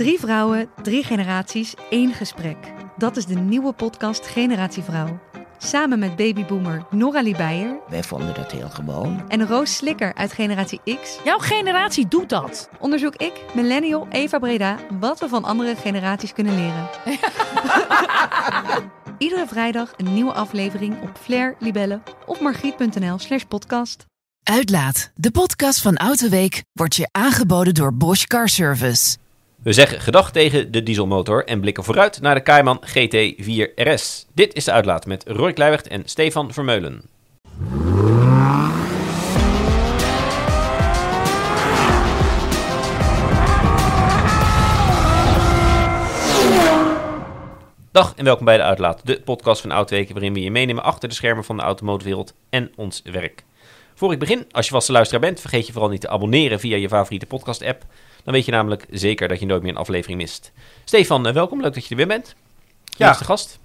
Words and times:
Drie 0.00 0.18
vrouwen, 0.18 0.70
drie 0.82 1.04
generaties, 1.04 1.74
één 1.90 2.12
gesprek. 2.12 2.56
Dat 2.96 3.16
is 3.16 3.26
de 3.26 3.34
nieuwe 3.34 3.72
podcast 3.72 4.26
Generatie 4.26 4.82
Vrouw. 4.82 5.20
Samen 5.58 5.98
met 5.98 6.16
babyboomer 6.16 6.86
Nora 6.90 7.22
Beijer 7.22 7.78
Wij 7.88 8.02
vonden 8.02 8.34
dat 8.34 8.52
heel 8.52 8.68
gewoon. 8.68 9.28
en 9.28 9.46
Roos 9.46 9.76
Slikker 9.76 10.14
uit 10.14 10.32
Generatie 10.32 10.80
X 11.02 11.18
Jouw 11.24 11.38
generatie 11.38 12.08
doet 12.08 12.28
dat. 12.28 12.68
onderzoek 12.78 13.16
ik, 13.16 13.32
millennial 13.54 14.06
Eva 14.10 14.38
Breda, 14.38 14.76
wat 15.00 15.20
we 15.20 15.28
van 15.28 15.44
andere 15.44 15.76
generaties 15.76 16.32
kunnen 16.32 16.54
leren. 16.54 16.88
Iedere 19.18 19.46
vrijdag 19.46 19.92
een 19.96 20.14
nieuwe 20.14 20.32
aflevering 20.32 21.02
op 21.02 21.10
Flair, 21.20 21.56
Libelle 21.58 22.00
of 22.26 22.40
margriet.nl 22.40 23.18
slash 23.18 23.42
podcast. 23.42 24.04
Uitlaat, 24.42 25.10
de 25.14 25.30
podcast 25.30 25.80
van 25.80 25.96
Autoweek, 25.96 26.62
wordt 26.72 26.96
je 26.96 27.08
aangeboden 27.10 27.74
door 27.74 27.94
Bosch 27.94 28.26
Car 28.26 28.48
Service. 28.48 29.16
We 29.62 29.72
zeggen 29.72 30.00
gedag 30.00 30.32
tegen 30.32 30.72
de 30.72 30.82
dieselmotor 30.82 31.44
en 31.44 31.60
blikken 31.60 31.84
vooruit 31.84 32.20
naar 32.20 32.34
de 32.34 32.42
Cayman 32.42 32.82
GT4 32.86 33.74
RS. 33.74 34.26
Dit 34.34 34.54
is 34.54 34.64
de 34.64 34.72
uitlaat 34.72 35.06
met 35.06 35.24
Roy 35.26 35.52
Kleiwegt 35.52 35.88
en 35.88 36.02
Stefan 36.04 36.52
Vermeulen. 36.52 37.02
Dag 47.92 48.14
en 48.16 48.24
welkom 48.24 48.44
bij 48.44 48.56
de 48.56 48.62
Uitlaat, 48.62 49.06
de 49.06 49.20
podcast 49.20 49.60
van 49.60 49.72
Autoweek 49.72 50.10
waarin 50.10 50.32
we 50.32 50.40
je 50.40 50.50
meenemen 50.50 50.84
achter 50.84 51.08
de 51.08 51.14
schermen 51.14 51.44
van 51.44 51.56
de 51.56 51.62
automotorwereld 51.62 52.34
en 52.50 52.72
ons 52.76 53.02
werk. 53.04 53.44
Voor 53.94 54.12
ik 54.12 54.18
begin, 54.18 54.46
als 54.50 54.66
je 54.66 54.72
vaste 54.72 54.92
luisteraar 54.92 55.20
bent, 55.20 55.40
vergeet 55.40 55.66
je 55.66 55.72
vooral 55.72 55.90
niet 55.90 56.00
te 56.00 56.08
abonneren 56.08 56.60
via 56.60 56.76
je 56.76 56.88
favoriete 56.88 57.26
podcast-app. 57.26 57.84
Dan 58.24 58.34
weet 58.34 58.44
je 58.44 58.50
namelijk 58.50 58.86
zeker 58.90 59.28
dat 59.28 59.40
je 59.40 59.46
nooit 59.46 59.62
meer 59.62 59.70
een 59.70 59.76
aflevering 59.76 60.18
mist. 60.18 60.52
Stefan, 60.84 61.26
eh, 61.26 61.32
welkom. 61.32 61.60
Leuk 61.60 61.74
dat 61.74 61.84
je 61.84 61.90
er 61.90 61.96
weer 61.96 62.06
bent. 62.06 62.34
Ja. 62.84 63.08
Eerste 63.08 63.24
gast. 63.24 63.58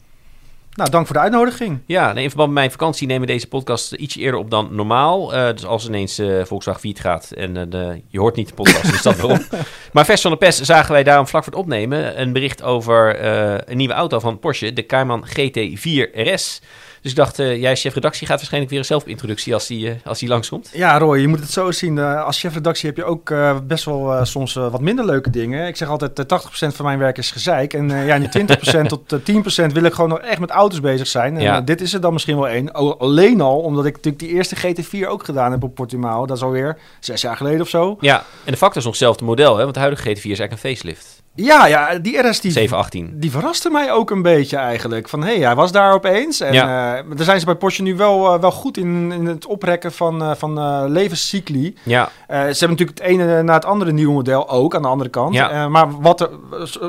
Nou, 0.73 0.89
dank 0.89 1.05
voor 1.05 1.15
de 1.15 1.21
uitnodiging. 1.21 1.79
Ja, 1.85 2.13
nee, 2.13 2.23
in 2.23 2.29
verband 2.29 2.49
met 2.49 2.57
mijn 2.57 2.71
vakantie 2.71 3.07
nemen 3.07 3.27
we 3.27 3.33
deze 3.33 3.47
podcast 3.47 3.93
ietsje 3.93 4.19
eerder 4.19 4.39
op 4.39 4.49
dan 4.49 4.67
normaal. 4.71 5.33
Eh, 5.33 5.51
dus 5.53 5.65
als 5.65 5.87
ineens 5.87 6.17
eh 6.17 6.43
Volkswagen 6.43 6.81
Fiat 6.81 6.99
gaat 6.99 7.31
en 7.31 7.69
de, 7.69 8.01
je 8.07 8.19
hoort 8.19 8.35
niet 8.35 8.47
de 8.47 8.53
podcast, 8.53 8.93
is 8.93 9.01
dat 9.01 9.15
waarom. 9.15 9.41
Maar 9.93 10.05
vers 10.05 10.21
van 10.21 10.31
de 10.31 10.37
pers 10.37 10.61
zagen 10.61 10.91
wij 10.91 11.03
daarom 11.03 11.27
vlak 11.27 11.43
voor 11.43 11.53
het 11.53 11.61
opnemen 11.61 12.21
een 12.21 12.33
bericht 12.33 12.63
over 12.63 13.25
een 13.69 13.77
nieuwe 13.77 13.93
auto 13.93 14.19
van 14.19 14.39
Porsche, 14.39 14.73
de 14.73 14.85
Cayman 14.85 15.25
GT4 15.27 16.11
RS. 16.13 16.61
Dus 17.05 17.13
ik 17.13 17.19
dacht, 17.19 17.39
eh, 17.39 17.61
jij 17.61 17.75
chef 17.75 17.93
redactie 17.93 18.27
gaat 18.27 18.35
waarschijnlijk 18.35 18.71
weer 18.71 18.79
een 18.81 18.85
zelfintroductie 18.87 19.53
als 19.53 19.67
die, 19.67 19.89
eh, 19.89 19.95
als 20.05 20.19
die 20.19 20.29
langskomt. 20.29 20.69
Ja, 20.73 20.97
Roy, 20.97 21.17
je 21.19 21.27
moet 21.27 21.39
het 21.39 21.51
zo 21.51 21.71
zien. 21.71 21.97
eh, 21.97 22.23
als 22.25 22.39
chefredactie 22.39 22.87
heb 22.89 22.97
je 22.97 23.03
ook 23.03 23.33
best 23.67 23.85
wel 23.85 24.25
soms 24.25 24.53
wat 24.53 24.81
minder 24.81 25.05
leuke 25.05 25.29
dingen. 25.29 25.67
Ik 25.67 25.75
zeg 25.75 25.87
altijd, 25.89 26.19
eh, 26.19 26.25
80% 26.25 26.75
van 26.75 26.85
mijn 26.85 26.99
werk 26.99 27.17
is 27.17 27.31
gezeik. 27.31 27.73
En 27.73 27.89
ja, 27.89 28.19
die 28.19 28.29
20% 28.29 28.89
tot 29.07 29.13
eh, 29.13 29.19
10% 29.19 29.73
wil 29.73 29.83
ik 29.83 29.93
gewoon 29.93 30.09
nog 30.09 30.19
echt 30.19 30.39
met 30.39 30.49
auto's 30.49 30.79
bezig 30.79 31.07
zijn. 31.07 31.35
En 31.37 31.41
Ja. 31.41 31.61
dit 31.61 31.81
is 31.81 31.93
er 31.93 32.01
dan 32.01 32.13
misschien 32.13 32.35
wel 32.35 32.47
één. 32.47 32.71
Alleen 32.99 33.41
al 33.41 33.59
omdat 33.59 33.85
ik 33.85 33.93
natuurlijk 33.95 34.23
die 34.23 34.33
eerste 34.33 34.55
GT4 34.55 35.07
ook 35.07 35.25
gedaan 35.25 35.51
heb 35.51 35.63
op 35.63 35.75
Portimao. 35.75 36.25
Dat 36.25 36.37
is 36.37 36.43
alweer 36.43 36.77
zes 36.99 37.21
jaar 37.21 37.37
geleden 37.37 37.61
of 37.61 37.69
zo. 37.69 37.97
Ja, 37.99 38.17
en 38.43 38.51
de 38.51 38.57
factor 38.57 38.77
is 38.77 38.83
nog 38.83 38.93
hetzelfde 38.93 39.25
model, 39.25 39.55
hè? 39.57 39.61
want 39.63 39.73
de 39.73 39.79
huidige 39.79 40.01
GT4 40.09 40.31
is 40.31 40.39
eigenlijk 40.39 40.51
een 40.51 40.57
facelift. 40.69 41.14
Ja, 41.35 41.67
ja, 41.67 41.97
die 41.99 42.17
RS 42.17 42.39
die... 42.41 42.51
718. 42.51 43.19
Die 43.19 43.31
verraste 43.31 43.69
mij 43.69 43.91
ook 43.91 44.09
een 44.11 44.21
beetje 44.21 44.57
eigenlijk. 44.57 45.09
Van 45.09 45.23
hé, 45.23 45.35
hey, 45.35 45.45
hij 45.45 45.55
was 45.55 45.71
daar 45.71 45.93
opeens. 45.93 46.39
En 46.39 46.53
Ja. 46.53 46.97
eh, 46.97 47.03
daar 47.15 47.25
zijn 47.25 47.39
ze 47.39 47.45
bij 47.45 47.55
Porsche 47.55 47.81
nu 47.81 47.95
wel, 47.95 48.33
eh, 48.33 48.39
wel 48.41 48.51
goed 48.51 48.77
in, 48.77 49.11
in 49.11 49.25
het 49.25 49.45
oprekken 49.45 49.91
van, 49.91 50.21
eh, 50.21 50.31
van 50.35 50.87
levenscycli. 50.91 51.77
Ja, 51.83 52.09
ze 52.27 52.33
hebben 52.35 52.69
natuurlijk 52.69 52.97
het 52.97 53.07
ene 53.07 53.43
na 53.43 53.53
het 53.53 53.65
andere 53.65 53.91
nieuwe 53.91 54.13
model 54.13 54.49
ook 54.49 54.75
aan 54.75 54.81
de 54.81 54.87
andere 54.87 55.09
kant. 55.09 55.33
Ja. 55.33 55.67
Maar 55.69 56.01
wat 56.01 56.21
er, 56.21 56.29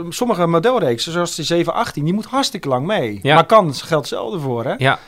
sommige 0.08 0.46
modelreeksen, 0.46 1.12
zoals 1.12 1.34
die 1.34 1.44
718, 1.44 2.04
die 2.04 2.14
moet 2.14 2.26
hartstikke 2.26 2.68
lang 2.68 2.86
mee. 2.86 3.18
Ja. 3.22 3.34
Maar 3.34 3.46
kan, 3.46 3.74
geldt 3.74 4.10
hetzelfde 4.10 4.40
voor, 4.40 4.64
hè? 4.64 4.74
ja. 4.78 4.98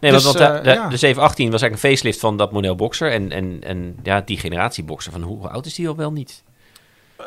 Nee, 0.00 0.12
Dus, 0.12 0.24
want, 0.24 0.38
want 0.38 0.54
de, 0.54 0.60
de, 0.62 0.70
ja. 0.74 0.88
de 0.88 0.96
718 0.96 1.50
was 1.50 1.60
eigenlijk 1.60 1.82
een 1.82 1.90
facelift 1.90 2.20
van 2.20 2.36
dat 2.36 2.52
model 2.52 2.74
Boxer. 2.74 3.10
En, 3.12 3.30
en, 3.32 3.58
en 3.60 3.96
ja, 4.02 4.20
die 4.24 4.38
generatie 4.38 4.84
Boxer, 4.84 5.12
van 5.12 5.22
hoe 5.22 5.48
oud 5.48 5.66
is 5.66 5.74
die 5.74 5.88
al 5.88 5.96
wel 5.96 6.12
niet? 6.12 6.42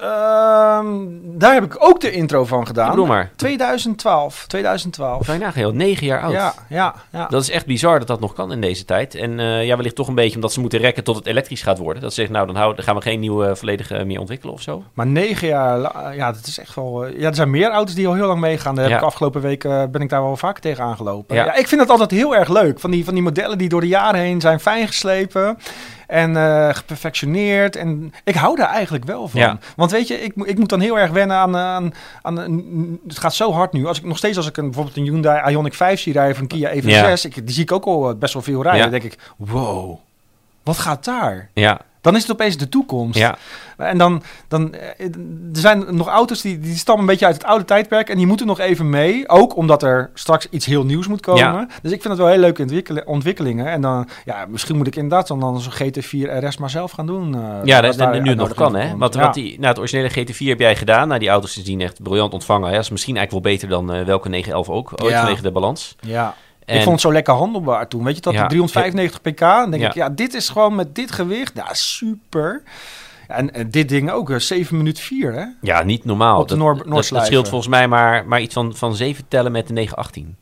Ehm, 0.02 0.96
daar 1.24 1.54
heb 1.54 1.64
ik 1.64 1.76
ook 1.80 2.02
de 2.02 2.12
intro 2.12 2.46
van 2.46 2.68
gedaan. 2.68 2.90
Bedoel 2.90 3.06
maar. 3.06 3.32
2012. 3.36 4.46
2012. 4.48 5.26
Kan 5.26 5.36
je 5.36 5.42
nagaan, 5.42 5.62
joh, 5.62 5.74
negen 5.74 6.06
jaar 6.06 6.22
oud. 6.22 6.32
Ja, 6.34 6.54
ja, 6.70 6.94
ja. 7.12 7.28
Dat 7.28 7.42
is 7.42 7.50
echt 7.50 7.66
bizar 7.66 8.00
dat 8.00 8.08
dat 8.08 8.20
nog 8.20 8.34
kan 8.34 8.52
in 8.52 8.62
deze 8.62 8.86
tijd. 8.86 9.16
En 9.16 9.40
eh, 9.40 9.66
ja, 9.66 9.76
wellicht 9.76 9.96
toch 9.96 10.08
een 10.08 10.16
beetje 10.16 10.36
omdat 10.36 10.54
ze 10.54 10.60
moeten 10.60 10.80
rekken 10.80 11.04
tot 11.04 11.16
het 11.16 11.26
elektrisch 11.26 11.62
gaat 11.62 11.78
worden. 11.78 12.02
Dat 12.02 12.10
ze 12.12 12.16
zeggen, 12.16 12.34
nou, 12.36 12.48
dan, 12.48 12.56
houden, 12.56 12.76
dan 12.76 12.86
gaan 12.86 12.96
we 12.96 13.02
geen 13.10 13.20
nieuwe 13.20 13.56
volledige 13.56 14.04
meer 14.06 14.20
ontwikkelen 14.20 14.54
of 14.54 14.62
zo. 14.62 14.84
Maar 14.94 15.08
negen 15.08 15.48
jaar, 15.48 15.80
ja, 16.16 16.32
dat 16.32 16.46
is 16.48 16.60
echt 16.60 16.76
wel... 16.76 17.06
eh, 17.06 17.20
Ja, 17.20 17.28
er 17.28 17.36
zijn 17.36 17.50
meer 17.50 17.70
auto's 17.70 17.96
die 17.96 18.08
al 18.08 18.14
heel 18.14 18.28
lang 18.28 18.40
meegaan. 18.40 18.76
Daar 18.76 18.84
heb 18.84 18.94
Ja. 18.94 19.00
ik 19.00 19.04
afgelopen 19.06 19.42
week 19.42 19.64
eh, 19.64 19.84
ben 19.92 20.02
ik 20.02 20.10
daar 20.10 20.22
wel 20.24 20.38
vaker 20.38 20.62
tegen 20.62 20.84
aangelopen. 20.84 21.36
Ja. 21.36 21.46
Ja. 21.46 21.56
ik 21.56 21.68
vind 21.68 21.82
het 21.82 21.90
altijd 21.90 22.12
heel 22.12 22.36
erg 22.36 22.50
leuk. 22.50 22.80
Van 22.80 22.92
die, 22.92 23.06
van 23.06 23.14
die 23.14 23.24
modellen 23.24 23.58
die 23.58 23.70
door 23.70 23.82
de 23.82 23.88
jaren 23.88 24.20
heen 24.20 24.42
zijn 24.42 24.60
fijn 24.60 24.88
geslepen 24.88 25.58
en 26.14 26.38
eh, 26.38 26.70
geperfectioneerd. 26.76 27.76
En 27.76 28.14
ik 28.24 28.36
hou 28.36 28.56
daar 28.56 28.70
eigenlijk 28.70 29.06
wel 29.06 29.28
van. 29.28 29.40
Ja. 29.40 29.58
Want 29.76 29.92
weet 29.92 30.08
je, 30.08 30.22
ik, 30.22 30.34
ik 30.36 30.58
moet 30.58 30.70
dan 30.70 30.80
heel 30.80 31.00
erg 31.00 31.12
wennen 31.12 31.38
aan... 31.38 31.58
aan, 31.58 31.94
aan 32.22 32.38
een- 32.38 33.00
het 33.08 33.18
gaat 33.20 33.34
zo 33.34 33.52
hard 33.52 33.74
nu. 33.74 33.86
Als 33.88 33.98
ik 33.98 34.06
nog 34.06 34.18
steeds 34.18 34.38
als 34.38 34.48
ik 34.48 34.58
een, 34.58 34.66
bijvoorbeeld 34.66 34.98
een 34.98 35.04
Hyundai 35.04 35.56
Ioniq 35.56 35.76
5 35.76 36.00
zie 36.00 36.14
rijden 36.14 36.36
van 36.36 36.48
Kia 36.48 36.70
EV6... 36.74 36.82
Ja. 36.84 37.10
Ik, 37.10 37.36
die 37.36 37.54
zie 37.54 37.64
ik 37.64 37.72
ook 37.72 37.86
al 37.86 38.10
eh, 38.10 38.16
best 38.16 38.34
wel 38.34 38.44
veel 38.44 38.62
rijden. 38.64 38.82
Dan 38.92 39.00
denk 39.00 39.14
ik, 39.14 39.20
wow, 39.38 39.98
wat 40.64 40.78
gaat 40.78 41.06
daar? 41.06 41.50
Ja, 41.54 41.80
Dan 42.04 42.16
is 42.16 42.22
het 42.22 42.32
opeens 42.32 42.58
de 42.58 42.70
toekomst. 42.70 43.18
ja. 43.20 43.38
En 43.78 43.98
dan, 43.98 44.24
dan 44.48 44.74
eh, 44.74 45.06
er 45.54 45.60
zijn 45.60 45.96
nog 45.96 46.08
auto's 46.08 46.42
die, 46.42 46.60
die 46.60 46.76
stammen 46.76 47.04
een 47.04 47.10
beetje 47.12 47.26
uit 47.26 47.36
het 47.36 47.44
oude 47.44 47.66
tijdperk 47.66 48.10
en 48.10 48.18
die 48.18 48.28
moeten 48.28 48.46
nog 48.48 48.60
even 48.60 48.90
mee. 48.90 49.30
Ook 49.30 49.56
omdat 49.56 49.84
er 49.84 50.12
straks 50.14 50.48
iets 50.50 50.66
heel 50.66 50.84
nieuws 50.86 51.08
moet 51.08 51.22
komen. 51.22 51.40
Ja. 51.44 51.68
Dus 51.82 51.92
ik 51.92 52.02
vind 52.02 52.14
het 52.14 52.18
wel 52.18 52.28
heel 52.28 52.40
leuke 52.40 53.04
ontwikkelingen. 53.06 53.68
En 53.68 53.82
dan, 53.82 54.08
ja, 54.26 54.46
misschien 54.50 54.78
moet 54.78 54.88
ik 54.88 54.96
inderdaad 54.96 55.28
dan, 55.28 55.40
dan 55.40 55.60
zo'n 55.62 55.72
GT4 55.74 56.46
RS 56.46 56.58
maar 56.58 56.70
zelf 56.70 56.92
gaan 56.92 57.06
doen. 57.06 57.36
eh, 57.36 57.42
Ja, 57.64 57.82
dat 57.82 58.00
is 58.00 58.20
nu 58.22 58.34
nog 58.36 58.54
kan, 58.54 58.76
hè? 58.76 58.98
Want, 58.98 59.14
Ja. 59.14 59.20
want 59.22 59.34
die, 59.34 59.56
nou, 59.56 59.68
het 59.68 59.78
originele 59.80 60.10
GT4 60.10 60.48
heb 60.48 60.60
jij 60.60 60.76
gedaan. 60.76 61.08
Nou, 61.08 61.20
die 61.20 61.30
auto's 61.30 61.52
sindsdien 61.52 61.82
echt 61.82 62.04
briljant 62.04 62.34
ontvangen. 62.34 62.68
Hè? 62.70 62.76
Dat 62.76 62.84
is 62.84 62.90
misschien 62.90 63.18
eigenlijk 63.18 63.46
wel 63.46 63.54
beter 63.56 63.70
dan 63.70 63.94
eh, 63.94 64.06
welke 64.06 64.30
911 64.30 64.70
ook. 64.70 64.92
Ooit 65.04 65.12
Ja. 65.12 65.20
vanwege 65.20 65.42
de 65.42 65.52
balans. 65.52 65.96
Ja. 66.00 66.36
En, 66.66 66.76
Ik 66.76 66.82
vond 66.82 66.92
het 66.92 67.02
zo 67.02 67.12
lekker 67.12 67.34
handelbaar 67.34 67.88
toen. 67.88 68.04
Weet 68.04 68.16
je 68.16 68.22
dat? 68.22 68.34
Ja. 68.34 68.48
395 68.48 69.22
pk. 69.22 69.40
Dan 69.40 69.70
denk 69.72 69.84
Ja. 69.84 69.88
ik, 69.90 69.94
ja, 69.96 70.10
dit 70.10 70.34
is 70.34 70.50
gewoon 70.50 70.76
met 70.76 70.96
dit 70.96 71.12
gewicht. 71.12 71.52
Ja, 71.56 71.74
super. 71.74 72.62
En, 73.28 73.54
en 73.54 73.70
dit 73.70 73.90
ding 73.90 74.12
ook, 74.12 74.30
eh, 74.30 74.38
7 74.40 74.78
minuten 74.78 75.04
4, 75.04 75.34
hè? 75.34 75.46
Ja, 75.62 75.84
niet 75.84 76.06
normaal. 76.06 76.40
Op 76.42 76.48
de 76.48 76.56
dat, 76.58 76.64
Noor- 76.86 76.90
dat, 76.90 77.26
scheelt 77.26 77.48
volgens 77.50 77.70
mij 77.70 77.88
maar, 77.88 78.28
maar 78.28 78.42
iets 78.42 78.54
van, 78.54 78.76
van 78.76 78.96
7 78.96 79.26
tellen 79.28 79.52
met 79.52 79.68
de 79.68 79.74
918. 79.74 80.36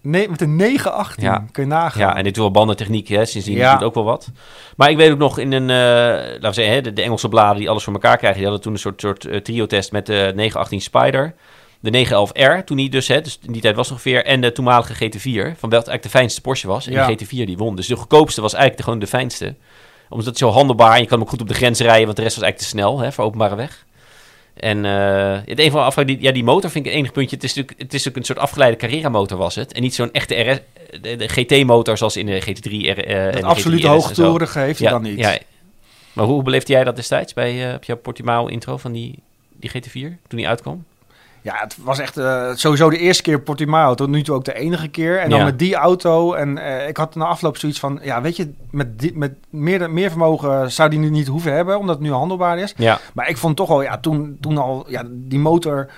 Nee, 0.00 0.28
met 0.28 0.40
een 0.40 0.56
918. 0.56 1.24
Ja. 1.24 1.44
Kun 1.52 1.62
je 1.62 1.68
nagaan. 1.68 2.00
Ja, 2.00 2.16
en 2.16 2.24
dit 2.24 2.36
wel 2.36 2.50
bandentechniek, 2.50 3.08
hè, 3.08 3.24
sindsdien 3.24 3.56
Ja. 3.56 3.72
doet 3.72 3.82
ook 3.82 3.94
wel 3.94 4.04
wat. 4.04 4.30
Maar 4.76 4.90
ik 4.90 4.96
weet 4.96 5.10
ook 5.12 5.18
nog 5.18 5.38
in 5.38 5.52
een, 5.52 5.70
eh, 5.70 5.76
laten 5.76 6.40
we 6.48 6.52
zeggen, 6.52 6.74
hè, 6.74 6.80
de, 6.80 6.92
de 6.92 7.02
Engelse 7.02 7.28
bladen 7.28 7.56
die 7.58 7.70
alles 7.70 7.84
voor 7.84 7.92
elkaar 7.92 8.16
krijgen, 8.16 8.38
die 8.38 8.46
hadden 8.48 8.64
toen 8.64 8.72
een 8.72 8.78
soort, 8.78 9.00
soort 9.00 9.24
eh, 9.24 9.40
trio-test 9.40 9.92
met 9.92 10.06
de 10.06 10.32
918 10.34 10.80
Spider, 10.80 11.34
de 11.80 12.06
911R, 12.06 12.64
toen 12.64 12.76
die 12.76 12.90
dus, 12.90 13.08
hè, 13.08 13.20
dus 13.20 13.38
in 13.46 13.52
die 13.52 13.62
tijd 13.62 13.76
was 13.76 13.86
het 13.88 13.96
ongeveer, 13.96 14.24
en 14.24 14.40
de 14.40 14.52
toenmalige 14.52 14.94
GT4, 14.94 15.58
van 15.58 15.70
welke 15.70 15.74
eigenlijk 15.90 16.02
de 16.02 16.08
fijnste 16.08 16.40
Porsche 16.40 16.66
was. 16.66 16.86
En 16.86 16.92
Ja. 16.92 17.06
de 17.06 17.12
GT4 17.24 17.28
die 17.46 17.56
won. 17.56 17.76
Dus 17.76 17.86
de 17.86 17.96
goedkoopste 17.96 18.40
was 18.40 18.52
eigenlijk 18.52 18.76
de, 18.82 18.84
gewoon 18.84 18.98
de 19.04 19.06
fijnste. 19.06 19.54
Omdat 20.08 20.26
het 20.26 20.38
zo 20.38 20.48
handelbaar, 20.50 20.94
en 20.94 21.00
je 21.00 21.06
kan 21.06 21.12
hem 21.18 21.22
ook 21.22 21.28
goed 21.30 21.40
op 21.40 21.48
de 21.48 21.54
grens 21.54 21.80
rijden, 21.80 22.04
want 22.04 22.16
de 22.16 22.22
rest 22.22 22.34
was 22.34 22.44
eigenlijk 22.44 22.72
te 22.72 22.78
snel, 22.78 22.98
hè, 22.98 23.12
voor 23.12 23.24
openbare 23.24 23.54
weg. 23.54 23.86
En 24.54 24.84
eh, 24.84 25.38
het 25.44 25.58
een 25.58 25.92
van 25.92 26.06
die, 26.06 26.16
ja, 26.20 26.32
die 26.32 26.44
motor 26.44 26.70
vind 26.70 26.86
ik 26.86 26.92
een 26.92 26.98
enig 26.98 27.12
puntje. 27.12 27.36
Het 27.36 27.44
is 27.44 27.54
natuurlijk, 27.54 27.78
het 27.80 27.94
is 27.94 28.04
natuurlijk 28.04 28.16
een 28.16 28.24
soort 28.34 28.38
afgeleide 28.38 28.76
carrera 28.76 29.08
motor 29.08 29.38
was 29.38 29.54
het. 29.54 29.72
En 29.72 29.82
niet 29.82 29.94
zo'n 29.94 30.12
echte 30.12 30.34
RS, 30.34 30.58
de, 31.00 31.16
de 31.16 31.28
GT-motor 31.28 31.96
zoals 31.98 32.16
in 32.16 32.26
de 32.26 32.40
GT3 32.42 32.70
R, 32.70 32.74
eh, 33.04 33.16
en 33.18 33.24
Het 33.24 33.34
de 33.36 33.42
absolute 33.42 33.86
GT3 33.86 33.90
RS 33.90 34.08
en 34.08 34.14
zo. 34.14 34.22
hoogtoerige 34.22 34.58
heeft 34.58 34.78
hij 34.78 34.88
Ja, 34.88 34.92
dan 34.94 35.02
niet. 35.02 35.18
ja. 35.18 35.38
Maar 36.12 36.24
hoe 36.26 36.42
beleefde 36.42 36.72
jij 36.72 36.84
dat 36.84 36.96
destijds 36.96 37.34
bij 37.34 37.68
eh, 37.68 37.74
op 37.74 37.84
jouw 37.84 37.96
Portimao 37.96 38.46
intro 38.46 38.76
van 38.76 38.92
die, 38.92 39.18
die 39.52 39.70
GT4 39.70 39.92
toen 40.28 40.38
die 40.38 40.48
uitkwam? 40.48 40.84
Ja, 41.42 41.54
het 41.58 41.76
was 41.82 41.98
echt 41.98 42.16
eh, 42.16 42.50
sowieso 42.54 42.90
de 42.90 42.98
eerste 42.98 43.22
keer 43.22 43.40
Portimao. 43.40 43.94
Tot 43.94 44.08
nu 44.08 44.22
toe 44.22 44.34
ook 44.34 44.44
de 44.44 44.54
enige 44.54 44.88
keer. 44.88 45.18
En 45.18 45.30
dan 45.30 45.38
Ja. 45.38 45.44
met 45.44 45.58
die 45.58 45.74
auto. 45.74 46.32
En 46.34 46.58
eh, 46.58 46.88
ik 46.88 46.96
had 46.96 47.14
na 47.14 47.24
afloop 47.24 47.56
zoiets 47.56 47.78
van... 47.78 47.98
Ja, 48.02 48.20
weet 48.22 48.36
je, 48.36 48.52
met, 48.70 48.98
die, 48.98 49.16
met 49.16 49.32
meer, 49.50 49.90
meer 49.90 50.08
vermogen 50.10 50.72
zou 50.72 50.90
die 50.90 50.98
nu 50.98 51.10
niet 51.10 51.26
hoeven 51.26 51.52
hebben. 51.52 51.78
Omdat 51.78 51.94
het 51.94 52.04
nu 52.04 52.12
handelbaar 52.12 52.58
is. 52.58 52.74
Ja, 52.76 52.98
Maar 53.14 53.28
ik 53.28 53.36
vond 53.36 53.56
toch 53.56 53.70
al, 53.70 53.82
ja, 53.82 53.98
toen, 53.98 54.36
toen 54.40 54.58
al... 54.58 54.84
Ja, 54.88 55.02
die 55.06 55.38
motor... 55.38 55.90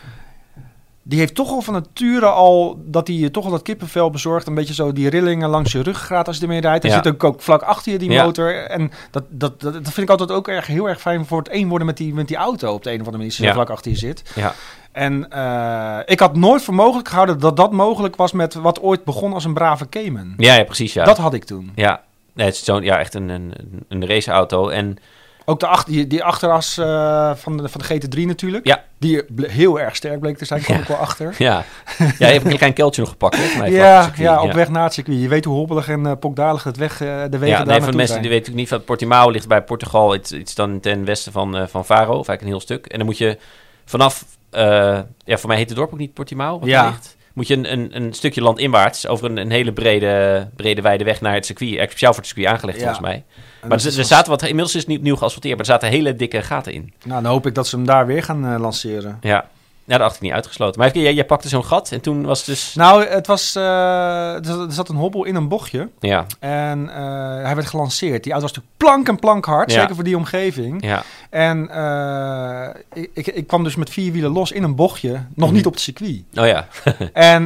Die 1.02 1.19
heeft 1.19 1.34
toch 1.34 1.50
al 1.50 1.60
van 1.62 1.75
nature 1.75 2.26
al... 2.26 2.81
Dat 2.84 3.06
hij 3.06 3.16
je 3.16 3.31
toch 3.31 3.44
al 3.44 3.50
dat 3.50 3.62
kippenvel 3.62 4.10
bezorgt. 4.10 4.46
Een 4.46 4.54
beetje 4.54 4.75
zo 4.75 4.93
die 4.93 5.08
rillingen 5.08 5.48
langs 5.48 5.72
je 5.72 5.82
ruggraat 5.82 6.26
als 6.26 6.36
je 6.36 6.43
ermee 6.43 6.60
rijdt. 6.60 6.84
Er 6.84 6.90
Ja. 6.90 6.96
zit 7.02 7.12
ook, 7.12 7.25
ook 7.25 7.40
vlak 7.40 7.62
achter 7.62 7.93
je 7.93 7.98
die 7.98 8.10
Ja. 8.10 8.25
motor. 8.25 8.54
En 8.54 8.90
dat, 9.10 9.25
dat, 9.28 9.60
dat, 9.60 9.72
dat 9.72 9.82
vind 9.82 9.96
ik 9.96 10.10
altijd 10.10 10.31
ook 10.31 10.48
erg, 10.48 10.66
heel 10.66 10.88
erg 10.88 11.00
fijn 11.00 11.26
voor 11.26 11.38
het 11.38 11.48
één 11.48 11.69
worden 11.69 11.86
met 11.86 11.96
die, 11.96 12.14
met 12.14 12.28
die 12.28 12.36
auto. 12.36 12.72
Op 12.72 12.82
de 12.82 12.88
een 12.90 13.00
of 13.00 13.06
andere 13.06 13.16
manier. 13.22 13.36
Als 13.38 13.46
Ja. 13.46 13.52
vlak 13.52 13.70
achter 13.70 13.90
je 13.90 13.96
zit. 13.96 14.22
ja, 14.34 14.54
En 14.92 15.31
eh, 15.31 15.98
ik 16.04 16.20
had 16.20 16.37
nooit 16.37 16.62
voor 16.62 16.75
mogelijk 16.75 17.08
gehouden 17.08 17.38
dat 17.40 17.56
dat 17.56 17.72
mogelijk 17.72 18.16
was 18.16 18.32
met 18.32 18.54
wat 18.54 18.81
ooit 18.81 19.04
begon 19.04 19.32
als 19.32 19.44
een 19.44 19.54
brave 19.54 19.88
Cayman. 19.88 20.34
ja, 20.37 20.54
ja 20.54 20.64
precies. 20.64 20.92
Ja. 20.92 21.04
Dat 21.04 21.19
had 21.19 21.34
ik 21.34 21.44
toen. 21.44 21.72
ja. 21.75 22.02
Nee, 22.34 22.46
het 22.46 22.54
is 22.54 22.64
zo'n, 22.64 22.82
ja, 22.82 22.98
echt 22.98 23.14
een, 23.14 23.28
een, 23.28 23.52
een 23.88 24.06
raceauto. 24.06 24.69
En 24.69 24.96
Ook 25.44 25.60
de 25.60 25.66
achter, 25.66 25.92
die, 25.92 26.06
die 26.06 26.25
achteras 26.25 26.78
eh, 26.78 27.31
van, 27.34 27.56
de, 27.56 27.69
van 27.69 27.81
de 27.87 28.00
GT3 28.00 28.20
natuurlijk. 28.26 28.66
Ja. 28.66 28.84
Die 28.98 29.22
heel 29.42 29.81
erg 29.81 29.96
sterk 29.96 30.20
bleek 30.20 30.38
te 30.38 30.44
zijn, 30.44 30.60
kwam 30.60 30.76
Ja. 30.76 30.82
ik 30.82 30.88
wel 30.88 30.96
achter. 30.96 31.34
Ja, 31.38 31.64
ja 31.98 32.26
je 32.26 32.32
hebt 32.32 32.44
een 32.44 32.56
klein 32.56 32.72
keltje 32.72 33.00
nog 33.00 33.10
gepakt. 33.10 33.36
Hè, 33.36 33.58
mij, 33.58 33.70
Ja, 33.70 34.06
op 34.06 34.14
ja, 34.16 34.43
op 34.43 34.52
weg 34.52 34.69
naar 34.69 34.84
het 34.84 34.93
circuit. 34.93 35.20
Je 35.20 35.28
weet 35.28 35.44
hoe 35.44 35.54
hobbelig 35.56 35.88
en 35.88 36.06
eh, 36.06 36.12
pokdalig 36.20 36.64
het 36.64 36.76
weg, 36.76 36.96
de 36.98 37.04
wegen 37.31 37.46
Ja, 37.46 37.56
daar 37.56 37.66
nee, 37.66 37.81
voor 37.81 37.90
de 37.90 37.96
mensen 37.96 38.06
zijn. 38.06 38.22
die 38.22 38.31
weten 38.31 38.52
natuurlijk 38.52 38.56
niet 38.56 38.69
van 38.69 38.84
Portimao 38.84 39.31
ligt 39.31 39.48
bij 39.48 39.62
Portugal, 39.62 40.14
iets, 40.14 40.32
iets 40.32 40.54
dan 40.54 40.81
ten 40.81 41.04
westen 41.04 41.32
van, 41.32 41.69
van 41.69 41.84
Faro, 41.84 42.10
of 42.19 42.28
eigenlijk 42.28 42.40
een 42.43 42.46
heel 42.46 42.60
stuk. 42.60 42.86
En 42.86 42.96
dan 42.98 43.06
moet 43.06 43.19
je 43.19 43.38
vanaf, 43.84 44.25
ja, 44.50 45.37
voor 45.38 45.49
mij 45.49 45.56
heet 45.56 45.69
het 45.69 45.79
dorp 45.79 45.93
ook 45.93 45.99
niet 45.99 46.14
Portimao, 46.14 46.58
wat 46.58 46.69
Ja. 46.69 46.87
ligt. 46.88 47.17
Moet 47.32 47.47
je 47.47 47.55
een, 47.55 47.73
een, 47.73 47.97
een 47.97 48.12
stukje 48.12 48.43
land 48.43 48.58
inwaarts 48.58 49.06
over 49.06 49.31
een, 49.31 49.37
een 49.37 49.50
hele 49.50 49.73
brede, 49.73 50.49
brede 50.56 50.81
wijde 50.82 51.05
weg 51.05 51.20
naar 51.20 51.35
het 51.35 51.47
circuit. 51.47 51.69
Eigenlijk 51.70 51.91
speciaal 51.91 52.12
voor 52.14 52.23
het 52.23 52.32
circuit 52.32 52.55
aangelegd 52.55 52.79
Ja. 52.79 52.85
volgens 52.85 53.06
mij. 53.06 53.25
En 53.61 53.69
Maar 53.69 53.79
er, 53.79 53.87
er 53.87 53.94
wel- 53.97 54.05
zaten 54.05 54.31
wat, 54.31 54.43
inmiddels 54.43 54.75
is 54.75 54.81
het 54.81 54.88
niet 54.88 54.99
opnieuw 54.99 55.17
geasfalteerd, 55.17 55.56
maar 55.56 55.67
er 55.67 55.73
zaten 55.73 55.88
hele 55.88 56.17
dikke 56.17 56.43
gaten 56.43 56.73
in. 56.73 56.93
Nou, 57.05 57.23
dan 57.23 57.31
hoop 57.32 57.47
ik 57.47 57.55
dat 57.55 57.67
ze 57.69 57.76
hem 57.76 57.85
daar 57.87 58.06
weer 58.06 58.23
gaan 58.23 58.47
eh, 58.55 58.61
lanceren. 58.61 59.19
Ja, 59.20 59.49
ja 59.90 59.98
dat 59.98 60.06
had 60.06 60.14
ik 60.14 60.20
niet 60.20 60.32
uitgesloten. 60.32 60.81
Maar 60.81 60.96
jij, 60.98 61.14
jij 61.14 61.25
pakte 61.25 61.48
zo'n 61.48 61.64
gat 61.64 61.92
en 61.92 62.00
toen 62.00 62.25
was 62.25 62.38
het 62.38 62.46
dus... 62.46 62.75
Nou, 62.75 63.04
het 63.06 63.26
was, 63.26 63.54
eh, 63.56 64.34
er 64.48 64.72
zat- 64.72 64.88
een 64.88 64.96
hobbel 64.96 65.25
in 65.25 65.34
een 65.34 65.48
bochtje. 65.48 65.88
Ja, 66.00 66.26
En 66.38 66.88
eh, 66.94 67.44
hij 67.44 67.54
werd 67.54 67.66
gelanceerd. 67.66 68.22
Die 68.22 68.32
auto 68.32 68.46
was 68.48 68.56
natuurlijk 68.56 68.76
plank 68.76 69.08
en 69.08 69.16
plank 69.19 69.44
hard, 69.44 69.72
Ja. 69.72 69.81
zeker 69.81 69.94
voor 69.94 70.04
die 70.04 70.16
omgeving. 70.16 70.84
ja, 70.84 71.02
En 71.31 71.69
eh, 71.70 72.69
ik, 72.92 73.10
ik, 73.12 73.26
ik 73.26 73.46
kwam 73.46 73.64
dus 73.64 73.76
met 73.76 73.90
vier 73.90 74.12
wielen 74.12 74.31
los 74.32 74.52
in 74.52 74.62
een 74.62 74.75
bochtje, 74.75 75.12
nog 75.34 75.46
Mhm. 75.48 75.56
niet 75.56 75.66
op 75.66 75.72
het 75.72 75.81
circuit. 75.82 76.22
oh 76.34 76.46
ja. 76.46 76.66
en 77.12 77.44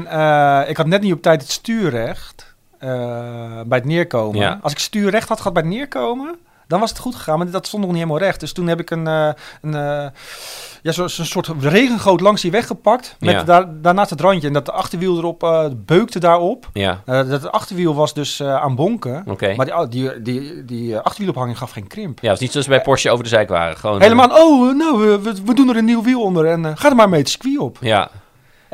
ik 0.68 0.76
had 0.76 0.86
net 0.86 1.00
niet 1.02 1.12
op 1.12 1.22
tijd 1.22 1.40
het 1.42 1.50
stuurrecht 1.50 2.54
bij 3.66 3.78
het 3.78 3.84
neerkomen. 3.84 4.40
Ja. 4.40 4.58
Als 4.62 4.72
ik 4.72 4.78
stuurrecht 4.78 5.28
had 5.28 5.38
gehad 5.38 5.52
bij 5.52 5.62
het 5.62 5.72
neerkomen, 5.72 6.34
dan 6.66 6.80
was 6.80 6.90
het 6.90 6.98
goed 6.98 7.14
gegaan. 7.14 7.38
Maar 7.38 7.50
dat 7.50 7.66
stond 7.66 7.82
nog 7.82 7.92
niet 7.92 8.00
helemaal 8.02 8.22
recht. 8.22 8.40
Dus 8.40 8.52
toen 8.52 8.66
heb 8.66 8.80
ik 8.80 8.90
een, 8.90 9.06
eh, 9.06 9.28
een 9.62 9.74
eh, 9.74 10.06
ja, 10.82 10.92
zo- 10.92 11.08
zo'n 11.08 11.24
soort 11.24 11.50
regengoot 11.60 12.20
langs 12.20 12.42
die 12.42 12.50
weg 12.50 12.66
gepakt. 12.66 13.16
Met 13.18 13.30
Ja. 13.34 13.42
daar, 13.42 13.66
daarnaast 13.82 14.10
het 14.10 14.20
randje. 14.20 14.46
En 14.46 14.52
dat 14.52 14.66
de 14.66 14.72
achterwiel 14.72 15.16
erop 15.18 15.42
eh, 15.42 15.64
beukte 15.76 16.18
daarop. 16.18 16.68
Ja, 16.72 17.02
dat 17.04 17.52
achterwiel 17.52 17.94
was 17.94 18.14
dus 18.14 18.42
aan 18.42 18.74
bonken. 18.74 19.22
Maar 19.56 19.66
die, 19.66 19.88
die, 19.88 20.22
die, 20.22 20.64
die 20.64 20.98
achterwielophanging 20.98 21.58
gaf 21.58 21.70
geen 21.70 21.86
krimp. 21.86 22.14
Ja, 22.20 22.20
het 22.20 22.30
was 22.30 22.40
niet 22.40 22.50
zoals 22.50 22.66
bij 22.66 22.80
Porsche 22.80 23.10
over 23.10 23.22
de 23.24 23.30
zijk 23.30 23.48
waren. 23.48 23.76
Gewoon, 23.76 24.00
Helemaal, 24.02 24.28
oh, 24.30 24.76
nou, 24.76 24.98
we, 25.22 25.32
we, 25.44 25.54
doen 25.54 25.68
er 25.68 25.76
een 25.76 25.84
nieuw 25.84 26.02
wiel 26.02 26.22
onder 26.22 26.46
en 26.46 26.78
ga 26.78 26.88
er 26.90 26.96
maar 26.96 27.08
mee 27.08 27.20
het 27.20 27.28
circuit 27.28 27.58
op. 27.58 27.78
Ja, 27.80 28.10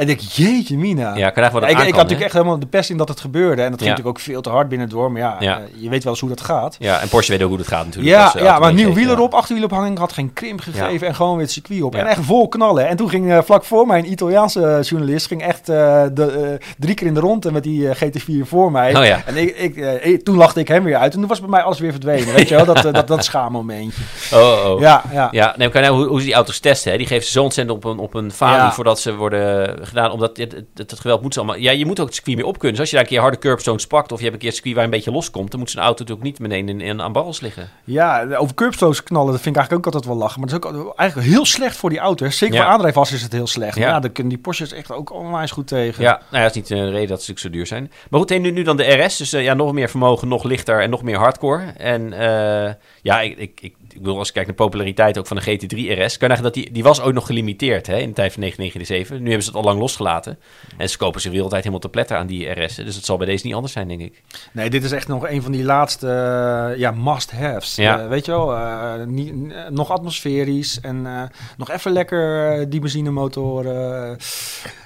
En 0.00 0.08
ik 0.08 0.18
denk, 0.18 0.30
jeetje 0.30 0.76
mina. 0.76 1.16
ja, 1.16 1.28
ik, 1.28 1.36
ik 1.36 1.44
had 1.44 1.82
natuurlijk 1.84 2.20
echt 2.20 2.32
helemaal 2.32 2.58
de 2.58 2.66
pest 2.66 2.90
in 2.90 2.96
dat 2.96 3.08
het 3.08 3.20
gebeurde. 3.20 3.62
En 3.62 3.70
dat 3.70 3.80
ging 3.80 3.90
natuurlijk 3.90 4.18
ook 4.18 4.24
veel 4.24 4.40
te 4.40 4.50
hard 4.50 4.68
binnendoor. 4.68 5.12
Maar 5.12 5.20
ja, 5.20 5.40
eh, 5.40 5.56
je 5.76 5.88
weet 5.88 6.02
wel 6.02 6.12
eens 6.12 6.20
hoe 6.20 6.30
dat 6.30 6.40
gaat. 6.40 6.76
Ja, 6.78 7.00
en 7.00 7.08
Porsche 7.08 7.32
weet 7.32 7.42
ook 7.42 7.48
hoe 7.48 7.58
dat 7.58 7.66
gaat 7.66 7.84
natuurlijk. 7.84 8.14
Ja, 8.14 8.34
eh, 8.34 8.42
ja 8.42 8.58
maar 8.58 8.72
nieuw 8.74 8.92
wiel 8.92 9.10
erop, 9.10 9.34
achterwielophanging 9.34 9.98
had 9.98 10.12
geen 10.12 10.32
krimp 10.32 10.60
gegeven 10.60 11.06
en 11.06 11.14
gewoon 11.14 11.32
weer 11.32 11.42
het 11.42 11.50
circuit 11.50 11.82
op. 11.82 11.94
En 11.94 12.06
echt 12.06 12.20
vol 12.24 12.48
knallen. 12.48 12.88
En 12.88 12.96
toen 12.96 13.08
ging 13.08 13.30
eh, 13.32 13.38
vlak 13.42 13.64
voor 13.64 13.86
mij 13.86 13.98
een 13.98 14.10
Italiaanse 14.10 14.78
journalist 14.82 15.26
ging 15.26 15.42
echt 15.42 15.68
eh, 15.68 16.02
de, 16.12 16.26
eh, 16.26 16.66
drie 16.78 16.94
keer 16.94 17.06
in 17.06 17.14
de 17.14 17.20
ronde 17.20 17.52
met 17.52 17.62
die 17.62 17.88
eh, 17.88 17.96
GT4 17.96 18.46
voor 18.46 18.70
mij. 18.70 18.96
Oh 18.96 19.04
ja. 19.04 19.22
En 19.26 19.36
ik, 19.36 19.56
ik, 19.56 19.76
eh, 19.76 20.18
toen 20.18 20.36
lachte 20.36 20.60
ik 20.60 20.68
hem 20.68 20.84
weer 20.84 20.96
uit 20.96 21.12
en 21.12 21.18
toen 21.18 21.28
was 21.28 21.40
bij 21.40 21.48
mij 21.48 21.62
alles 21.62 21.78
weer 21.78 21.92
verdwenen. 21.92 22.34
Weet 22.34 22.48
je 22.48 22.54
wel, 22.64 22.64
dat, 22.64 22.84
eh, 22.84 22.92
dat, 22.92 23.08
dat 23.08 23.24
schaammomentje. 23.24 24.02
Oh, 24.32 24.40
oh, 24.40 24.70
oh. 24.70 24.80
Ja, 24.80 25.02
ja. 25.12 25.28
Ja, 25.30 25.54
nee, 25.56 25.68
maar 25.72 25.82
nou, 25.82 25.94
hoe, 25.94 26.06
hoe 26.06 26.18
ze 26.18 26.24
die 26.24 26.34
auto's 26.34 26.58
testen, 26.58 26.90
hè? 26.90 26.98
die 26.98 27.06
geven 27.06 27.24
ze 27.24 27.30
zo 27.30 27.42
ontzettend 27.42 27.76
op 27.76 27.84
een, 27.84 27.98
op 27.98 28.14
een 28.14 28.32
falie 28.32 28.72
voordat 28.72 29.00
ze 29.00 29.14
worden 29.16 29.78
gedaan. 29.90 30.10
Omdat 30.10 30.36
het, 30.36 30.52
het, 30.52 30.64
het, 30.74 30.90
het 30.90 31.00
geweld 31.00 31.22
moet 31.22 31.32
ze 31.34 31.40
allemaal... 31.40 31.58
Ja, 31.58 31.70
je 31.70 31.86
moet 31.86 32.00
ook 32.00 32.06
het 32.06 32.14
circuit 32.14 32.36
mee 32.36 32.46
op 32.46 32.52
kunnen. 32.58 32.70
Dus 32.70 32.80
als 32.80 32.90
je 32.90 32.94
daar 32.96 33.04
een 33.04 33.10
keer 33.10 33.20
harde 33.20 33.38
curbstones 33.38 33.86
pakt 33.86 34.12
of 34.12 34.18
je 34.18 34.22
hebt 34.24 34.34
een 34.34 34.40
keer 34.40 34.48
een 34.48 34.54
circuit 34.54 34.74
waar 34.74 34.84
een 34.84 34.90
beetje 34.90 35.10
loskomt, 35.10 35.50
dan 35.50 35.60
moet 35.60 35.70
zo'n 35.70 35.82
auto 35.82 35.98
natuurlijk 36.04 36.26
niet 36.26 36.38
meteen 36.38 36.68
in, 36.68 36.80
in, 36.80 37.02
aan 37.02 37.12
barrels 37.12 37.40
liggen. 37.40 37.68
Ja, 37.84 38.26
over 38.36 38.54
curbstones 38.54 39.02
knallen, 39.02 39.32
dat 39.32 39.40
vind 39.40 39.56
ik 39.56 39.60
eigenlijk 39.60 39.86
ook 39.86 39.94
altijd 39.94 40.12
wel 40.12 40.22
lachen. 40.22 40.40
Maar 40.40 40.48
dat 40.48 40.64
is 40.64 40.70
ook 40.70 40.94
eigenlijk 40.96 41.28
heel 41.30 41.44
slecht 41.44 41.76
voor 41.76 41.90
die 41.90 41.98
auto. 41.98 42.24
hè. 42.24 42.30
Zeker 42.30 42.54
Ja. 42.54 42.62
voor 42.62 42.70
aandrijfas 42.72 43.12
is 43.12 43.22
het 43.22 43.32
heel 43.32 43.46
slecht. 43.46 43.76
Ja. 43.76 43.88
Ja, 43.88 44.00
daar 44.00 44.10
kunnen 44.10 44.32
die 44.32 44.42
Porsches 44.42 44.72
echt 44.72 44.92
ook 44.92 45.12
onwijs 45.12 45.50
goed 45.50 45.66
tegen. 45.66 46.02
Ja, 46.02 46.10
nou 46.10 46.24
ja, 46.30 46.40
dat 46.40 46.50
is 46.50 46.54
niet 46.56 46.66
de 46.66 46.74
reden 46.90 47.08
dat 47.08 47.22
ze 47.22 47.30
natuurlijk 47.30 47.38
zo 47.38 47.50
duur 47.50 47.66
zijn. 47.66 47.92
Maar 48.10 48.20
goed, 48.20 48.30
nu, 48.38 48.50
nu 48.50 48.62
dan 48.62 48.76
de 48.76 48.92
RS. 49.04 49.16
Dus 49.16 49.32
eh, 49.32 49.42
ja, 49.42 49.54
nog 49.54 49.72
meer 49.72 49.88
vermogen, 49.90 50.28
nog 50.28 50.42
lichter 50.44 50.80
en 50.80 50.90
nog 50.90 51.02
meer 51.02 51.16
hardcore. 51.18 51.64
En 51.76 52.12
eh, 52.12 52.72
ja, 53.02 53.20
ik, 53.20 53.38
ik, 53.38 53.58
ik, 53.60 53.74
ik 53.94 54.02
wil 54.02 54.18
als 54.18 54.28
ik 54.28 54.34
kijk 54.34 54.46
naar 54.46 54.56
de 54.56 54.62
populariteit 54.62 55.18
ook 55.18 55.26
van 55.26 55.36
de 55.36 55.42
GT3 55.42 56.00
RS, 56.00 56.16
kan 56.16 56.28
je 56.28 56.34
nagaan 56.34 56.42
dat 56.42 56.54
die, 56.54 56.72
die 56.72 56.82
was 56.82 57.00
ook 57.00 57.12
nog 57.12 57.26
gelimiteerd 57.26 57.86
hè, 57.86 57.96
in 57.96 58.08
de 58.08 58.14
tijd 58.14 58.32
van 58.32 58.40
1997. 58.40 59.18
Nu 59.18 59.24
hebben 59.24 59.42
ze 59.42 59.48
het 59.48 59.58
al 59.58 59.64
lang 59.64 59.80
losgelaten. 59.80 60.38
En 60.76 60.88
ze 60.88 60.96
kopen 60.96 61.20
zich 61.20 61.30
wereldwijd 61.30 61.62
helemaal 61.62 61.84
te 61.84 61.88
pletter 61.90 62.16
aan 62.16 62.26
die 62.26 62.50
RS. 62.50 62.74
Dus 62.74 62.94
het 62.94 63.04
zal 63.04 63.16
bij 63.16 63.26
deze 63.26 63.46
niet 63.46 63.54
anders 63.54 63.72
zijn, 63.72 63.88
denk 63.88 64.00
ik. 64.00 64.22
Nee, 64.52 64.70
dit 64.70 64.84
is 64.84 64.92
echt 64.92 65.08
nog 65.08 65.28
een 65.28 65.42
van 65.42 65.52
die 65.52 65.64
laatste 65.64 66.06
eh, 66.06 66.78
ja, 66.78 66.90
must-haves. 66.90 67.74
Ja. 67.74 68.00
Eh, 68.00 68.08
weet 68.08 68.24
je 68.24 68.30
wel, 68.30 68.54
eh, 68.54 69.04
niet, 69.06 69.34
nog 69.70 69.90
atmosferisch 69.90 70.80
en 70.80 71.30
nog 71.56 71.70
even 71.70 71.92
lekker 71.92 72.70
die 72.70 72.80
benzinemotor. 72.80 73.66
eh, 73.66 74.16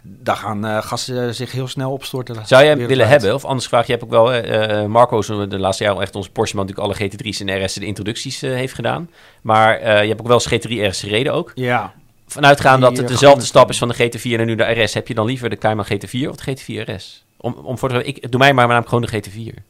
daar 0.03 0.37
gaan 0.37 0.83
gassen 0.83 1.35
zich 1.35 1.53
heel 1.53 1.69
snel 1.69 1.93
opstorten. 1.93 2.47
Zou 2.47 2.63
jij 2.65 2.71
hem 2.77 2.87
willen 2.87 3.09
hebben? 3.09 3.35
Of 3.35 3.45
anders 3.45 3.69
vraag 3.69 3.87
je, 3.87 3.93
hebt 3.93 4.05
ook 4.05 4.11
wel... 4.11 4.89
Marco 4.89 5.21
de 5.47 5.59
laatste 5.59 5.85
jaar 5.85 5.99
echt 5.99 6.17
onze 6.17 6.31
Porsche 6.31 6.57
man 6.57 6.67
natuurlijk 6.67 7.01
alle 7.01 7.11
GT3's 7.11 7.41
en 7.41 7.65
RS'en 7.65 7.81
de 7.81 7.87
introducties 7.87 8.41
heeft 8.41 8.75
gedaan. 8.75 8.94
Maar 9.43 9.77
eh, 9.79 10.03
je 10.03 10.09
hebt 10.09 10.21
ook 10.21 10.27
wel 10.27 10.41
eens 10.51 10.67
GT3 10.67 10.71
RS 10.91 11.01
gereden 11.01 11.33
ook. 11.33 11.53
Ja, 11.55 11.93
Vanuitgaan 12.27 12.81
dat 12.81 12.91
het 12.97 13.01
eh, 13.01 13.07
dezelfde 13.13 13.45
stap 13.45 13.69
is 13.71 13.79
van 13.79 13.89
de 13.89 13.95
GT4 13.95 14.41
en 14.41 14.47
nu 14.47 14.55
de 14.55 14.83
RS, 14.83 14.95
heb 14.95 15.09
je 15.09 15.15
dan 15.15 15.27
liever 15.27 15.51
de 15.51 15.57
Cayman 15.59 15.85
GT4 15.87 16.29
of 16.29 16.37
de 16.37 16.57
GT4 16.57 16.89
RS? 16.95 17.25
Om, 17.37 17.53
om 17.53 17.79
voor 17.79 17.89
de, 17.89 18.05
ik, 18.05 18.31
doe 18.31 18.41
mij 18.41 18.53
maar 18.55 18.67
namelijk 18.67 18.89
gewoon 18.89 19.05
de 19.11 19.23
GT4. 19.55 19.63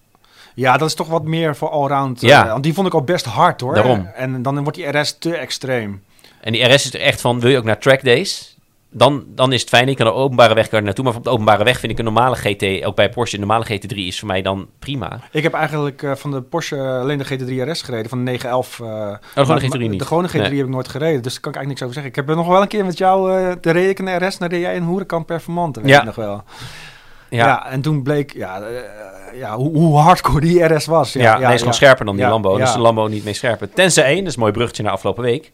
ja, 0.55 0.77
dat 0.77 0.89
is 0.89 0.95
toch 0.95 1.09
wat 1.09 1.25
meer 1.25 1.57
voor 1.57 1.69
allround. 1.71 2.23
eh, 2.23 2.29
Ja. 2.29 2.47
want 2.49 2.63
die 2.63 2.75
vond 2.75 2.87
ik 2.87 2.95
al 2.95 3.03
best 3.03 3.25
hard 3.25 3.61
hoor. 3.61 3.75
Daarom. 3.75 4.07
En 4.15 4.43
dan 4.43 4.63
wordt 4.63 4.77
die 4.79 4.99
RS 4.99 5.19
te 5.19 5.37
extreem. 5.37 6.03
En 6.41 6.53
die 6.53 6.65
RS 6.65 6.85
is 6.85 6.95
er 6.95 7.01
echt 7.01 7.21
van, 7.21 7.41
wil 7.41 7.51
je 7.51 7.59
ook 7.59 7.65
naar 7.65 7.79
track 7.79 8.05
days? 8.05 8.54
Dan, 8.97 9.25
dan 9.29 9.53
is 9.53 9.61
het 9.61 9.69
fijn, 9.71 9.89
ik 9.89 9.97
kan 9.97 10.07
er 10.07 10.13
openbare 10.13 10.55
weg 10.55 10.71
naartoe. 10.71 11.05
Maar 11.05 11.15
op 11.15 11.25
de 11.25 11.31
openbare 11.31 11.65
weg 11.65 11.79
vind 11.79 11.93
ik 11.93 11.99
een 11.99 12.05
normale 12.05 12.37
GT, 12.37 12.85
ook 12.85 12.97
bij 12.97 13.09
Porsche, 13.09 13.37
een 13.39 13.47
normale 13.47 13.65
GT3 13.65 13.97
is 13.97 14.19
voor 14.19 14.29
mij 14.29 14.43
dan 14.43 14.69
prima. 14.79 15.21
Ik 15.31 15.43
heb 15.43 15.53
eigenlijk 15.53 16.03
eh, 16.03 16.15
van 16.15 16.31
de 16.31 16.43
Porsche 16.43 16.77
alleen 16.79 17.19
de 17.19 17.25
GT3 17.25 17.71
RS 17.71 17.83
gereden, 17.83 18.09
van 18.09 18.19
de 18.19 18.25
911. 18.25 18.81
eh 18.81 18.87
Oh, 18.87 18.91
gewoon 18.93 19.49
maar- 19.49 19.61
de 19.61 19.67
GT3 19.67 19.69
maar 19.79 19.89
niet? 19.89 19.99
De 19.99 20.07
gewone 20.07 20.29
GT3 20.29 20.33
Nee. 20.41 20.57
heb 20.57 20.67
ik 20.67 20.73
nooit 20.73 20.89
gereden, 20.89 21.23
dus 21.23 21.33
daar 21.33 21.41
kan 21.41 21.51
ik 21.53 21.57
eigenlijk 21.57 21.69
niks 21.69 21.83
over 21.83 21.95
zeggen. 21.95 22.11
Ik 22.11 22.17
heb 22.17 22.29
er 22.29 22.37
nog 22.37 22.47
wel 22.47 22.63
een 22.63 22.69
keer 22.69 22.85
met 22.85 22.99
jou 22.99 23.33
eh 23.41 23.53
de 23.61 23.71
reed 23.71 23.89
ik 23.91 23.99
een 23.99 24.27
RS, 24.29 24.39
dan 24.39 24.49
reed 24.49 24.61
jij 24.61 24.77
een 24.77 24.87
Huracan 24.89 25.25
Performante, 25.25 25.81
weet 25.81 25.91
Ja. 25.91 26.05
nog 26.05 26.15
wel. 26.15 26.43
Ja, 27.31 27.47
Ja, 27.47 27.71
en 27.71 27.81
toen 27.81 28.03
bleek 28.03 28.33
ja, 28.33 28.61
eh, 28.61 29.39
ja, 29.39 29.57
hoe, 29.57 29.77
hoe 29.77 29.99
hardcore 29.99 30.41
die 30.41 30.65
RS 30.65 30.87
was. 30.87 31.13
ja, 31.13 31.23
Ja, 31.23 31.39
nee, 31.39 31.53
is 31.53 31.59
gewoon 31.59 31.75
scherper 31.75 32.05
dan 32.05 32.17
die 32.17 32.27
Lambo. 32.27 32.57
Dus 32.59 32.73
de 32.73 32.79
Lambo 32.79 33.07
niet 33.07 33.25
mee 33.25 33.35
scherper. 33.35 33.71
Tenzij 33.71 34.05
één, 34.05 34.19
dat 34.19 34.27
is 34.27 34.35
een 34.35 34.41
mooi 34.41 34.53
bruggetje 34.53 34.83
naar 34.83 34.93
afgelopen 34.93 35.23
week. 35.23 35.51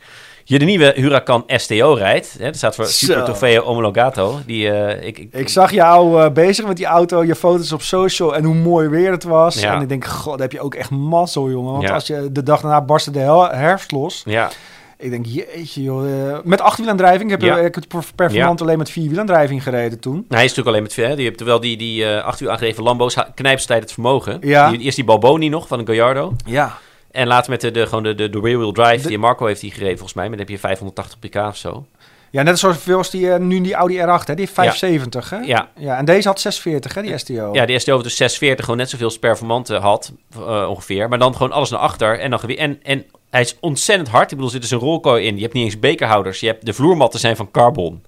Je 0.50 0.58
de 0.58 0.64
nieuwe 0.64 0.93
Huracan 0.97 1.44
STO 1.47 1.93
rijdt. 1.93 2.35
Hè, 2.38 2.44
dat 2.44 2.56
staat 2.56 2.75
voor 2.75 2.87
Super. 2.87 3.25
Trofeo 3.25 3.62
Homologato. 3.62 4.38
Die, 4.47 4.71
eh, 4.71 5.07
ik, 5.07 5.19
ik, 5.19 5.28
Ik 5.35 5.49
zag 5.49 5.73
jou 5.73 6.23
eh, 6.23 6.30
bezig 6.33 6.66
met 6.66 6.76
die 6.76 6.87
auto, 6.87 7.25
je 7.25 7.35
foto's 7.35 7.73
op 7.73 7.83
social 7.83 8.37
en 8.37 8.45
hoe 8.45 8.54
mooi 8.54 8.88
weer 8.88 9.11
het 9.11 9.25
was. 9.25 9.61
Ja. 9.61 9.75
En 9.75 9.83
ik 9.83 9.88
denk, 9.88 10.04
god, 10.04 10.38
heb 10.38 10.52
je 10.52 10.61
ook 10.61 10.75
echt 10.75 10.90
mazzel, 10.90 11.50
jongen. 11.50 11.73
Want 11.73 11.83
Ja. 11.85 11.95
als 11.95 12.07
je 12.07 12.28
de 12.33 12.42
dag 12.42 12.61
daarna 12.61 12.80
barstte 12.83 13.11
de 13.11 13.19
herfst 13.50 13.92
los. 13.92 14.23
ja, 14.26 14.50
Ik 14.99 15.11
denk, 15.11 15.26
jeetje 15.26 15.83
joh. 15.83 16.28
eh, 16.30 16.38
met 16.45 16.61
achterwielaandrijving. 16.61 17.33
Ik 17.33 17.40
heb, 17.40 17.42
Ja. 17.57 17.57
ik 17.59 17.78
per- 17.88 18.04
performant 18.14 18.61
alleen 18.61 18.78
met 18.78 18.90
vierwielaandrijving 18.90 19.62
gereden 19.62 20.00
toen. 20.00 20.14
Nou, 20.14 20.25
hij 20.28 20.45
is 20.45 20.54
natuurlijk 20.54 20.69
alleen 20.76 20.83
met 20.83 20.97
hè, 21.09 21.16
die 21.16 21.26
hebt 21.26 21.40
wel 21.42 21.61
die, 21.61 21.76
die 21.76 22.04
eh 22.07 22.25
acht 22.25 22.40
uur 22.40 22.49
aangedreven 22.50 22.83
Lambo's, 22.83 23.14
ha- 23.14 23.28
knijpt 23.35 23.61
ze 23.61 23.66
tijd 23.66 23.83
het 23.83 23.92
vermogen. 23.92 24.38
Ja. 24.40 24.71
Die, 24.71 24.78
eerst 24.80 24.97
die 24.97 25.04
Balboni 25.04 25.49
nog 25.49 25.66
van 25.69 25.78
een 25.78 25.87
Gallardo. 25.87 26.33
Ja. 26.47 26.78
En 27.11 27.26
later 27.26 27.50
met 27.50 27.61
de, 27.61 27.71
de, 27.71 27.87
gewoon 27.87 28.02
de, 28.02 28.14
de, 28.14 28.31
de 28.31 28.40
rear-wheel 28.40 28.73
drive. 28.73 29.02
De- 29.02 29.09
Die 29.09 29.19
Marco 29.19 29.47
heeft 29.47 29.61
die 29.61 29.71
gereden 29.71 29.93
volgens 29.95 30.14
mij. 30.14 30.29
Maar 30.29 30.37
dan 30.37 30.47
heb 30.47 30.55
je 30.57 30.61
580 30.61 31.19
pk 31.19 31.35
of 31.37 31.57
zo. 31.57 31.87
Ja, 32.31 32.43
net 32.43 32.59
zoals 32.59 33.11
die, 33.11 33.33
eh, 33.33 33.38
nu 33.40 33.61
die 33.61 33.75
Audi 33.75 33.97
R8, 33.99 34.02
hè? 34.02 34.35
die 34.35 34.35
heeft 34.37 34.52
570. 34.52 35.31
Hè? 35.31 35.37
Ja. 35.38 35.69
ja. 35.76 35.97
En 35.97 36.05
deze 36.05 36.29
had 36.29 36.40
640, 36.40 36.95
hè, 36.95 37.02
die 37.02 37.19
STO. 37.19 37.50
Ja, 37.52 37.67
die 37.67 37.79
STO 37.79 37.93
heeft 37.93 38.05
dus 38.05 38.17
640 38.17 38.64
gewoon 38.64 38.81
net 38.81 38.90
zoveel 38.90 39.07
als 39.07 39.19
performante 39.19 39.75
had 39.76 40.12
eh, 40.35 40.67
ongeveer. 40.69 41.09
Maar 41.09 41.19
dan 41.19 41.33
gewoon 41.33 41.52
alles 41.52 41.71
naar 41.71 41.81
achter. 41.81 42.19
En, 42.19 42.31
dan 42.31 42.40
en, 42.40 42.81
en 42.83 43.05
hij 43.31 43.40
is 43.40 43.57
ontzettend 43.61 44.09
hard. 44.09 44.23
Ik 44.31 44.37
bedoel, 44.37 44.45
er 44.47 44.52
zit 44.52 44.61
dus 44.62 44.71
een 44.71 44.79
rolkooi 44.79 45.26
in. 45.26 45.37
Je 45.37 45.43
hebt 45.43 45.55
niet 45.55 45.64
eens 45.64 45.79
bekerhouders. 45.79 46.40
Je 46.40 46.47
hebt, 46.47 46.67
de 46.67 46.73
vloermatten 46.73 47.21
zijn 47.21 47.37
van 47.37 47.50
carbon. 47.50 48.02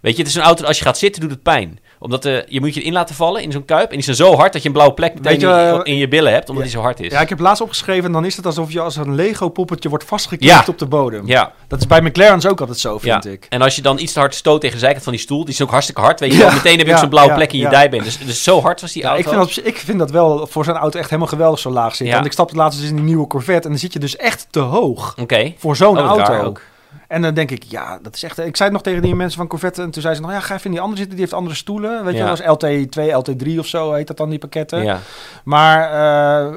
Weet 0.00 0.12
je, 0.16 0.18
het 0.22 0.30
is 0.30 0.34
een 0.36 0.42
auto, 0.42 0.64
als 0.64 0.78
je 0.78 0.84
gaat 0.84 0.98
zitten, 0.98 1.20
doet 1.20 1.30
het 1.30 1.42
pijn. 1.42 1.78
Omdat 1.98 2.24
eh, 2.24 2.46
je 2.46 2.60
moet 2.60 2.74
je 2.74 2.80
erin 2.80 2.92
laten 2.92 3.14
vallen 3.14 3.42
in 3.42 3.52
zo'n 3.52 3.64
kuip. 3.64 3.88
En 3.88 3.94
die 3.94 4.04
zijn 4.04 4.16
zo 4.16 4.34
hard 4.36 4.52
dat 4.52 4.62
je 4.62 4.68
een 4.68 4.74
blauwe 4.74 4.94
plek 4.94 5.14
meteen 5.14 5.40
je, 5.40 5.46
in, 5.46 5.52
eh, 5.52 5.80
in 5.82 5.96
je 5.96 6.08
billen 6.08 6.32
hebt. 6.32 6.48
Omdat 6.48 6.64
ja. 6.64 6.70
die 6.70 6.78
zo 6.78 6.84
hard 6.84 7.00
is. 7.00 7.12
Ja, 7.12 7.20
ik 7.20 7.28
heb 7.28 7.38
laatst 7.40 7.62
opgeschreven 7.62 8.04
en 8.04 8.12
dan 8.12 8.24
is 8.24 8.36
het 8.36 8.46
alsof 8.46 8.72
je 8.72 8.80
als 8.80 8.96
een 8.96 9.14
Lego 9.14 9.48
poppetje 9.48 9.88
wordt 9.88 10.04
vastgeklikt 10.04 10.52
Ja. 10.52 10.64
op 10.68 10.78
de 10.78 10.86
bodem. 10.86 11.22
Ja, 11.26 11.52
Dat 11.68 11.80
is 11.80 11.86
bij 11.86 12.00
McLaren's 12.00 12.46
ook 12.46 12.60
altijd 12.60 12.78
zo, 12.78 12.98
vind 12.98 13.24
ja. 13.24 13.30
ik. 13.30 13.46
En 13.48 13.62
als 13.62 13.76
je 13.76 13.82
dan 13.82 13.98
iets 13.98 14.12
te 14.12 14.18
hard 14.18 14.34
stoot 14.34 14.60
tegen 14.60 14.74
de 14.76 14.80
zijkant 14.82 15.04
van 15.04 15.12
die 15.12 15.22
stoel, 15.22 15.44
die 15.44 15.54
is 15.54 15.62
ook 15.62 15.70
hartstikke 15.70 16.00
hard, 16.00 16.20
weet 16.20 16.32
je 16.32 16.38
wel. 16.38 16.52
Meteen 16.52 16.78
heb 16.78 16.86
je 16.86 16.96
zo'n 16.96 17.08
blauwe 17.08 17.34
plek 17.34 17.52
in 17.52 17.58
je 17.58 17.68
dijbeen. 17.68 18.02
Dus, 18.02 18.18
dus 18.18 18.42
zo 18.42 18.60
hard 18.60 18.80
was 18.80 18.92
die 18.92 19.02
Ja, 19.02 19.08
auto. 19.08 19.22
ik, 19.30 19.36
vind 19.36 19.54
dat, 19.54 19.66
ik 19.66 19.76
vind 19.78 19.98
dat 19.98 20.10
wel 20.10 20.46
voor 20.46 20.64
zo'n 20.64 20.76
auto 20.76 20.98
echt 20.98 21.08
helemaal 21.10 21.30
geweldig 21.30 21.58
zo 21.58 21.70
laag 21.70 21.94
zitten. 21.94 22.14
Want 22.14 22.26
ik 22.26 22.32
stapte 22.32 22.56
laatst 22.56 22.80
eens 22.80 22.88
in 22.88 22.94
die 22.96 23.04
nieuwe 23.04 23.26
Corvette 23.26 23.62
en 23.64 23.70
dan 23.70 23.78
zit 23.78 23.92
je 23.92 23.98
dus 23.98 24.16
echt 24.16 24.46
te 24.50 24.60
hoog 24.60 25.14
Oké. 25.20 25.52
voor 25.58 25.76
zo'n 25.76 25.98
Oh, 25.98 26.04
auto. 26.06 26.42
ook. 26.44 26.60
En 27.08 27.22
dan 27.22 27.34
denk 27.34 27.50
ik, 27.50 27.62
ja, 27.62 27.98
dat 28.02 28.14
is 28.14 28.22
echt... 28.22 28.38
Ik 28.38 28.56
zei 28.56 28.68
het 28.68 28.72
nog 28.72 28.82
tegen 28.82 29.02
die 29.02 29.14
mensen 29.14 29.38
van 29.38 29.46
Corvette 29.48 29.82
en 29.82 29.90
toen 29.90 30.02
zei 30.02 30.14
ze, 30.14 30.20
nou 30.20 30.32
ja, 30.32 30.40
ga 30.40 30.54
even 30.54 30.64
in 30.66 30.70
die 30.70 30.80
andere 30.80 30.98
zitten, 30.98 31.16
die 31.16 31.24
heeft 31.24 31.36
andere 31.38 31.56
stoelen. 31.56 32.04
Weet 32.04 32.14
Ja. 32.14 32.18
je 32.18 32.42
wel, 32.44 32.56
als 32.56 32.64
LT2, 32.64 33.00
LT3 33.12 33.58
of 33.58 33.66
zo 33.66 33.92
heet 33.92 34.06
dat 34.06 34.16
dan, 34.16 34.30
die 34.30 34.38
pakketten. 34.38 34.84
Ja. 34.84 34.98
Maar 35.44 35.90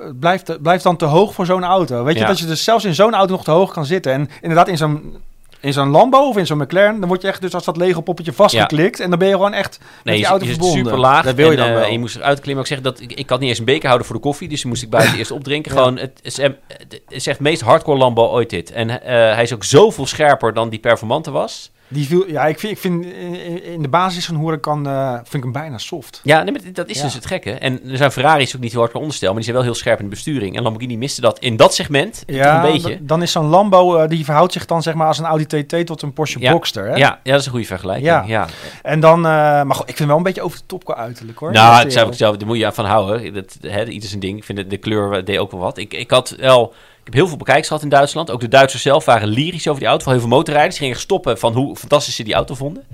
het 0.05 0.19
blijft, 0.19 0.61
blijft 0.61 0.83
dan 0.83 0.95
te 0.97 1.05
hoog 1.05 1.33
voor 1.33 1.45
zo'n 1.45 1.63
auto. 1.63 2.03
Weet 2.03 2.17
je, 2.17 2.25
dat 2.25 2.39
je 2.39 2.45
dus 2.45 2.63
zelfs 2.63 2.85
in 2.85 2.95
zo'n 2.95 3.13
auto 3.13 3.31
nog 3.31 3.43
te 3.43 3.51
hoog 3.51 3.73
kan 3.73 3.85
zitten. 3.85 4.11
En 4.13 4.29
inderdaad, 4.41 4.67
in 4.67 4.77
zo'n, 4.77 5.17
in 5.61 5.73
zo'n 5.73 5.89
Lambo 5.89 6.17
of 6.27 6.37
in 6.37 6.45
zo'n 6.45 6.57
McLaren, 6.57 6.99
dan 6.99 7.07
word 7.09 7.21
je 7.21 7.27
echt 7.27 7.41
dus 7.41 7.53
als 7.53 7.65
dat 7.65 7.77
Lego 7.77 8.01
poppetje 8.01 8.33
vastgeklikt. 8.33 8.99
En 8.99 9.09
dan 9.09 9.19
ben 9.19 9.27
je 9.27 9.33
gewoon 9.33 9.53
echt 9.53 9.79
met 10.03 10.13
die 10.13 10.23
je, 10.23 10.29
auto 10.29 10.45
verbonden. 10.45 10.77
super 10.77 10.99
laag. 10.99 11.23
Dat 11.23 11.35
wil 11.35 11.45
je 11.51 11.51
en, 11.51 11.57
dan 11.57 11.67
eh, 11.67 11.73
wel. 11.81 11.91
je 11.91 11.99
moest 11.99 12.15
eruit 12.15 12.39
klimmen. 12.39 12.63
Ook 12.63 12.67
zeggen 12.69 12.87
dat 12.87 12.99
ik, 13.01 13.13
ik 13.13 13.29
had 13.29 13.39
niet 13.39 13.49
eens 13.49 13.59
een 13.59 13.65
beker 13.65 13.85
houden 13.85 14.07
voor 14.07 14.15
de 14.15 14.21
koffie, 14.21 14.47
dus 14.49 14.59
die 14.61 14.69
moest 14.69 14.83
ik 14.83 14.89
buiten 14.89 15.17
eerst 15.19 15.31
opdrinken. 15.31 15.71
Ja. 15.73 15.77
Gewoon, 15.77 15.97
het 15.97 16.19
is, 16.21 16.37
hem- 16.37 16.57
het 16.67 17.01
is 17.07 17.27
echt 17.27 17.37
het 17.37 17.47
meest 17.47 17.61
hardcore 17.61 17.97
Lambo 17.97 18.27
ooit 18.27 18.49
dit. 18.49 18.71
En 18.71 18.89
eh, 19.01 19.33
hij 19.33 19.43
is 19.43 19.53
ook 19.53 19.63
zoveel 19.63 20.05
scherper 20.05 20.53
dan 20.53 20.69
die 20.69 20.79
performante 20.79 21.31
was. 21.31 21.71
Die 21.91 22.07
viel, 22.07 22.27
ja, 22.27 22.45
ik 22.45 22.59
vind, 22.59 22.71
ik 22.73 22.79
vind 22.79 23.05
in, 23.05 23.63
in 23.63 23.81
de 23.81 23.87
basis 23.87 24.25
van 24.25 24.35
Huracan 24.39 24.87
eh 24.87 25.13
vind 25.13 25.33
ik 25.33 25.43
hem 25.43 25.51
bijna 25.51 25.77
soft. 25.77 26.21
Ja, 26.23 26.43
nee, 26.43 26.51
maar 26.51 26.61
dat 26.73 26.89
is 26.89 26.97
Ja. 26.97 27.03
dus 27.03 27.13
het 27.13 27.25
gekke. 27.25 27.51
En 27.51 27.89
er 27.89 27.97
zijn 27.97 28.11
Ferraris 28.11 28.55
ook 28.55 28.61
niet 28.61 28.69
heel 28.71 28.79
hard 28.79 28.91
qua 28.91 28.99
onderstel, 28.99 29.27
maar 29.27 29.37
die 29.37 29.45
zijn 29.45 29.55
wel 29.55 29.65
heel 29.65 29.75
scherp 29.75 29.97
in 29.99 30.03
de 30.03 30.09
besturing. 30.09 30.55
En 30.55 30.63
Lamborghini 30.63 30.97
miste 30.97 31.21
dat 31.21 31.39
in 31.39 31.55
dat 31.55 31.73
segment 31.73 32.23
Ja, 32.25 32.65
een 32.65 32.71
beetje. 32.71 32.97
dan 33.01 33.21
is 33.21 33.31
zo'n 33.31 33.45
Lambo, 33.45 33.95
eh, 33.97 34.09
die 34.09 34.25
verhoudt 34.25 34.53
zich 34.53 34.65
dan 34.65 34.81
zeg 34.81 34.93
maar 34.93 35.07
als 35.07 35.17
een 35.17 35.25
Audi 35.25 35.45
TT 35.65 35.85
tot 35.85 36.01
een 36.01 36.13
Porsche 36.13 36.39
Ja. 36.39 36.51
Boxster. 36.51 36.83
Hè? 36.87 36.95
Ja, 36.95 37.19
ja, 37.23 37.31
dat 37.31 37.39
is 37.39 37.45
een 37.45 37.51
goede 37.51 37.65
vergelijking. 37.67 38.07
Ja. 38.07 38.23
Ja. 38.27 38.47
En 38.83 38.99
dan, 38.99 39.17
eh, 39.17 39.31
maar 39.31 39.75
goed, 39.75 39.89
ik 39.89 39.95
vind 39.95 40.07
wel 40.09 40.17
een 40.17 40.23
beetje 40.23 40.41
over 40.41 40.57
de 40.57 40.63
top 40.65 40.85
qua 40.85 40.95
uiterlijk 40.95 41.39
hoor. 41.39 41.51
Nou, 41.51 41.83
Dat, 41.83 41.93
zou 41.93 42.05
eh, 42.05 42.11
ik 42.11 42.17
zelf, 42.17 42.37
daar 42.37 42.47
moet 42.47 42.57
je 42.57 42.65
aan 42.65 42.73
van 42.73 42.85
houden. 42.85 43.33
Dat, 43.33 43.57
hè, 43.61 43.85
ieder 43.85 44.09
zijn 44.09 44.21
ding. 44.21 44.37
Ik 44.37 44.43
vind 44.43 44.57
de, 44.57 44.67
de 44.67 44.77
kleur 44.77 45.25
deed 45.25 45.37
ook 45.37 45.51
wel 45.51 45.59
wat. 45.59 45.77
Ik, 45.77 45.93
ik 45.93 46.11
had 46.11 46.35
wel, 46.39 46.73
heb 47.09 47.19
heel 47.19 47.27
veel 47.27 47.37
bekijks 47.37 47.67
gehad 47.67 47.83
in 47.83 47.89
Duitsland. 47.89 48.31
Ook 48.31 48.41
de 48.41 48.47
Duitsers 48.47 48.83
zelf 48.83 49.05
waren 49.05 49.27
lyrisch 49.27 49.67
over 49.67 49.79
die 49.79 49.89
auto. 49.89 50.03
Van 50.03 50.13
heel 50.13 50.21
veel 50.21 50.29
motorrijders 50.29 50.77
gingen 50.77 50.99
stoppen 50.99 51.39
van 51.39 51.53
hoe 51.53 51.75
fantastisch 51.75 52.15
ze 52.15 52.23
die 52.23 52.33
auto 52.33 52.55
vonden. 52.55 52.85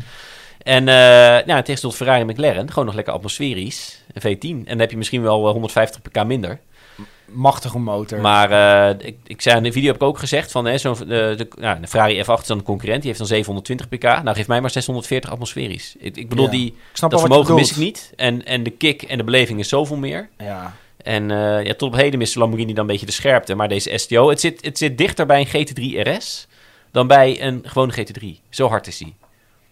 En 0.66 0.82
uh, 0.82 1.46
nou, 1.46 1.64
tot 1.64 1.96
Ferrari 1.96 2.22
en 2.22 2.28
McLaren, 2.28 2.70
gewoon 2.70 2.86
nog 2.86 2.96
lekker 2.96 3.14
atmosferisch. 3.14 4.02
Een 4.14 4.38
V10. 4.38 4.40
En 4.42 4.64
dan 4.66 4.80
heb 4.80 4.92
je 4.92 4.98
misschien 4.98 5.22
wel 5.22 5.46
eh, 5.46 5.52
150 5.52 6.02
pk 6.02 6.24
minder. 6.24 6.60
Machtige 7.26 7.80
motor. 7.80 8.20
Maar 8.20 8.52
uh, 8.52 9.08
ik, 9.08 9.18
ik 9.24 9.42
zei 9.42 9.58
in 9.58 9.64
de 9.64 9.72
video 9.72 9.88
heb 9.88 9.96
ik 9.96 10.08
ook 10.08 10.20
gezegd 10.20 10.52
van 10.52 10.66
hè, 10.66 10.78
zo'n 10.78 10.96
uh, 11.02 11.08
de, 11.08 11.48
nou, 11.60 11.80
de 11.80 11.88
Ferrari 11.88 12.24
F8 12.24 12.42
is 12.42 12.48
dan 12.48 12.58
de 12.58 12.64
concurrent, 12.64 13.00
die 13.00 13.08
heeft 13.08 13.18
dan 13.20 13.28
720 13.28 13.88
pk. 13.88 14.24
Nou, 14.24 14.36
geef 14.36 14.48
mij 14.48 14.62
maar 14.62 14.70
640 14.70 15.32
atmosferisch. 15.32 15.96
Ik, 16.00 16.18
ik 16.18 16.30
bedoel, 16.30 16.46
Ja. 16.46 16.52
die, 16.52 16.68
Ik 16.68 16.76
snap 16.94 17.12
dat 17.12 17.20
vermogen 17.20 17.56
mis 17.56 17.72
ik 17.72 17.78
niet. 17.78 18.14
En, 18.16 18.46
en 18.46 18.64
de 18.64 18.70
kick 18.70 19.02
en 19.02 19.18
de 19.18 19.24
beleving 19.24 19.60
is 19.60 19.70
zoveel 19.70 19.98
meer. 19.98 20.30
Ja. 20.38 20.76
En 21.06 21.30
uh, 21.30 21.64
ja, 21.64 21.74
tot 21.74 21.94
op 21.94 21.96
heden 21.96 22.20
mist 22.20 22.34
de 22.34 22.40
Lamborghini 22.40 22.74
dan 22.74 22.82
een 22.82 22.92
beetje 22.92 23.06
de 23.06 23.12
scherpte. 23.12 23.56
Maar 23.56 23.68
deze 23.68 23.98
STO, 23.98 24.30
het 24.30 24.40
zit, 24.40 24.66
het 24.66 24.78
zit 24.78 24.98
dichter 24.98 25.26
bij 25.26 25.48
een 25.52 25.68
GT3 25.68 26.10
RS 26.10 26.48
dan 26.92 27.08
bij 27.08 27.42
een 27.42 27.62
gewone 27.66 27.94
GT3. 27.94 28.26
Zo 28.50 28.68
hard 28.68 28.88
is 28.88 28.98
die. 28.98 29.16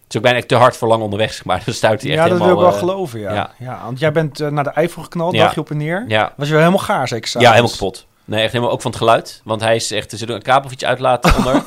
Het 0.03 0.13
is 0.13 0.17
ook 0.17 0.23
bijna 0.23 0.45
te 0.45 0.55
hard 0.55 0.77
voor 0.77 0.87
lang 0.87 1.03
onderweg, 1.03 1.33
zeg 1.33 1.45
maar. 1.45 1.61
Dan 1.65 1.73
stuit 1.73 2.01
hij 2.01 2.11
echt 2.11 2.19
Ja, 2.23 2.29
dat 2.29 2.37
wil 2.37 2.53
ik 2.53 2.59
wel 2.59 2.71
eh, 2.71 2.77
geloven, 2.77 3.19
ja. 3.19 3.33
ja. 3.33 3.51
ja. 3.59 3.81
want 3.83 3.99
jij 3.99 4.11
bent 4.11 4.39
eh, 4.39 4.47
naar 4.49 4.63
de 4.63 4.69
Eifel 4.69 5.01
geknald, 5.01 5.33
Ja. 5.33 5.43
dagje 5.43 5.59
op 5.59 5.69
en 5.69 5.77
neer. 5.77 6.05
Ja, 6.07 6.33
Was 6.37 6.47
je 6.47 6.53
wel 6.53 6.61
helemaal 6.63 6.85
gaar, 6.85 7.07
zeker 7.07 7.41
ja, 7.41 7.49
helemaal 7.49 7.71
kapot. 7.71 8.07
Nee, 8.25 8.41
echt 8.41 8.51
helemaal 8.51 8.73
ook 8.73 8.81
van 8.81 8.91
het 8.91 8.99
geluid. 8.99 9.41
Want 9.43 9.61
hij 9.61 9.75
is 9.75 9.91
echt, 9.91 10.11
er 10.11 10.17
zit 10.17 10.29
een 10.29 10.41
kabel 10.41 10.65
of 10.65 10.71
iets 10.71 10.85
uitlaten 10.85 11.35
onder. 11.37 11.63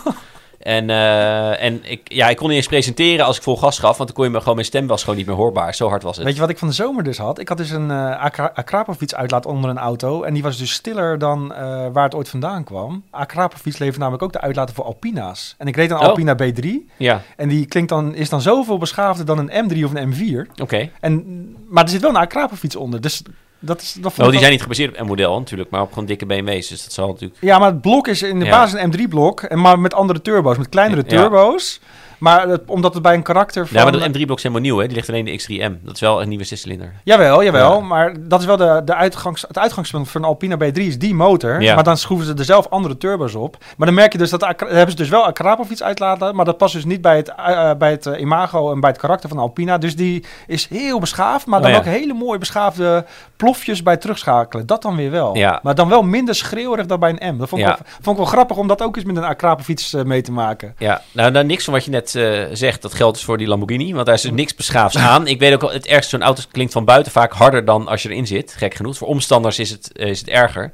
En, 0.66 0.90
eh, 0.90 1.62
en 1.62 1.80
ik, 1.90 2.00
ja, 2.04 2.28
ik 2.28 2.36
kon 2.36 2.48
niet 2.48 2.56
eens 2.56 2.66
presenteren 2.66 3.24
als 3.26 3.36
ik 3.36 3.42
vol 3.42 3.56
gas 3.56 3.78
gaf, 3.78 3.96
want 3.96 4.08
dan 4.08 4.16
kon 4.16 4.24
je 4.24 4.30
me 4.30 4.38
gewoon, 4.38 4.54
mijn 4.54 4.66
stem 4.66 4.86
was 4.86 5.00
gewoon 5.00 5.16
niet 5.16 5.26
meer 5.26 5.36
hoorbaar. 5.36 5.74
Zo 5.74 5.88
hard 5.88 6.02
was 6.02 6.16
het. 6.16 6.24
Weet 6.24 6.34
je 6.34 6.40
wat 6.40 6.50
ik 6.50 6.58
van 6.58 6.68
de 6.68 6.74
zomer 6.74 7.04
dus 7.04 7.18
had? 7.18 7.38
Ik 7.38 7.48
had 7.48 7.56
dus 7.56 7.70
een 7.70 7.90
uh, 7.90 8.24
Akrapovic 8.54 9.12
uitlaat 9.12 9.46
onder 9.46 9.70
een 9.70 9.78
auto. 9.78 10.22
En 10.22 10.34
die 10.34 10.42
was 10.42 10.58
dus 10.58 10.72
stiller 10.72 11.18
dan 11.18 11.52
uh, 11.52 11.58
waar 11.92 12.04
het 12.04 12.14
ooit 12.14 12.28
vandaan 12.28 12.64
kwam. 12.64 13.04
Akrapovic 13.10 13.78
levert 13.78 13.98
namelijk 13.98 14.22
ook 14.22 14.32
de 14.32 14.40
uitlaten 14.40 14.74
voor 14.74 14.84
Alpina's. 14.84 15.54
En 15.58 15.66
ik 15.66 15.76
reed 15.76 15.90
een 15.90 15.96
Oh. 15.96 16.02
Alpina 16.02 16.36
B3. 16.42 16.68
Ja, 16.96 17.22
En 17.36 17.48
die 17.48 17.66
klinkt 17.66 17.88
dan, 17.88 18.14
is 18.14 18.28
dan 18.28 18.40
zoveel 18.40 18.78
beschaafder 18.78 19.26
dan 19.26 19.38
een 19.38 19.70
M3 19.70 19.84
of 19.84 19.94
een 19.94 20.14
M4. 20.14 20.60
oké. 20.62 20.90
En, 21.00 21.24
maar 21.68 21.84
er 21.84 21.90
zit 21.90 22.00
wel 22.00 22.10
een 22.10 22.16
Akrapovic 22.16 22.76
onder. 22.76 23.00
Dus 23.00 23.22
dat 23.66 23.82
is... 23.82 23.92
Dat 23.92 24.12
Oh, 24.18 24.24
ik 24.24 24.30
die 24.30 24.40
zijn 24.40 24.52
niet 24.52 24.62
gebaseerd 24.62 24.90
op 24.90 25.00
een 25.00 25.06
model 25.06 25.38
natuurlijk, 25.38 25.70
maar 25.70 25.82
op 25.82 25.88
gewoon 25.88 26.04
dikke 26.06 26.26
BMW's. 26.26 26.68
Dus 26.68 26.82
dat 26.82 26.92
zal 26.92 27.06
natuurlijk... 27.06 27.40
Ja, 27.40 27.58
maar 27.58 27.70
het 27.70 27.80
blok 27.80 28.08
is 28.08 28.22
in 28.22 28.38
de 28.38 28.48
basis 28.48 28.80
een 28.80 28.92
M3-blok. 28.92 29.42
En 29.42 29.60
maar 29.60 29.78
met 29.78 29.94
andere 29.94 30.22
turbo's, 30.22 30.56
met 30.56 30.68
kleinere 30.68 31.04
Ja. 31.06 31.80
Maar 32.18 32.48
het- 32.48 32.62
omdat 32.66 32.94
het 32.94 33.02
bij 33.02 33.14
een 33.14 33.22
karakter 33.22 33.66
van... 33.66 33.76
Ja, 33.76 33.82
maar 33.82 33.92
de 33.92 34.08
M3-blok 34.08 34.36
is 34.36 34.42
helemaal 34.42 34.64
nieuw, 34.64 34.78
hè? 34.78 34.86
Die 34.86 34.96
ligt 34.96 35.08
alleen 35.08 35.24
de 35.24 35.40
X3M. 35.40 35.84
Dat 35.84 35.94
is 35.94 36.00
wel 36.00 36.22
een 36.22 36.28
nieuwe 36.28 36.44
zescilinder. 36.44 36.92
Jawel, 37.04 37.44
jawel. 37.44 37.72
Ja. 37.80 37.80
Maar 37.86 38.14
dat 38.20 38.40
is 38.40 38.46
wel 38.46 38.56
de, 38.56 38.82
de 38.84 38.94
uitgangs, 38.94 39.44
het 39.48 39.58
uitgangspunt 39.58 40.08
van 40.08 40.22
een 40.22 40.26
Alpina 40.28 40.56
B3 40.56 40.72
is 40.72 40.98
die 40.98 41.14
motor. 41.14 41.60
Ja. 41.62 41.74
Maar 41.74 41.84
dan 41.84 41.96
schroeven 41.96 42.26
ze 42.26 42.34
er 42.34 42.44
zelf 42.44 42.66
andere 42.68 42.96
turbo's 42.96 43.34
op. 43.34 43.56
Maar 43.76 43.86
dan 43.86 43.96
merk 43.96 44.12
je 44.12 44.18
dus 44.18 44.30
dat... 44.30 44.40
Hebben 44.56 44.90
ze 44.90 44.96
dus 44.96 45.08
wel 45.08 45.24
Akrapovic 45.26 45.80
uitlaten. 45.80 46.34
Maar 46.34 46.44
dat 46.44 46.56
past 46.58 46.74
dus 46.74 46.84
niet 46.84 47.00
bij 47.00 47.16
het, 47.16 47.28
eh, 47.36 47.70
bij 47.78 47.90
het 47.90 48.06
eh, 48.06 48.20
imago 48.20 48.72
en 48.72 48.80
bij 48.80 48.90
het 48.90 48.98
karakter 48.98 49.28
van 49.28 49.38
Alpina. 49.38 49.78
Dus 49.78 49.96
die 49.96 50.24
is 50.46 50.66
heel 50.68 50.98
beschaafd. 51.00 51.46
Maar 51.46 51.58
Oh, 51.58 51.64
dan 51.64 51.72
ja. 51.72 51.78
ook 51.78 51.84
hele 51.84 52.14
mooie 52.14 52.38
beschaafde 52.38 53.04
plofjes 53.36 53.82
bij 53.82 53.96
terugschakelen. 53.96 54.66
Dat 54.66 54.82
dan 54.82 54.96
weer 54.96 55.10
wel. 55.10 55.36
Ja. 55.36 55.60
Maar 55.62 55.74
dan 55.74 55.88
wel 55.88 56.02
minder 56.02 56.34
schreeuwerig 56.34 56.86
dan 56.86 57.00
bij 57.00 57.16
een 57.18 57.34
M. 57.34 57.38
Dat 57.38 57.48
vond 57.48 57.60
ik, 57.60 57.66
wel, 57.66 57.76
vond 58.00 58.06
ik 58.08 58.16
wel 58.16 58.32
grappig 58.32 58.56
om 58.56 58.68
dat 58.68 58.82
ook 58.82 58.96
eens 58.96 59.04
met 59.04 59.16
een 59.16 59.24
Akrapovic 59.24 59.88
eh, 59.92 60.02
mee 60.02 60.22
te 60.22 60.32
maken. 60.32 60.74
Ja, 60.78 61.02
nou, 61.12 61.30
nou 61.30 61.44
niks 61.44 61.64
van 61.64 61.72
wat 61.72 61.84
je 61.84 61.90
net 61.90 62.05
eh, 62.14 62.44
zegt, 62.52 62.82
dat 62.82 62.94
geldt 62.94 63.16
dus 63.16 63.24
voor 63.24 63.38
die 63.38 63.46
Lamborghini. 63.46 63.92
Want 63.92 64.06
daar 64.06 64.14
is 64.14 64.22
dus 64.22 64.30
niks 64.30 64.54
beschaafds 64.54 64.96
aan. 64.96 65.26
Ik 65.26 65.38
weet 65.38 65.54
ook 65.54 65.60
wel, 65.60 65.72
het 65.72 65.86
ergste, 65.86 66.10
zo'n 66.10 66.26
auto 66.26 66.42
klinkt 66.50 66.72
van 66.72 66.84
buiten 66.84 67.12
vaak 67.12 67.32
harder 67.32 67.64
dan 67.64 67.88
als 67.88 68.02
je 68.02 68.08
erin 68.08 68.26
zit. 68.26 68.54
Gek 68.56 68.74
genoeg. 68.74 68.96
Voor 68.96 69.08
omstanders 69.08 69.58
is 69.58 69.70
het, 69.70 69.92
eh, 69.92 70.08
is 70.08 70.18
het 70.18 70.28
erger. 70.28 70.72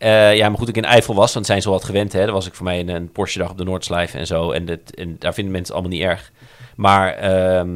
Eh, 0.00 0.36
ja, 0.36 0.48
maar 0.48 0.58
goed, 0.58 0.68
ik 0.68 0.76
in 0.76 0.84
Eifel 0.84 1.14
was, 1.14 1.34
want 1.34 1.46
zijn 1.46 1.62
ze 1.62 1.68
wel 1.68 1.76
wat 1.76 1.86
gewend. 1.86 2.12
Hè. 2.12 2.30
Was 2.30 2.46
ik 2.46 2.54
voor 2.54 2.64
mij 2.64 2.80
een, 2.80 2.88
een 2.88 3.12
Porsche-dag 3.12 3.50
op 3.50 3.58
de 3.58 3.64
Noordslijf 3.64 4.14
en 4.14 4.26
zo. 4.26 4.50
En, 4.50 4.80
en 4.94 5.16
daar 5.18 5.34
vinden 5.34 5.52
mensen 5.52 5.74
het 5.74 5.82
allemaal 5.82 5.98
niet 5.98 6.08
erg. 6.08 6.30
Maar 6.76 7.14
ehm, 7.14 7.68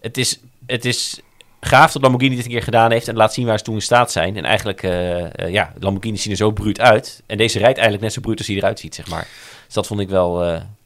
het, 0.00 0.16
is, 0.16 0.40
het 0.66 0.84
is 0.84 1.20
gaaf 1.60 1.92
dat 1.92 2.02
Lamborghini 2.02 2.36
dit 2.36 2.44
een 2.44 2.50
keer 2.50 2.62
gedaan 2.62 2.90
heeft 2.90 3.08
en 3.08 3.16
laat 3.16 3.34
zien 3.34 3.46
waar 3.46 3.58
ze 3.58 3.64
toen 3.64 3.74
in 3.74 3.82
staat 3.82 4.12
zijn. 4.12 4.36
En 4.36 4.44
eigenlijk, 4.44 4.82
eh, 4.82 5.48
ja, 5.48 5.72
Lamborghinis 5.78 6.22
zien 6.22 6.32
er 6.32 6.38
zo 6.38 6.50
bruut 6.50 6.80
uit. 6.80 7.22
En 7.26 7.36
deze 7.36 7.58
rijdt 7.58 7.78
eigenlijk 7.78 8.04
net 8.04 8.12
zo 8.12 8.20
bruut 8.20 8.38
als 8.38 8.46
hij 8.46 8.56
eruit 8.56 8.80
ziet, 8.80 8.94
zeg 8.94 9.08
maar. 9.08 9.28
Dus 9.64 9.74
dat 9.74 9.86
vond 9.86 10.00
ik 10.00 10.08
wel, 10.08 10.36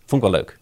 vond 0.07 0.25
ik 0.25 0.31
wel 0.31 0.41
leuk. 0.41 0.59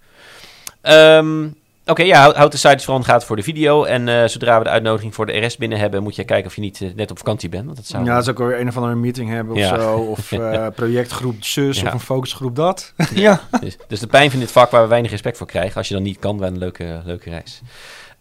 Ehm, 0.85 1.47
Oké, 1.87 2.03
ja, 2.03 2.21
houd, 2.21 2.37
houd 2.37 2.53
de 2.53 2.59
site 2.59 2.85
vooral 2.85 3.03
gaten 3.03 3.27
voor 3.27 3.37
de 3.37 3.43
video. 3.43 3.85
En 3.85 4.09
eh, 4.09 4.29
zodra 4.29 4.59
we 4.59 4.65
de 4.65 4.71
uitnodiging 4.71 5.15
voor 5.15 5.27
de 5.27 5.39
RS 5.39 5.57
binnen 5.57 5.79
hebben, 5.79 6.03
moet 6.03 6.17
je 6.17 6.25
kijken 6.25 6.47
of 6.47 6.55
je 6.55 6.61
niet 6.61 6.81
eh, 6.81 6.89
net 6.97 7.11
op 7.11 7.19
vakantie 7.19 7.49
bent. 7.49 7.65
Want 7.65 7.77
dat 7.77 7.87
zou... 7.87 8.05
Ja, 8.05 8.15
dat 8.15 8.23
is 8.23 8.29
ook 8.29 8.39
weer 8.39 8.61
een 8.61 8.69
of 8.69 8.77
andere 8.77 8.95
meeting 8.95 9.31
hebben 9.31 9.55
of 9.55 9.61
Ja. 9.61 9.81
zo. 9.81 9.97
Of 9.97 10.33
eh, 10.33 10.67
projectgroep 10.75 11.45
zus 11.45 11.81
Ja. 11.81 11.87
of 11.87 11.93
een 11.93 12.01
focusgroep 12.01 12.57
dat. 12.57 12.93
ja. 13.15 13.41
Dus, 13.61 13.77
dus 13.89 14.01
de 14.01 14.07
pijn 14.07 14.31
van 14.31 14.41
dit 14.41 14.53
vak 14.53 14.71
waar 14.71 14.83
we 14.83 14.89
weinig 14.89 15.11
respect 15.11 15.37
voor 15.37 15.47
krijgen. 15.47 15.77
Als 15.77 15.89
je 15.89 15.95
dan 15.95 16.03
niet 16.03 16.19
kan, 16.19 16.39
wel 16.39 16.49
een 16.49 16.59
leuke, 16.59 17.01
leuke 17.05 17.31
reis. 17.31 17.61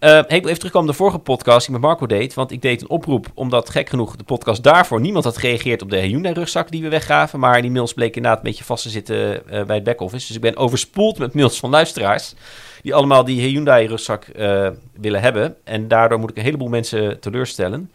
Eh, 0.03 0.17
ik 0.17 0.27
wil 0.27 0.43
even 0.43 0.55
terugkomen 0.55 0.87
de 0.87 0.93
vorige 0.93 1.19
podcast 1.19 1.65
die 1.65 1.75
ik 1.75 1.81
met 1.81 1.89
Marco 1.89 2.05
deed. 2.05 2.33
Want 2.33 2.51
ik 2.51 2.61
deed 2.61 2.81
een 2.81 2.89
oproep, 2.89 3.27
omdat 3.33 3.69
gek 3.69 3.89
genoeg 3.89 4.15
de 4.15 4.23
podcast 4.23 4.63
daarvoor 4.63 5.01
niemand 5.01 5.23
had 5.23 5.37
gereageerd 5.37 5.81
op 5.81 5.89
de 5.89 5.97
Hyundai-rugzak 5.97 6.71
die 6.71 6.81
we 6.81 6.89
weggaven. 6.89 7.39
Maar 7.39 7.61
die 7.61 7.71
mails 7.71 7.93
bleken 7.93 8.15
inderdaad 8.15 8.39
een 8.39 8.49
beetje 8.49 8.63
vast 8.63 8.83
te 8.83 8.89
zitten 8.89 9.49
eh, 9.49 9.63
bij 9.63 9.75
het 9.75 9.83
back-office. 9.83 10.27
Dus 10.27 10.35
ik 10.35 10.41
ben 10.41 10.57
overspoeld 10.57 11.17
met 11.17 11.33
mails 11.33 11.59
van 11.59 11.69
luisteraars. 11.69 12.33
Die 12.81 12.93
allemaal 12.93 13.23
die 13.23 13.41
Hyundai-rugzak 13.41 14.23
eh, 14.23 14.69
willen 14.93 15.21
hebben. 15.21 15.55
En 15.63 15.87
daardoor 15.87 16.19
moet 16.19 16.29
ik 16.29 16.37
een 16.37 16.43
heleboel 16.43 16.69
mensen 16.69 17.19
teleurstellen. 17.19 17.91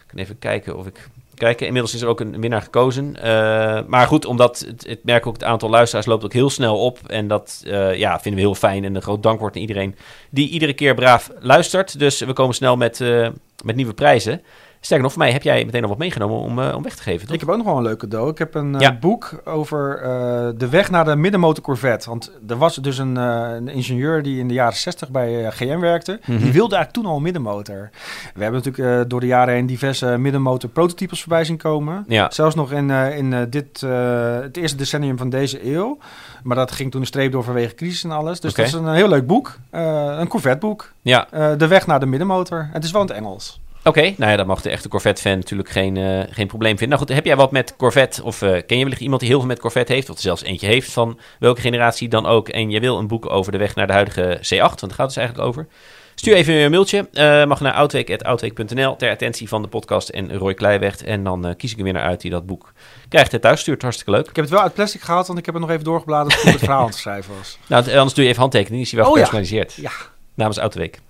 Ik 0.00 0.06
kan 0.06 0.18
even 0.18 0.38
kijken 0.38 0.76
of 0.76 0.86
ik... 0.86 1.08
Kijken, 1.42 1.66
inmiddels 1.66 1.94
is 1.94 2.00
er 2.00 2.08
ook 2.08 2.20
een 2.20 2.40
winnaar 2.40 2.62
gekozen. 2.62 3.16
Eh, 3.16 3.80
maar 3.86 4.06
goed, 4.06 4.24
omdat 4.24 4.58
het, 4.58 4.86
het 4.86 5.04
merk 5.04 5.26
ook 5.26 5.32
het 5.32 5.44
aantal 5.44 5.70
luisteraars 5.70 6.06
loopt 6.06 6.24
ook 6.24 6.32
heel 6.32 6.50
snel 6.50 6.78
op. 6.78 6.98
En 7.06 7.28
dat 7.28 7.62
eh, 7.66 7.98
ja, 7.98 8.20
vinden 8.20 8.40
we 8.40 8.46
heel 8.46 8.54
fijn. 8.54 8.84
En 8.84 8.94
een 8.94 9.02
groot 9.02 9.22
dankwoord 9.22 9.54
aan 9.54 9.60
iedereen 9.60 9.96
die 10.30 10.48
iedere 10.48 10.72
keer 10.72 10.94
braaf 10.94 11.30
luistert. 11.40 11.98
Dus 11.98 12.20
we 12.20 12.32
komen 12.32 12.54
snel 12.54 12.76
met, 12.76 13.00
eh, 13.00 13.28
met 13.64 13.76
nieuwe 13.76 13.94
prijzen. 13.94 14.42
Sterker 14.84 15.04
nog, 15.04 15.12
voor 15.12 15.22
mij 15.22 15.32
heb 15.32 15.42
jij 15.42 15.64
meteen 15.64 15.82
al 15.82 15.88
wat 15.88 15.98
meegenomen 15.98 16.36
om, 16.36 16.58
eh, 16.58 16.74
om 16.74 16.82
weg 16.82 16.94
te 16.94 17.02
geven. 17.02 17.26
Toch? 17.26 17.34
Ik 17.34 17.40
heb 17.40 17.48
ook 17.48 17.56
nog 17.56 17.66
wel 17.66 17.76
een 17.76 17.82
leuk 17.82 17.98
cadeau. 17.98 18.30
Ik 18.30 18.38
heb 18.38 18.54
een 18.54 18.74
eh, 18.74 18.80
Ja. 18.80 18.92
boek 18.98 19.40
over 19.44 19.98
eh, 19.98 20.48
de 20.56 20.68
weg 20.68 20.90
naar 20.90 21.04
de 21.04 21.16
middenmotor 21.16 21.64
Corvette. 21.64 22.08
Want 22.08 22.32
er 22.48 22.56
was 22.56 22.76
dus 22.76 22.98
een, 22.98 23.16
een 23.16 23.68
ingenieur 23.68 24.22
die 24.22 24.38
in 24.38 24.48
de 24.48 24.54
jaren 24.54 24.76
60 24.76 25.08
bij 25.10 25.50
GM 25.50 25.78
werkte. 25.78 26.20
Mhm. 26.20 26.30
Die 26.38 26.52
wilde 26.52 26.74
eigenlijk 26.74 26.92
toen 26.92 27.06
al 27.06 27.16
een 27.16 27.22
middenmotor. 27.22 27.90
We 28.34 28.42
hebben 28.42 28.62
natuurlijk 28.64 29.10
door 29.10 29.20
de 29.20 29.26
jaren 29.26 29.54
heen 29.54 29.66
diverse 29.66 30.06
middenmotor 30.18 30.70
prototypes 30.70 31.20
voorbij 31.20 31.44
zien 31.44 31.56
komen. 31.56 32.04
Ja. 32.08 32.30
Zelfs 32.30 32.54
nog 32.54 32.72
in, 32.72 32.90
in 32.90 33.46
dit, 33.50 33.80
het 33.80 34.56
eerste 34.56 34.76
decennium 34.76 35.18
van 35.18 35.28
deze 35.30 35.72
eeuw. 35.74 35.98
Maar 36.42 36.56
dat 36.56 36.72
ging 36.72 36.90
toen 36.90 37.00
een 37.00 37.06
streep 37.06 37.32
door 37.32 37.44
vanwege 37.44 37.74
crisis 37.74 38.04
en 38.04 38.10
alles. 38.10 38.40
Dus 38.40 38.54
dat 38.54 38.66
is 38.66 38.72
een 38.72 38.92
heel 38.92 39.08
leuk 39.08 39.26
boek. 39.26 39.58
Een 39.70 40.28
Corvette 40.28 40.66
boek. 40.66 40.92
Ja, 41.02 41.26
de 41.56 41.66
weg 41.66 41.86
naar 41.86 42.00
de 42.00 42.06
middenmotor. 42.06 42.68
Het 42.72 42.84
is 42.84 42.90
wel 42.90 43.00
in 43.00 43.06
het 43.06 43.16
Engels. 43.16 43.60
Oké. 43.84 44.00
Nou 44.16 44.30
ja, 44.30 44.36
dat 44.36 44.46
mag 44.46 44.62
de 44.62 44.70
echte 44.70 44.88
Corvette-fan 44.88 45.36
natuurlijk 45.36 45.68
geen, 45.68 45.96
eh, 45.96 46.20
geen 46.30 46.46
probleem 46.46 46.78
vinden. 46.78 46.88
Nou 46.88 47.00
goed, 47.00 47.16
heb 47.16 47.24
jij 47.24 47.36
wat 47.36 47.50
met 47.52 47.76
Corvette? 47.76 48.24
Of 48.24 48.42
eh, 48.42 48.48
ken 48.66 48.76
je 48.76 48.82
wellicht 48.82 49.00
iemand 49.00 49.20
die 49.20 49.28
heel 49.30 49.38
veel 49.38 49.48
met 49.48 49.60
Corvette 49.60 49.92
heeft? 49.92 50.10
Of 50.10 50.16
er 50.16 50.22
zelfs 50.22 50.42
eentje 50.42 50.66
heeft 50.66 50.92
van 50.92 51.18
welke 51.38 51.60
generatie 51.60 52.08
dan 52.08 52.26
ook? 52.26 52.48
En 52.48 52.70
je 52.70 52.80
wil 52.80 52.98
een 52.98 53.06
boek 53.06 53.30
over 53.30 53.52
de 53.52 53.58
weg 53.58 53.74
naar 53.74 53.86
de 53.86 53.92
huidige 53.92 54.38
C8, 54.42 54.58
want 54.58 54.80
daar 54.80 54.90
gaat 54.90 54.98
het 54.98 55.06
dus 55.06 55.16
eigenlijk 55.16 55.48
over. 55.48 55.66
Stuur 56.14 56.34
even 56.34 56.54
een 56.54 56.70
mailtje. 56.70 57.08
Eh, 57.12 57.44
mag 57.44 57.60
naar 57.60 57.72
outweek.outweek.nl 57.72 58.96
ter 58.96 59.10
attentie 59.10 59.48
van 59.48 59.62
de 59.62 59.68
podcast 59.68 60.08
en 60.08 60.36
Roy 60.36 60.54
Kleiweg. 60.54 61.02
En 61.02 61.24
dan 61.24 61.46
eh, 61.46 61.54
kies 61.56 61.72
ik 61.72 61.78
er 61.78 61.84
weer 61.84 61.92
naar 61.92 62.02
uit 62.02 62.20
die 62.20 62.30
dat 62.30 62.46
boek 62.46 62.72
krijgt. 63.08 63.32
Het 63.32 63.42
thuis 63.42 63.60
stuurt. 63.60 63.82
Hartstikke 63.82 64.10
leuk. 64.12 64.28
Ik 64.28 64.36
heb 64.36 64.44
het 64.44 64.54
wel 64.54 64.62
uit 64.62 64.74
plastic 64.74 65.00
gehaald, 65.00 65.26
want 65.26 65.38
ik 65.38 65.44
heb 65.46 65.54
het 65.54 65.62
nog 65.62 65.72
even 65.72 65.84
doorgebladerd 65.84 66.40
toen 66.40 66.50
het 66.50 66.60
verhaal 66.68 66.80
aan 66.80 66.86
het 66.86 66.94
schrijven 66.94 67.34
was. 67.36 67.58
Nou, 67.66 67.84
anders 67.84 68.14
doe 68.14 68.24
je 68.24 68.30
even 68.30 68.40
handtekening. 68.40 68.82
Is 68.82 68.90
hij 68.92 69.00
wel 69.00 69.10
Oh 69.10 69.16
ja. 69.18 69.24
gepersonaliseerd. 69.24 69.74
Ja. 69.74 69.90
Namens 70.34 70.58
Autoweek. 70.58 71.00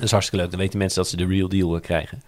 Dat 0.00 0.08
is 0.08 0.14
hartstikke 0.14 0.44
leuk. 0.44 0.50
Dan 0.50 0.60
weten 0.60 0.78
mensen 0.78 1.02
dat 1.02 1.10
ze 1.10 1.16
de 1.16 1.26
real 1.26 1.48
deal 1.48 1.74
eh, 1.74 1.82
krijgen. 1.82 2.22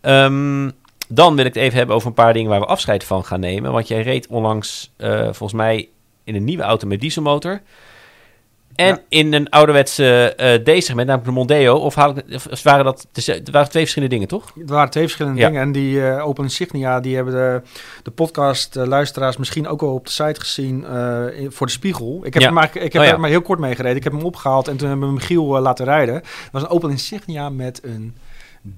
Ehm, 0.00 0.70
dan 1.08 1.36
wil 1.36 1.44
ik 1.44 1.54
het 1.54 1.62
even 1.62 1.78
hebben 1.78 1.96
over 1.96 2.08
een 2.08 2.14
paar 2.14 2.32
dingen 2.32 2.50
waar 2.50 2.60
we 2.60 2.66
afscheid 2.66 3.04
van 3.04 3.24
gaan 3.24 3.40
nemen. 3.40 3.72
Want 3.72 3.88
jij 3.88 4.02
reed 4.02 4.26
onlangs 4.26 4.92
eh, 4.96 5.22
volgens 5.22 5.52
mij 5.52 5.88
in 6.24 6.34
een 6.34 6.44
nieuwe 6.44 6.62
auto 6.62 6.86
met 6.86 7.00
dieselmotor. 7.00 7.62
En 8.76 8.86
Ja. 8.86 9.00
in 9.08 9.32
een 9.32 9.48
ouderwetse 9.50 10.34
eh 10.36 10.54
D-segment, 10.54 11.06
namelijk 11.08 11.24
de 11.24 11.30
Mondeo. 11.30 11.76
Of, 11.76 11.94
haal 11.94 12.16
ik, 12.16 12.24
of 12.50 12.62
waren 12.62 12.84
dat 12.84 13.06
het 13.12 13.50
waren 13.50 13.68
twee 13.68 13.82
verschillende 13.82 14.14
dingen, 14.14 14.28
toch? 14.28 14.52
Het 14.58 14.70
waren 14.70 14.90
twee 14.90 15.02
verschillende 15.02 15.40
Ja. 15.40 15.46
dingen. 15.46 15.62
En 15.62 15.72
die 15.72 16.06
eh 16.08 16.26
Open 16.26 16.44
Insignia, 16.44 17.00
die 17.00 17.14
hebben 17.16 17.34
de, 17.34 17.62
de 18.02 18.10
podcast 18.10 18.76
eh, 18.76 18.86
luisteraars 18.86 19.36
misschien 19.36 19.68
ook 19.68 19.82
al 19.82 19.94
op 19.94 20.04
de 20.04 20.10
site 20.12 20.40
gezien 20.40 20.84
in- 21.36 21.52
voor 21.52 21.66
de 21.66 21.72
spiegel. 21.72 22.20
Ik 22.22 22.32
heb, 22.34 22.42
Ja. 22.42 22.48
hem 22.48 22.56
maar, 22.56 22.70
ik 22.72 22.92
heb 22.92 23.02
Oh 23.02 23.08
er 23.08 23.20
maar 23.20 23.30
heel 23.30 23.42
kort 23.42 23.58
mee 23.58 23.74
gereden. 23.74 23.96
Ik 23.96 24.04
heb 24.04 24.12
hem 24.12 24.22
opgehaald 24.24 24.68
en 24.68 24.76
toen 24.76 24.88
hebben 24.88 25.06
we 25.08 25.14
Michiel 25.14 25.56
eh, 25.56 25.62
laten 25.62 25.84
rijden. 25.84 26.14
Het 26.14 26.24
was 26.52 26.62
een 26.62 26.68
Open 26.68 26.90
Insignia 26.90 27.48
met 27.50 27.80
een 27.84 28.16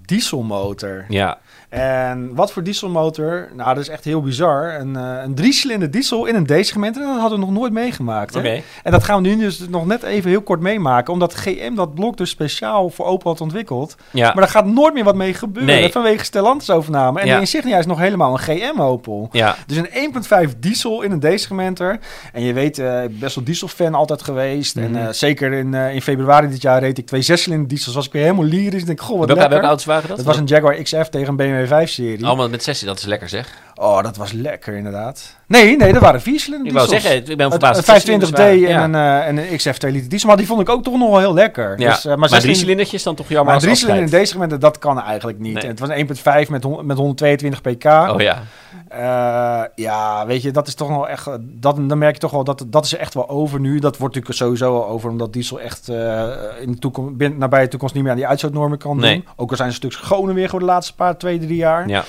dieselmotor. 0.06 1.04
Ja. 1.08 1.38
En 1.68 2.34
wat 2.34 2.52
voor 2.52 2.62
dieselmotor? 2.62 3.48
Nou, 3.54 3.68
dat 3.74 3.82
is 3.82 3.88
echt 3.88 4.04
heel 4.04 4.22
bizar. 4.22 4.74
Een, 4.80 4.96
eh 4.96 5.22
een 5.24 5.34
driecilinder 5.34 5.90
diesel 5.90 6.26
in 6.26 6.34
een 6.34 6.46
D-segment. 6.46 6.96
En 6.96 7.02
dat 7.02 7.18
hadden 7.20 7.38
we 7.38 7.44
nog 7.44 7.54
nooit 7.54 7.72
meegemaakt. 7.72 8.34
Hè? 8.34 8.62
En 8.82 8.92
dat 8.92 9.04
gaan 9.04 9.22
we 9.22 9.28
nu 9.28 9.36
dus 9.36 9.68
nog 9.68 9.86
net 9.86 10.02
even 10.02 10.30
heel 10.30 10.42
kort 10.42 10.60
meemaken. 10.60 11.12
Omdat 11.12 11.34
GM 11.34 11.74
dat 11.74 11.94
blok 11.94 12.16
dus 12.16 12.30
speciaal 12.30 12.90
voor 12.90 13.06
Opel 13.06 13.30
had 13.30 13.40
ontwikkeld. 13.40 13.96
Ja. 14.10 14.24
Maar 14.26 14.34
daar 14.42 14.48
gaat 14.48 14.66
nooit 14.66 14.94
meer 14.94 15.04
wat 15.04 15.14
mee 15.14 15.34
gebeuren 15.34 15.74
Nee. 15.74 15.92
vanwege 15.92 16.24
Stellantis-overname. 16.24 17.20
En 17.20 17.26
Ja. 17.26 17.34
de 17.34 17.40
Insignia 17.40 17.78
is 17.78 17.86
nog 17.86 17.98
helemaal 17.98 18.32
een 18.32 18.38
GM-Opel. 18.38 19.28
Ja. 19.32 19.56
Dus 19.66 19.76
een 19.76 19.88
1.5 19.92 20.54
diesel 20.58 21.02
in 21.02 21.10
een 21.10 21.20
D-segmenter. 21.36 21.98
En 22.32 22.42
je 22.42 22.52
weet, 22.52 22.78
eh, 22.78 23.00
best 23.10 23.34
wel 23.34 23.44
dieselfan 23.44 23.94
altijd 23.94 24.22
geweest. 24.22 24.76
Mhm. 24.76 24.84
En 24.84 25.06
eh, 25.06 25.12
zeker 25.12 25.52
in, 25.52 25.74
in 25.74 26.02
februari 26.02 26.48
dit 26.48 26.62
jaar 26.62 26.80
reed 26.80 26.98
ik 26.98 27.06
twee 27.06 27.22
zescilinder 27.22 27.68
diesels. 27.68 27.94
Was 27.94 28.06
ik 28.06 28.12
weer 28.12 28.22
helemaal 28.22 28.44
lyrisch. 28.44 28.84
Denk, 28.84 29.00
goh, 29.00 29.18
wat 29.18 29.26
Welke, 29.26 29.48
welke 29.48 29.66
auto's 29.66 29.84
waren 29.84 30.08
dat? 30.08 30.16
Dat 30.16 30.26
was 30.26 30.36
een 30.36 30.44
Jaguar 30.44 30.74
XF 30.82 31.08
tegen 31.08 31.28
een 31.28 31.36
BMW 31.36 31.57
5-serie. 31.66 32.26
Allemaal 32.26 32.48
met 32.48 32.62
sessie, 32.62 32.86
dat 32.86 32.98
is 32.98 33.04
lekker 33.04 33.28
zeg. 33.28 33.58
Oh, 33.80 34.02
dat 34.02 34.16
was 34.16 34.32
lekker 34.32 34.74
inderdaad. 34.74 35.36
Nee, 35.46 35.76
nee, 35.76 35.92
dat 35.92 36.02
waren 36.02 36.20
viercilinder 36.20 36.66
Ik 36.68 36.72
wou 36.72 36.88
zeggen, 36.88 37.16
ik 37.16 37.36
ben 37.36 37.50
verbaasd. 37.50 37.78
Een 37.78 37.84
dat 37.86 38.02
zes 38.02 38.02
25D 38.02 38.04
cilinders 38.04 38.72
en, 38.72 38.82
een, 38.82 38.94
eh, 38.94 39.26
en 39.26 39.36
een 39.38 39.56
XF 39.56 39.78
2 39.78 39.92
liter 39.92 40.08
diesel. 40.08 40.28
Maar 40.28 40.36
die 40.36 40.46
vond 40.46 40.60
ik 40.60 40.68
ook 40.68 40.82
toch 40.82 40.98
nog 40.98 41.10
wel 41.10 41.18
heel 41.18 41.34
lekker. 41.34 41.80
Ja. 41.80 41.90
Dus, 41.90 42.04
eh, 42.04 42.16
maar 42.16 42.28
zes 42.28 42.42
drie 42.42 42.54
cilindertjes 42.54 43.02
dan 43.02 43.14
toch 43.14 43.28
jammer 43.28 43.52
Maar 43.52 43.62
drie 43.62 43.74
cilinder 43.74 44.04
in 44.04 44.10
deze 44.10 44.24
segmenten, 44.26 44.60
dat 44.60 44.78
kan 44.78 45.00
eigenlijk 45.00 45.38
niet. 45.38 45.54
Nee. 45.54 45.62
En 45.62 45.68
Het 45.68 45.78
was 45.80 45.88
een 45.88 45.96
1.5 45.96 46.48
met, 46.50 46.84
met 46.84 46.96
122 46.96 47.60
pk. 47.60 47.84
Oh 47.84 48.20
ja. 48.20 48.42
Eh, 48.88 49.60
ja, 49.74 50.26
weet 50.26 50.42
je, 50.42 50.50
dat 50.50 50.66
is 50.66 50.74
toch 50.74 50.88
nog 50.88 51.08
echt... 51.08 51.26
eh, 51.26 51.34
Dat, 51.40 51.76
dan 51.88 51.98
merk 51.98 52.14
je 52.14 52.20
toch 52.20 52.30
wel 52.30 52.44
dat 52.44 52.64
dat 52.66 52.84
is 52.84 52.96
echt 52.96 53.14
wel 53.14 53.28
over 53.28 53.60
nu. 53.60 53.78
Dat 53.78 53.96
wordt 53.96 54.14
natuurlijk 54.14 54.42
sowieso 54.42 54.72
wel 54.72 54.86
over, 54.88 55.10
omdat 55.10 55.32
diesel 55.32 55.60
echt 55.60 55.88
eh, 55.88 56.26
in 56.60 56.72
de 56.72 56.78
toekomst, 56.78 57.16
binnen, 57.16 57.38
nabije 57.38 57.68
toekomst 57.68 57.94
niet 57.94 58.02
meer 58.02 58.12
aan 58.12 58.18
die 58.18 58.26
uitstootnormen 58.26 58.78
kan 58.78 58.96
Nee. 58.96 59.14
doen. 59.14 59.24
Ook 59.36 59.50
al 59.50 59.56
zijn 59.56 59.72
ze 59.72 59.84
een 59.84 59.90
stuk 59.90 60.04
schoner 60.04 60.34
weer 60.34 60.44
geworden 60.44 60.68
de 60.68 60.74
laatste 60.74 60.94
paar, 60.94 61.18
twee, 61.18 61.38
drie 61.38 61.56
jaar. 61.56 61.88
Ja. 61.88 62.04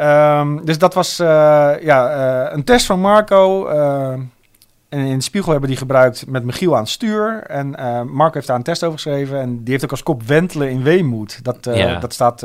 Ehm, 0.00 0.64
dus 0.64 0.78
dat 0.78 0.94
was 0.94 1.18
eh, 1.18 1.26
ja, 1.80 2.10
eh, 2.48 2.54
een 2.56 2.64
test 2.64 2.86
van 2.86 3.00
Marco. 3.00 3.66
eh, 3.66 4.12
en 4.88 4.98
in 4.98 5.16
de 5.16 5.22
spiegel 5.22 5.50
hebben 5.50 5.68
die 5.68 5.78
gebruikt 5.78 6.26
met 6.26 6.44
Michiel 6.44 6.74
aan 6.74 6.80
het 6.80 6.88
stuur. 6.90 7.42
En 7.46 7.76
eh, 7.76 8.02
Marco 8.02 8.34
heeft 8.34 8.46
daar 8.46 8.56
een 8.56 8.62
test 8.62 8.82
over 8.84 8.98
geschreven. 8.98 9.40
En 9.40 9.58
die 9.62 9.70
heeft 9.72 9.84
ook 9.84 9.90
als 9.90 10.02
kop 10.02 10.22
wentelen 10.22 10.70
in 10.70 10.82
weemoed. 10.82 11.44
Dat, 11.44 11.56
Ja. 11.62 11.98
dat 11.98 12.12
staat 12.12 12.42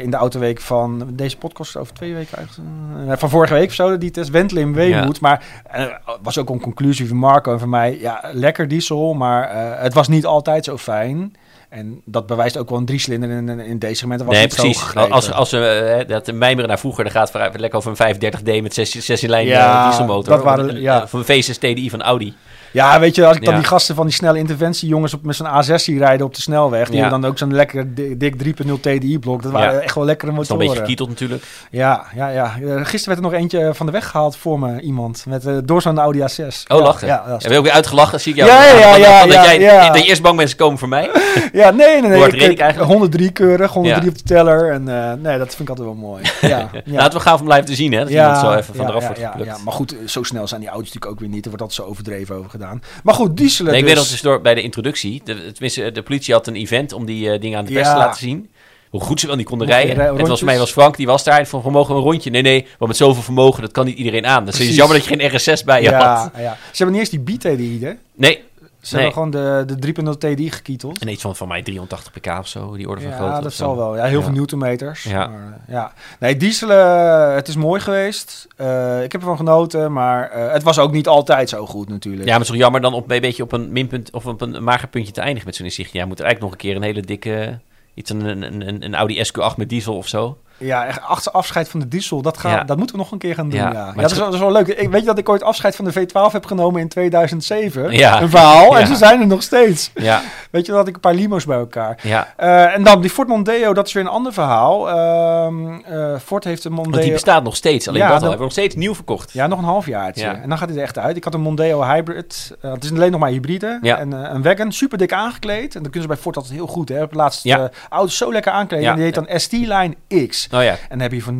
in 0.00 0.10
de 0.10 0.16
autoweek 0.16 0.60
van 0.60 1.10
deze 1.12 1.38
podcast 1.38 1.76
over 1.76 1.94
twee 1.94 2.14
weken 2.14 2.36
eigenlijk. 2.38 3.18
van 3.20 3.28
vorige 3.30 3.54
week 3.54 3.68
of 3.68 3.74
zo, 3.74 3.98
die 3.98 4.10
test 4.10 4.30
wentelen 4.30 4.62
in 4.62 4.72
weemoed. 4.72 5.20
Maar 5.20 5.62
eh, 5.70 5.84
was 6.22 6.38
ook 6.38 6.48
een 6.50 6.60
conclusie 6.60 7.08
van 7.08 7.16
Marco 7.16 7.52
en 7.52 7.58
van 7.58 7.68
mij. 7.68 7.98
Ja, 8.00 8.20
lekker 8.32 8.68
diesel, 8.68 9.14
maar 9.14 9.50
het 9.80 9.94
was 9.94 10.08
niet 10.08 10.26
altijd 10.26 10.64
zo 10.64 10.76
fijn. 10.76 11.34
En 11.70 12.00
dat 12.04 12.26
bewijst 12.26 12.56
ook 12.58 12.68
wel 12.68 12.78
een 12.78 12.84
driecilinder 12.84 13.30
in, 13.30 13.60
in, 13.60 13.78
deze 13.78 13.94
segmenten. 13.94 14.26
Was 14.26 14.36
Nee, 14.36 14.46
precies. 14.46 14.94
Als, 14.94 15.32
als 15.32 15.50
we 15.50 15.58
eh, 15.58 16.08
dat 16.08 16.32
mijmeren 16.32 16.68
naar 16.68 16.78
vroeger, 16.78 17.04
dan 17.04 17.12
gaat 17.12 17.32
het 17.32 17.60
lekker 17.60 17.78
over 17.78 17.94
een 17.96 18.14
530D 18.16 18.62
met 18.62 18.74
6, 18.74 18.90
6 18.90 19.20
lijn 19.20 19.46
Ja, 19.46 19.88
dieselmotor. 19.88 20.34
dat 20.34 20.42
waren- 20.44 20.80
ja. 20.80 21.02
Of 21.02 21.12
een 21.12 21.42
V6 21.42 21.58
TDI 21.58 21.90
van 21.90 22.02
Audi. 22.02 22.34
Ja, 22.72 23.00
weet 23.00 23.14
je, 23.14 23.26
als 23.26 23.36
ik 23.36 23.44
dan 23.44 23.54
Ja. 23.54 23.58
die 23.60 23.68
gasten 23.68 23.94
van 23.94 24.06
die 24.06 24.14
snelle 24.14 24.38
interventiejongens 24.38 25.14
op 25.14 25.22
met 25.22 25.36
zo'n 25.36 25.46
A6 25.46 25.74
zie 25.74 25.98
rijden 25.98 26.26
op 26.26 26.34
de 26.34 26.40
snelweg, 26.40 26.86
die 26.86 26.94
Ja. 26.96 27.00
hebben 27.02 27.20
dan 27.20 27.30
ook 27.30 27.38
zo'n 27.38 27.54
lekker 27.54 27.94
di- 27.94 28.16
dik 28.16 28.34
3.0 28.36 28.80
TDI-blok. 28.80 29.42
Dat 29.42 29.52
waren 29.52 29.74
Ja. 29.74 29.80
echt 29.80 29.94
wel 29.94 30.04
lekkere 30.04 30.32
Dat 30.32 30.40
is 30.42 30.48
motoren. 30.48 30.66
een 30.68 30.72
beetje 30.72 30.88
kieteld 30.88 31.08
natuurlijk. 31.08 31.42
Ja, 31.70 32.04
ja, 32.14 32.28
ja. 32.28 32.44
Eh, 32.44 32.76
Gisteren 32.84 33.06
werd 33.06 33.16
er 33.18 33.22
nog 33.30 33.32
eentje 33.32 33.74
van 33.74 33.86
de 33.86 33.92
weg 33.92 34.08
gehaald 34.08 34.36
voor 34.36 34.58
me, 34.58 34.80
iemand, 34.80 35.24
met, 35.28 35.46
eh, 35.46 35.54
door 35.64 35.82
zo'n 35.82 35.98
Audi 35.98 36.20
A6. 36.20 36.64
Oh, 36.68 36.80
lachen. 36.82 37.06
Ja, 37.06 37.22
Ja, 37.26 37.36
ben 37.36 37.50
je 37.52 37.58
ook 37.58 37.64
weer 37.64 37.72
uitgelachen? 37.72 38.20
Zie 38.20 38.32
ik 38.32 38.38
jou. 38.38 38.50
Ja, 38.50 38.64
ja, 38.64 38.96
ja, 38.96 39.20
Dat- 39.26 39.32
jij, 39.32 39.60
ja. 39.60 39.86
Dat 39.90 40.02
je 40.02 40.08
eerst 40.08 40.22
bang 40.22 40.36
mensen 40.36 40.56
komen 40.56 40.78
voor 40.78 40.88
mij. 40.88 41.10
ja, 41.52 41.70
nee, 41.70 42.00
nee, 42.00 42.10
nee. 42.10 42.26
Ik- 42.50 42.58
eigenlijk? 42.58 42.90
103 42.92 43.30
keurig, 43.30 43.72
103 43.72 44.04
Ja. 44.04 44.10
op 44.10 44.18
de 44.18 44.24
teller. 44.24 44.70
En 44.72 44.88
eh, 44.88 45.12
nee, 45.22 45.38
dat 45.38 45.54
vind 45.54 45.60
ik 45.60 45.68
altijd 45.68 45.86
wel 45.86 45.96
mooi. 45.96 46.22
Ja. 46.40 46.70
Laten 46.84 47.18
we 47.18 47.24
gaan 47.24 47.36
van 47.36 47.46
blijven 47.46 47.66
te 47.68 47.74
zien, 47.74 47.92
hè? 47.92 47.98
Dat 47.98 48.08
iemand 48.10 48.38
zo 48.38 48.52
even 48.52 48.74
van 48.74 48.88
eraf 48.88 49.00
ja, 49.00 49.06
wordt 49.06 49.20
ja, 49.20 49.30
geplukt. 49.30 49.56
ja. 49.56 49.62
Maar 49.64 49.72
goed, 49.72 49.94
zo 50.06 50.22
snel 50.22 50.46
zijn 50.48 50.60
die 50.60 50.68
auto's 50.68 50.86
natuurlijk 50.86 51.12
ook 51.12 51.20
weer 51.20 51.28
niet. 51.28 51.42
Er 51.44 51.48
wordt 51.50 51.62
altijd 51.62 51.80
zo 51.86 51.90
overdreven 51.90 52.36
over 52.36 52.50
gedaan. 52.60 52.82
Maar 53.02 53.14
goed, 53.14 53.36
dieselen 53.36 53.72
Nee, 53.72 53.80
ik 53.80 53.86
weet 53.86 53.96
dus. 53.96 54.10
dus 54.10 54.20
door 54.20 54.40
bij 54.40 54.54
de 54.54 54.62
introductie. 54.62 55.20
De, 55.24 55.52
tenminste, 55.52 55.92
de 55.92 56.02
politie 56.02 56.34
had 56.34 56.46
een 56.46 56.56
event 56.56 56.92
om 56.92 57.04
die 57.04 57.30
eh, 57.30 57.40
dingen 57.40 57.58
aan 57.58 57.64
de 57.64 57.72
pers 57.72 57.86
Ja. 57.86 57.92
te 57.92 57.98
laten 57.98 58.20
zien. 58.20 58.50
Hoe 58.90 59.00
goed 59.00 59.20
ze 59.20 59.26
wel 59.26 59.36
niet 59.36 59.46
konden 59.46 59.66
Mocht 59.66 59.78
rijden. 59.78 59.96
rij- 59.96 60.08
En 60.12 60.16
het 60.18 60.28
was 60.28 60.42
mij 60.42 60.58
was 60.58 60.70
Frank, 60.70 60.96
die 60.96 61.06
was 61.06 61.24
daar. 61.24 61.38
En 61.38 61.46
van, 61.46 61.62
we 61.62 61.70
mogen 61.70 61.94
een 61.94 62.00
rondje. 62.02 62.30
Nee, 62.30 62.42
nee, 62.42 62.62
want 62.78 62.90
met 62.90 62.96
zoveel 62.96 63.22
vermogen, 63.22 63.62
dat 63.62 63.72
kan 63.72 63.86
niet 63.86 63.96
iedereen 63.98 64.26
aan. 64.26 64.44
Dus 64.44 64.58
het 64.58 64.68
is 64.68 64.74
jammer 64.76 64.96
dat 64.96 65.06
je 65.06 65.16
geen 65.16 65.30
RS6 65.58 65.64
bij 65.64 65.82
je 65.82 65.88
ja, 65.90 66.14
had. 66.22 66.30
ja. 66.36 66.56
Ze 66.72 66.82
hebben 66.82 67.00
niet 67.00 67.12
eens 67.12 67.24
die 67.24 67.36
B-TDI, 67.36 67.78
hè? 67.84 67.92
Nee, 68.14 68.42
Ze 68.80 68.94
Nee. 68.96 69.04
hebben 69.04 69.22
gewoon 69.22 69.64
de, 69.66 69.74
de 69.78 69.92
3.0 70.12 70.18
TDI 70.18 70.50
gekieteld. 70.50 70.98
en 70.98 71.08
iets 71.08 71.22
van, 71.22 71.36
van 71.36 71.48
mij 71.48 71.62
380 71.62 72.12
pk 72.12 72.26
of 72.38 72.46
zo, 72.48 72.76
die 72.76 72.88
orde 72.88 73.00
van 73.00 73.10
Ja, 73.10 73.16
grootte. 73.16 73.34
dat 73.36 73.44
of 73.46 73.52
zo. 73.52 73.64
zal 73.64 73.76
wel. 73.76 73.96
Ja, 73.96 74.04
heel 74.04 74.18
Ja. 74.18 74.24
veel 74.24 74.34
newtonmeters. 74.34 75.02
Ja. 75.02 75.26
Maar, 75.26 75.60
eh, 75.66 75.74
ja. 75.74 75.92
Nee, 76.18 76.36
dieselen, 76.36 77.34
het 77.34 77.48
is 77.48 77.56
mooi 77.56 77.80
geweest. 77.80 78.46
Eh, 78.56 79.02
ik 79.02 79.12
heb 79.12 79.20
ervan 79.20 79.36
genoten, 79.36 79.92
maar 79.92 80.30
eh, 80.30 80.52
het 80.52 80.62
was 80.62 80.78
ook 80.78 80.92
niet 80.92 81.08
altijd 81.08 81.48
zo 81.48 81.66
goed 81.66 81.88
natuurlijk. 81.88 82.24
Ja, 82.24 82.30
maar 82.30 82.40
het 82.40 82.50
is 82.54 82.56
jammer 82.58 82.80
dan 82.80 82.92
op, 82.94 83.10
een 83.10 83.20
beetje 83.20 83.42
op 83.42 83.52
een 83.52 83.72
minpunt 83.72 84.12
of 84.12 84.26
op 84.26 84.40
een 84.40 84.64
mager 84.64 84.88
puntje 84.88 85.12
te 85.12 85.20
eindigen 85.20 85.46
met 85.46 85.56
zo'n 85.56 85.64
Insignia. 85.66 86.00
Je 86.02 86.08
moet 86.08 86.18
er 86.18 86.24
eigenlijk 86.24 86.52
nog 86.54 86.62
een 86.62 86.68
keer 86.68 86.76
een 86.80 86.88
hele 86.94 87.06
dikke, 87.06 87.58
iets 87.94 88.10
een, 88.10 88.24
een, 88.24 88.68
een, 88.68 88.84
een 88.84 88.94
Audi 88.94 89.24
SQ8 89.24 89.56
met 89.56 89.68
diesel 89.68 89.96
of 89.96 90.08
zo. 90.08 90.38
Ja, 90.60 90.86
echt 90.86 91.00
achter 91.02 91.32
afscheid 91.32 91.68
van 91.68 91.80
de 91.80 91.88
diesel, 91.88 92.22
dat, 92.22 92.38
gaat, 92.38 92.52
Ja. 92.52 92.64
dat 92.64 92.76
moeten 92.76 92.96
we 92.96 93.02
nog 93.02 93.12
een 93.12 93.18
keer 93.18 93.34
gaan 93.34 93.48
doen. 93.48 93.60
Ja, 93.60 93.72
Ja, 93.72 93.86
het 93.86 93.96
dat, 94.00 94.10
is 94.10 94.16
wel- 94.16 94.24
dat 94.26 94.34
is 94.34 94.40
wel 94.40 94.52
leuk. 94.52 94.66
Ik, 94.68 94.90
weet 94.90 95.00
je 95.00 95.06
dat 95.06 95.18
ik 95.18 95.28
ooit 95.28 95.42
afscheid 95.42 95.76
van 95.76 95.84
de 95.84 95.92
V12 95.92 96.32
heb 96.32 96.46
genomen 96.46 96.80
in 96.80 96.88
2007? 96.88 97.90
Ja. 97.92 98.22
Een 98.22 98.30
verhaal. 98.30 98.58
En 98.78 98.86
ze 98.86 98.94
zijn 98.96 99.20
er 99.20 99.26
nog 99.26 99.42
steeds. 99.42 99.90
Ja, 99.94 100.22
Weet 100.50 100.66
je, 100.66 100.70
dat 100.72 100.80
had 100.80 100.88
ik 100.88 100.94
een 100.94 101.00
paar 101.00 101.14
limo's 101.14 101.44
bij 101.44 101.58
elkaar. 101.58 101.98
ja. 102.02 102.34
Eh, 102.36 102.74
en 102.74 102.82
dan 102.82 103.00
die 103.00 103.10
Ford 103.10 103.28
Mondeo, 103.28 103.74
dat 103.74 103.86
is 103.86 103.92
weer 103.92 104.02
een 104.02 104.08
ander 104.08 104.32
verhaal. 104.32 104.88
Ehm, 104.90 105.78
eh, 105.80 106.18
Ford 106.24 106.44
heeft 106.44 106.64
een 106.64 106.72
Mondeo... 106.72 106.90
Want 106.90 107.02
die 107.02 107.12
bestaat 107.12 107.42
nog 107.42 107.56
steeds. 107.56 107.88
Alleen 107.88 108.00
dat 108.00 108.10
al. 108.10 108.16
Hebben 108.20 108.36
we 108.38 108.42
nog 108.42 108.52
steeds 108.52 108.74
nieuw 108.74 108.94
verkocht. 108.94 109.32
Ja, 109.32 109.46
nog 109.46 109.58
een 109.58 109.64
halfjaartje. 109.64 110.24
Ja. 110.24 110.34
En 110.42 110.48
dan 110.48 110.58
gaat 110.58 110.68
hij 110.68 110.76
er 110.78 110.82
echt 110.84 110.98
uit. 110.98 111.16
Ik 111.16 111.24
had 111.24 111.34
een 111.34 111.40
Mondeo 111.40 111.84
Hybrid. 111.84 112.56
Eh, 112.62 112.72
het 112.72 112.84
is 112.84 112.90
alleen 112.92 113.10
nog 113.10 113.20
maar 113.20 113.30
hybride. 113.30 113.78
En 113.82 114.12
een 114.12 114.42
wagon, 114.42 114.72
super 114.72 114.98
dik 114.98 115.12
aangekleed. 115.12 115.74
En 115.74 115.82
dat 115.82 115.90
kunnen 115.90 116.02
ze 116.02 116.06
bij 116.08 116.16
Ford 116.16 116.36
altijd 116.36 116.54
heel 116.54 116.66
goed. 116.66 116.88
Hè. 116.88 117.02
Op 117.02 117.08
het 117.08 117.14
laatst 117.18 117.44
Ja. 117.44 117.58
eh, 117.58 117.64
auto's 117.88 118.16
zo 118.16 118.32
lekker 118.32 118.52
aankleden. 118.52 118.88
En 118.88 118.94
die 118.94 119.04
heet 119.04 119.14
dan 119.14 119.28
ST-Line 119.34 119.94
X. 120.28 120.48
Oh 120.52 120.62
ja. 120.62 120.70
En 120.70 120.76
dan 120.88 121.00
heb 121.00 121.12
je 121.12 121.20
voor 121.20 121.34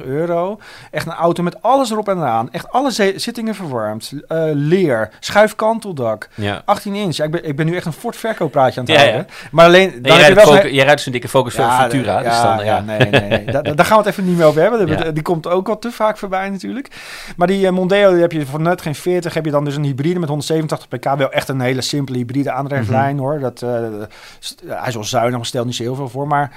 39.995 0.00 0.04
euro 0.04 0.58
echt 0.90 1.06
een 1.06 1.12
auto 1.12 1.42
met 1.42 1.62
alles 1.62 1.90
erop 1.90 2.08
en 2.08 2.16
eraan. 2.16 2.50
Echt 2.50 2.70
alle 2.72 2.90
zittingen 3.16 3.54
verwarmd. 3.54 4.12
eh, 4.28 4.42
leer, 4.52 5.10
schuifkanteldak. 5.20 6.28
ja. 6.34 6.62
18 6.64 6.94
inch. 6.94 7.16
Ja, 7.16 7.24
ik, 7.24 7.30
ben, 7.30 7.44
ik 7.44 7.56
ben 7.56 7.66
nu 7.66 7.76
echt 7.76 7.86
een 7.86 7.92
Ford 7.92 8.16
verkooppraatje 8.16 8.80
aan 8.80 8.86
het 8.86 8.94
Ja, 8.94 9.02
houden. 9.02 9.26
Maar 9.50 9.66
alleen... 9.66 9.88
Nee, 9.90 10.00
Dan 10.00 10.16
jij, 10.16 10.20
heb 10.26 10.28
je 10.28 10.44
rijdt 10.44 10.62
wel 10.62 10.72
jij 10.72 10.84
rijdt 10.84 11.00
zo'n 11.00 11.12
dikke 11.12 11.28
Focus 11.28 11.54
ja, 11.54 11.62
ja, 11.82 11.88
dus 11.88 12.42
dan, 12.42 12.64
ja. 12.64 12.80
nee, 12.80 12.98
nee, 12.98 13.20
nee. 13.20 13.44
Daar, 13.52 13.62
daar 13.76 13.84
gaan 13.86 13.98
we 13.98 14.02
het 14.04 14.12
even 14.12 14.24
niet 14.24 14.36
meer 14.36 14.46
over 14.46 14.60
hebben. 14.62 15.14
Die 15.14 15.22
komt 15.22 15.46
ook 15.46 15.68
al 15.68 15.78
te 15.78 15.90
vaak 15.90 16.18
voorbij 16.18 16.50
natuurlijk. 16.50 16.88
Maar 17.36 17.46
die 17.46 17.66
eh, 17.66 17.72
Mondeo, 17.72 18.12
die 18.12 18.20
heb 18.20 18.32
je 18.32 18.46
voor 18.46 18.60
net 18.60 18.82
geen 18.82 18.94
40, 18.94 19.34
heb 19.34 19.44
je 19.44 19.50
dan 19.50 19.64
dus 19.64 19.76
een 19.76 19.84
hybride 19.84 20.18
met 20.18 20.28
187 20.28 20.88
pk. 20.88 21.16
Wel 21.16 21.30
echt 21.32 21.48
een 21.48 21.60
hele 21.60 21.80
simpele 21.82 22.18
hybride 22.18 22.50
aandrijflijn 22.52 23.14
Mhm. 23.16 23.24
hoor. 23.24 23.38
Dat, 23.40 23.62
eh, 23.62 23.68
hij 24.66 24.88
is 24.88 24.94
wel 24.94 25.04
zuinig, 25.04 25.36
maar 25.36 25.46
stelt 25.46 25.66
niet 25.66 25.74
zo 25.76 25.82
heel 25.82 25.94
veel 25.94 26.08
voor. 26.08 26.26
Maar 26.26 26.50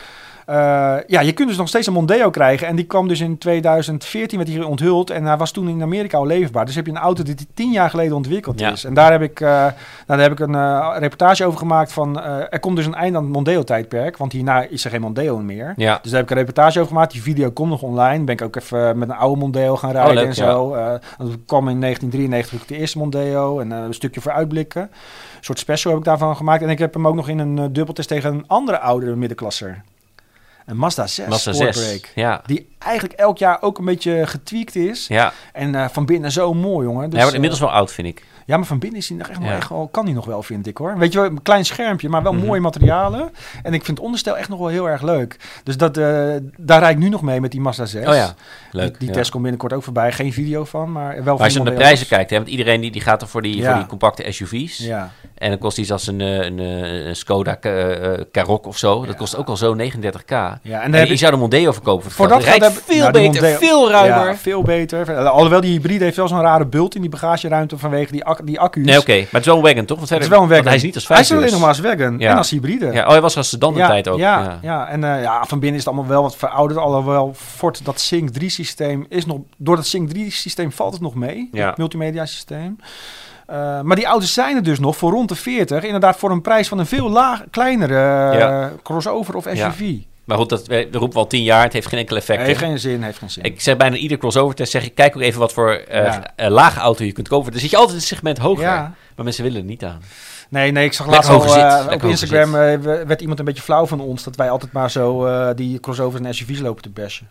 ja, 1.08 1.20
je 1.22 1.32
kunt 1.34 1.48
dus 1.48 1.58
nog 1.58 1.68
steeds 1.68 1.88
een 1.88 1.94
Mondeo 1.94 2.30
krijgen. 2.30 2.68
En 2.68 2.76
die 2.76 2.86
kwam 2.86 3.08
dus 3.08 3.20
in 3.20 3.38
2014 3.38 4.38
werd 4.38 4.50
hij 4.52 4.62
onthuld. 4.64 5.10
En 5.10 5.26
hij 5.26 5.38
was 5.38 5.52
toen 5.52 5.68
in 5.70 5.82
Amerika 5.82 6.18
al 6.18 6.26
leverbaar. 6.26 6.66
Dus 6.66 6.76
heb 6.76 6.86
je 6.86 6.92
een 6.92 6.98
auto 6.98 7.24
die 7.24 7.36
tien 7.54 7.72
jaar 7.72 7.90
geleden 7.90 8.16
ontwikkeld 8.16 8.60
Ja. 8.60 8.72
is. 8.72 8.84
En 8.84 8.94
daar 8.94 9.12
heb 9.12 9.22
ik, 9.22 9.40
eh, 9.40 9.48
nou, 9.50 9.72
daar 10.06 10.20
heb 10.20 10.32
ik 10.32 10.40
een 10.40 10.56
eh, 10.56 10.96
reportage 11.00 11.46
over 11.46 11.60
gemaakt 11.60 11.94
van... 11.94 12.22
eh, 12.22 12.38
er 12.50 12.60
komt 12.60 12.76
dus 12.76 12.86
een 12.86 12.96
einde 12.96 13.18
aan 13.18 13.24
het 13.24 13.34
Mondeo-tijdperk. 13.34 14.18
Want 14.18 14.32
hierna 14.32 14.62
is 14.70 14.84
er 14.86 14.92
geen 14.92 15.02
Mondeo 15.02 15.38
meer. 15.38 15.74
Ja. 15.76 16.00
Dus 16.02 16.12
daar 16.12 16.20
heb 16.20 16.30
ik 16.30 16.36
een 16.36 16.42
reportage 16.44 16.80
over 16.80 16.92
gemaakt. 16.92 17.12
Die 17.12 17.22
video 17.22 17.52
komt 17.52 17.70
nog 17.70 17.82
online. 17.82 18.24
Ben 18.24 18.36
ik 18.36 18.42
ook 18.42 18.56
even 18.56 18.98
met 18.98 19.10
een 19.10 19.16
oude 19.16 19.40
Mondeo 19.40 19.76
gaan 19.76 19.92
rijden 19.92 20.10
Oh, 20.12 20.16
leuk, 20.18 20.28
en 20.28 20.34
zo. 20.36 20.74
Eh, 20.74 20.86
dat 21.18 21.30
kwam 21.46 21.70
in 21.70 21.80
1993 21.80 22.62
ook 22.62 22.68
de 22.68 22.78
eerste 22.78 22.98
Mondeo. 22.98 23.60
En 23.60 23.72
eh, 23.72 23.78
een 23.84 23.94
stukje 23.94 24.22
voor 24.22 24.32
uitblikken. 24.32 24.82
Een 24.82 24.90
soort 25.42 25.60
special 25.60 25.92
heb 25.92 26.02
ik 26.02 26.08
daarvan 26.08 26.36
gemaakt. 26.36 26.64
En 26.64 26.70
ik 26.70 26.80
heb 26.80 26.94
hem 26.94 27.08
ook 27.08 27.16
nog 27.16 27.30
in 27.30 27.40
een 27.40 27.58
eh, 27.58 27.66
dubbeltest 27.72 28.08
tegen 28.08 28.34
een 28.34 28.44
andere 28.48 28.80
oudere 28.80 29.16
middenklasser. 29.16 29.82
Een 30.66 30.78
Mazda 30.78 31.08
6 31.08 31.28
Mazda 31.28 31.54
Sportbrake. 31.54 31.88
6. 31.88 32.02
Ja. 32.16 32.42
Die 32.46 32.68
eigenlijk 32.86 33.20
elk 33.20 33.38
jaar 33.38 33.58
ook 33.62 33.78
een 33.78 33.86
beetje 33.86 34.28
getweakt 34.28 34.76
is. 34.76 35.08
Ja. 35.08 35.34
En 35.54 35.76
eh, 35.76 35.86
van 35.92 36.06
binnen 36.06 36.32
zo 36.32 36.54
mooi, 36.54 36.86
jongen. 36.88 37.04
Dus, 37.04 37.12
hij 37.12 37.20
wordt 37.22 37.34
inmiddels 37.36 37.62
wel 37.62 37.72
oud, 37.72 37.92
vind 37.92 38.08
ik. 38.08 38.20
eh, 38.20 38.26
ja, 38.46 38.58
maar 38.58 38.66
van 38.66 38.80
binnen 38.80 39.00
is 39.00 39.10
hij 39.10 39.18
nog 39.18 39.28
echt, 39.28 39.40
Ja. 39.44 39.56
echt 39.56 39.70
wel, 39.70 39.88
kan 39.92 40.06
hij 40.06 40.14
nog 40.14 40.26
wel, 40.26 40.44
vind 40.44 40.68
ik 40.68 40.78
hoor. 40.78 40.98
Weet 40.98 41.14
je 41.14 41.20
wel, 41.20 41.30
een 41.30 41.42
klein 41.42 41.66
schermpje, 41.66 42.10
maar 42.10 42.24
wel 42.24 42.34
Mhm. 42.34 42.46
mooie 42.46 42.60
materialen. 42.62 43.32
En 43.64 43.74
ik 43.74 43.86
vind 43.86 43.98
het 43.98 44.06
onderstel 44.06 44.38
echt 44.38 44.50
nog 44.50 44.60
wel 44.60 44.68
heel 44.68 44.90
erg 44.90 45.02
leuk. 45.02 45.38
Dus 45.64 45.78
dat, 45.78 45.98
eh, 45.98 46.04
daar 46.58 46.80
rijd 46.80 46.96
ik 46.96 46.98
nu 47.04 47.10
nog 47.10 47.22
mee 47.22 47.42
met 47.42 47.52
die 47.52 47.62
Mazda 47.62 47.86
6. 47.86 48.08
Oh 48.08 48.14
ja, 48.16 48.34
leuk. 48.72 48.90
Die, 48.90 48.98
die 48.98 49.08
ja. 49.08 49.14
test 49.14 49.30
komt 49.32 49.42
binnenkort 49.42 49.74
ook 49.74 49.84
voorbij. 49.84 50.12
Geen 50.12 50.34
video 50.34 50.66
van, 50.66 50.92
maar 50.92 51.24
wel 51.24 51.34
Maar 51.36 51.44
als 51.44 51.54
je 51.54 51.60
naar 51.60 51.72
de 51.72 51.78
prijzen 51.78 52.08
kijkt, 52.08 52.30
hè, 52.30 52.36
want 52.38 52.50
iedereen 52.50 52.82
die, 52.82 52.92
die 52.92 53.02
gaat 53.02 53.22
er 53.22 53.28
voor 53.28 53.42
die, 53.42 53.58
Ja. 53.58 53.70
voor 53.70 53.78
die 53.80 53.86
compacte 53.88 54.32
SUV's. 54.32 54.78
Ja. 54.78 55.12
En 55.36 55.50
dan 55.50 55.60
kost 55.60 55.78
iets 55.78 55.92
als 55.92 56.08
een, 56.08 56.22
eh, 56.22 56.44
een, 56.44 56.60
eh, 56.60 57.06
een 57.06 57.16
Skoda 57.16 57.58
eh, 57.62 58.14
eh, 58.14 58.20
Karoq 58.32 58.62
of 58.68 58.78
zo. 58.78 59.06
Dat 59.06 59.16
kost 59.16 59.36
ook 59.38 59.48
al 59.48 59.58
zo 59.58 59.74
39k. 59.74 60.30
Ja, 60.62 60.82
en 60.82 60.94
En, 60.94 61.06
je 61.06 61.12
ik- 61.12 61.18
zou 61.20 61.32
de 61.32 61.38
Mondeo 61.38 61.72
verkopen 61.72 62.04
voor, 62.12 62.12
Voor 62.12 62.28
dat 62.28 62.75
veel 62.86 62.98
nou, 62.98 63.12
die 63.12 63.30
beter, 63.30 63.58
veel 63.58 63.90
ruimer. 63.90 64.28
Ja, 64.28 64.36
veel 64.36 64.62
beter. 64.62 65.16
Alhoewel 65.28 65.62
die 65.62 65.72
hybride 65.72 66.04
heeft 66.04 66.18
wel 66.18 66.28
zo'n 66.28 66.42
rare 66.42 66.66
bult 66.66 66.96
in 66.96 67.02
die 67.02 67.10
bagageruimte 67.10 67.78
vanwege 67.78 68.12
die, 68.12 68.24
ac 68.26 68.46
die 68.46 68.60
accu's. 68.60 68.86
Nee, 68.86 68.98
oké. 69.00 69.14
Maar 69.16 69.28
het 69.32 69.40
is 69.40 69.46
wel 69.46 69.56
een 69.56 69.62
wagon, 69.62 69.86
toch? 69.86 69.98
Want 69.98 70.10
Het 70.10 70.22
is 70.22 70.28
wel 70.28 70.42
een 70.42 70.48
wagon. 70.48 70.66
hij 70.66 70.76
is 70.76 70.84
niet 70.84 70.96
als 70.96 71.08
Hij 71.08 71.20
is 71.20 71.32
alleen 71.32 71.52
nog 71.52 71.60
maar 71.60 71.70
als 71.70 71.80
wagon 71.80 72.20
Ja. 72.20 72.32
en 72.32 72.38
als 72.38 72.50
hybride. 72.50 72.92
Ja, 72.92 73.04
oh, 73.04 73.10
hij 73.10 73.22
was 73.22 73.38
als 73.38 73.50
sedan 73.50 73.74
de 73.74 73.80
ja, 73.80 73.88
tijd 73.88 74.08
ook. 74.08 74.18
Ja, 74.18 74.42
Ja. 74.42 74.60
ja. 74.62 74.88
en 74.88 75.04
eh, 75.04 75.22
ja, 75.22 75.44
van 75.46 75.60
binnen 75.60 75.80
is 75.80 75.86
het 75.86 75.94
allemaal 75.94 76.12
wel 76.12 76.22
wat 76.22 76.36
verouderd. 76.36 76.80
Alhoewel 76.80 77.34
Ford 77.36 77.86
dat 77.86 78.00
Sync 78.00 78.30
3 78.30 78.50
systeem 78.50 79.06
is 79.10 79.26
nog... 79.26 79.40
Door 79.58 79.76
dat 79.76 79.86
Sync 79.86 80.10
3 80.10 80.32
systeem 80.32 80.72
valt 80.72 80.94
het 80.94 81.02
nog 81.02 81.16
mee. 81.16 81.50
Ja. 81.52 81.68
Het 81.68 81.78
multimedia 81.78 82.26
systeem. 82.26 82.80
Eh, 83.46 83.82
maar 83.82 83.96
die 83.96 84.06
auto's 84.06 84.34
zijn 84.34 84.56
er 84.56 84.64
dus 84.64 84.80
nog 84.80 84.98
voor 84.98 85.12
rond 85.12 85.30
de 85.30 85.36
40. 85.36 85.84
Inderdaad 85.84 86.18
voor 86.18 86.32
een 86.32 86.42
prijs 86.42 86.68
van 86.68 86.80
een 86.80 86.86
veel 86.86 87.10
laag, 87.10 87.44
kleinere 87.52 88.30
eh, 88.38 88.66
crossover 88.84 89.36
of. 89.36 89.46
SUV. 89.54 89.94
Maar 90.26 90.38
goed, 90.38 90.50
dat, 90.50 90.68
roepen 90.68 91.10
we 91.10 91.18
al 91.18 91.28
tien 91.28 91.44
jaar. 91.44 91.64
Het 91.64 91.74
heeft 91.74 91.88
geen 91.88 92.00
enkel 92.00 92.16
effect. 92.16 92.42
Heeft 92.42 92.60
geen 92.60 92.80
zin, 92.80 93.04
heeft 93.04 93.18
geen 93.18 93.30
zin. 93.30 93.44
Ik 93.44 93.62
zeg 93.62 93.78
bijna 93.78 93.96
ieder 93.96 94.18
crossover 94.18 94.56
test, 94.56 94.72
zeg 94.72 94.86
ik, 94.86 94.96
kijk 94.96 95.16
ook 95.16 95.22
even 95.22 95.40
wat 95.40 95.54
voor 95.54 95.72
eh, 95.74 96.04
Ja. 96.04 96.34
eh, 96.36 96.50
lage 96.50 96.80
auto 96.80 97.04
je 97.04 97.12
kunt 97.12 97.28
kopen. 97.28 97.52
Dan 97.52 97.62
zit 97.62 97.70
je 97.70 97.78
altijd 97.78 97.96
een 97.98 98.04
segment 98.04 98.38
hoger. 98.38 98.64
Ja. 98.64 98.94
Maar 99.16 99.26
mensen 99.26 99.44
willen 99.44 99.60
er 99.60 99.66
niet 99.66 99.84
aan. 99.84 100.02
Nee, 100.50 100.72
nee, 100.72 100.86
ik 100.86 100.94
zag 100.94 101.08
laatst 101.08 101.30
al 101.30 101.46
eh, 101.56 101.86
op 101.94 102.04
Instagram 102.04 102.56
eh, 102.56 102.78
we- 102.78 103.04
werd 103.08 103.22
iemand 103.22 103.40
een 103.40 103.46
beetje 103.46 103.62
flauw 103.62 103.86
van 103.86 104.00
ons 104.00 104.24
dat 104.24 104.36
wij 104.36 104.50
altijd 104.50 104.72
maar 104.72 104.92
zo 104.92 105.26
eh, 105.26 105.50
die 105.56 105.80
crossovers 105.80 106.24
en 106.24 106.34
SUV's 106.36 106.60
lopen 106.60 106.82
te 106.84 106.90
bashen. 106.90 107.30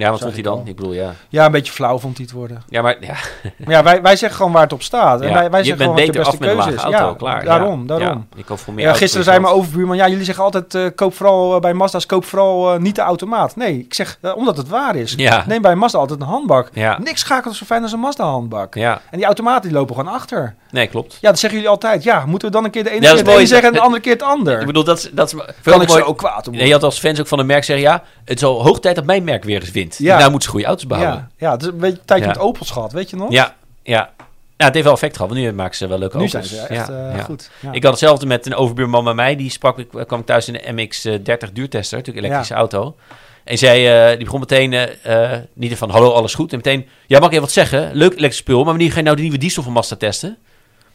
Ja, 0.00 0.10
wat 0.10 0.20
vond 0.20 0.32
hij 0.32 0.42
dan? 0.42 0.62
Ik 0.64 0.76
bedoel, 0.76 0.92
ja. 0.92 1.14
Ja, 1.28 1.44
een 1.46 1.52
beetje 1.52 1.72
flauw 1.72 1.98
vond 1.98 2.16
hij 2.16 2.26
het 2.26 2.34
worden. 2.34 2.62
Ja, 2.68 2.82
maar 2.82 2.96
ja, 3.00 3.14
Maar 3.56 3.74
ja, 3.74 3.82
wij, 3.82 4.02
wij 4.02 4.16
zeggen 4.16 4.36
gewoon 4.36 4.52
waar 4.52 4.62
het 4.62 4.72
op 4.72 4.82
staat. 4.82 5.20
En 5.20 5.28
ja. 5.28 5.34
wij, 5.34 5.50
wij 5.50 5.60
je 5.60 5.66
zeggen 5.66 5.86
bent 5.86 5.98
gewoon 5.98 6.06
wat 6.06 6.14
de 6.14 6.20
beter 6.20 6.20
af 6.20 6.38
beste 6.38 6.44
met 6.44 6.50
een 6.50 6.72
keuze 6.72 6.88
lage 6.88 6.96
auto, 6.96 7.10
ja, 7.10 7.16
klaar. 7.18 7.44
Daarom, 7.44 7.80
ja. 7.80 7.86
daarom. 7.86 8.26
Ja, 8.30 8.38
ik 8.38 8.44
koop 8.44 8.58
voor 8.58 8.74
meer 8.74 8.86
Ja, 8.86 8.94
gisteren 8.94 9.24
zei 9.24 9.40
mijn 9.40 9.54
overbuurman, 9.54 9.96
ja, 9.96 10.08
jullie 10.08 10.24
zeggen 10.24 10.44
altijd, 10.44 10.74
eh, 10.74 10.86
koop 10.94 11.14
vooral 11.14 11.54
eh, 11.54 11.60
bij 11.60 11.74
Mazda's, 11.74 12.06
koop 12.06 12.24
vooral 12.24 12.72
eh, 12.72 12.80
niet 12.80 12.94
de 12.94 13.00
automaat. 13.00 13.56
Nee, 13.56 13.78
ik 13.78 13.94
zeg, 13.94 14.18
omdat 14.34 14.56
het 14.56 14.68
waar 14.68 14.96
is. 14.96 15.16
Neem 15.46 15.62
bij 15.62 15.74
Mazda 15.74 15.98
altijd 15.98 16.20
een 16.20 16.26
handbak. 16.26 16.68
Ja. 16.72 16.98
Niks 16.98 17.20
schakelt 17.20 17.54
zo 17.54 17.64
fijn 17.64 17.82
als 17.82 17.92
een 17.92 18.00
Mazda 18.00 18.24
handbak. 18.24 18.74
Ja, 18.74 19.00
En 19.10 19.16
die 19.16 19.26
automaten 19.26 19.62
die 19.62 19.78
lopen 19.78 19.94
gewoon 19.94 20.12
achter. 20.12 20.54
Nee, 20.72 20.86
klopt. 20.86 21.18
Ja, 21.20 21.28
dat 21.30 21.38
zeggen 21.38 21.58
jullie 21.58 21.72
altijd. 21.74 22.02
Ja, 22.02 22.26
moeten 22.26 22.48
we 22.48 22.54
dan 22.54 22.64
een 22.64 22.70
keer 22.70 22.84
de 22.84 22.90
ene 22.90 23.06
Ja, 23.06 23.14
keer 23.14 23.24
mooi. 23.24 23.36
ene 23.36 23.46
zeggen 23.46 23.68
en 23.68 23.74
de 23.74 23.80
andere 23.80 24.02
keer 24.02 24.12
het 24.12 24.22
ander. 24.22 24.60
Ik 24.60 24.66
bedoel, 24.66 24.84
dat, 24.84 24.98
is- 24.98 25.10
dat 25.12 25.26
is 25.26 25.34
kan 25.62 25.80
ik 25.82 25.88
mooi. 25.88 26.02
zo 26.02 26.14
kwaad 26.14 26.48
om 26.48 26.54
Nee, 26.54 26.66
je 26.66 26.72
had 26.72 26.82
als 26.82 26.98
fans 26.98 27.20
ook 27.20 27.26
van 27.26 27.38
een 27.38 27.46
merk 27.46 27.64
zeggen, 27.64 27.86
ja, 27.86 28.02
het 28.24 28.36
is 28.38 28.44
al 28.44 28.62
hoog 28.62 28.80
tijd 28.80 28.94
dat 28.96 29.04
mijn 29.04 29.24
merk 29.24 29.44
weer 29.44 29.60
eens 29.60 29.70
wint. 29.70 29.96
Ja. 29.98 30.14
Nou 30.18 30.22
moeten 30.30 30.42
ze 30.42 30.48
goede 30.50 30.66
auto's 30.66 30.86
bouwen. 30.86 31.10
Ja, 31.12 31.28
ja, 31.38 31.50
het 31.52 31.62
is 31.62 31.68
een 31.68 31.78
beetje 31.78 31.98
een 31.98 32.04
tijdje 32.04 32.26
Ja. 32.26 32.32
met 32.32 32.40
Opels 32.42 32.70
gehad, 32.70 32.92
weet 32.92 33.10
je 33.10 33.16
nog? 33.16 33.32
Ja, 33.32 33.54
ja. 33.82 34.10
Ja, 34.56 34.64
het 34.66 34.74
heeft 34.74 34.86
wel 34.86 34.94
effect 34.94 35.16
gehad, 35.16 35.30
want 35.30 35.42
nu 35.44 35.52
maken 35.52 35.76
ze 35.76 35.86
wel 35.86 35.98
leuke 35.98 36.16
Nu 36.16 36.22
auto's. 36.22 36.48
zijn 36.50 36.60
ze 36.68 36.74
echt 36.74 36.86
ja, 36.88 37.12
eh, 37.16 37.24
goed. 37.24 37.50
Ja. 37.60 37.72
Ik 37.72 37.82
had 37.82 37.90
hetzelfde 37.92 38.26
met 38.26 38.46
een 38.46 38.54
overbuurman 38.54 39.04
bij 39.04 39.14
mij. 39.14 39.36
Die 39.36 39.50
sprak, 39.50 39.78
ik 39.78 39.88
kwam 40.06 40.24
thuis 40.24 40.48
in 40.48 40.52
de 40.52 40.72
MX-30 40.72 41.52
duurtester, 41.52 41.96
natuurlijk 41.98 42.26
elektrische 42.26 42.54
auto. 42.54 42.96
En 43.44 43.58
zij, 43.58 44.02
eh, 44.10 44.16
die 44.16 44.24
begon 44.24 44.40
meteen, 44.40 44.72
eh, 44.72 45.32
eh, 45.34 45.40
niet 45.52 45.76
van 45.76 45.90
hallo, 45.90 46.10
alles 46.12 46.34
goed. 46.34 46.50
En 46.50 46.56
meteen, 46.56 46.86
ja, 47.06 47.16
mag 47.18 47.24
ik 47.26 47.30
even 47.32 47.44
wat 47.44 47.52
zeggen? 47.54 47.90
Leuk 47.92 48.10
elektrisch 48.10 48.36
spul, 48.36 48.56
maar 48.56 48.64
wanneer 48.64 48.90
ga 48.90 48.96
je 48.96 49.02
nou 49.02 49.16
de 49.16 49.22
nieuwe 49.22 49.38
diesel 49.38 49.62
van 49.62 49.72
Mazda 49.72 49.96
testen? 49.96 50.36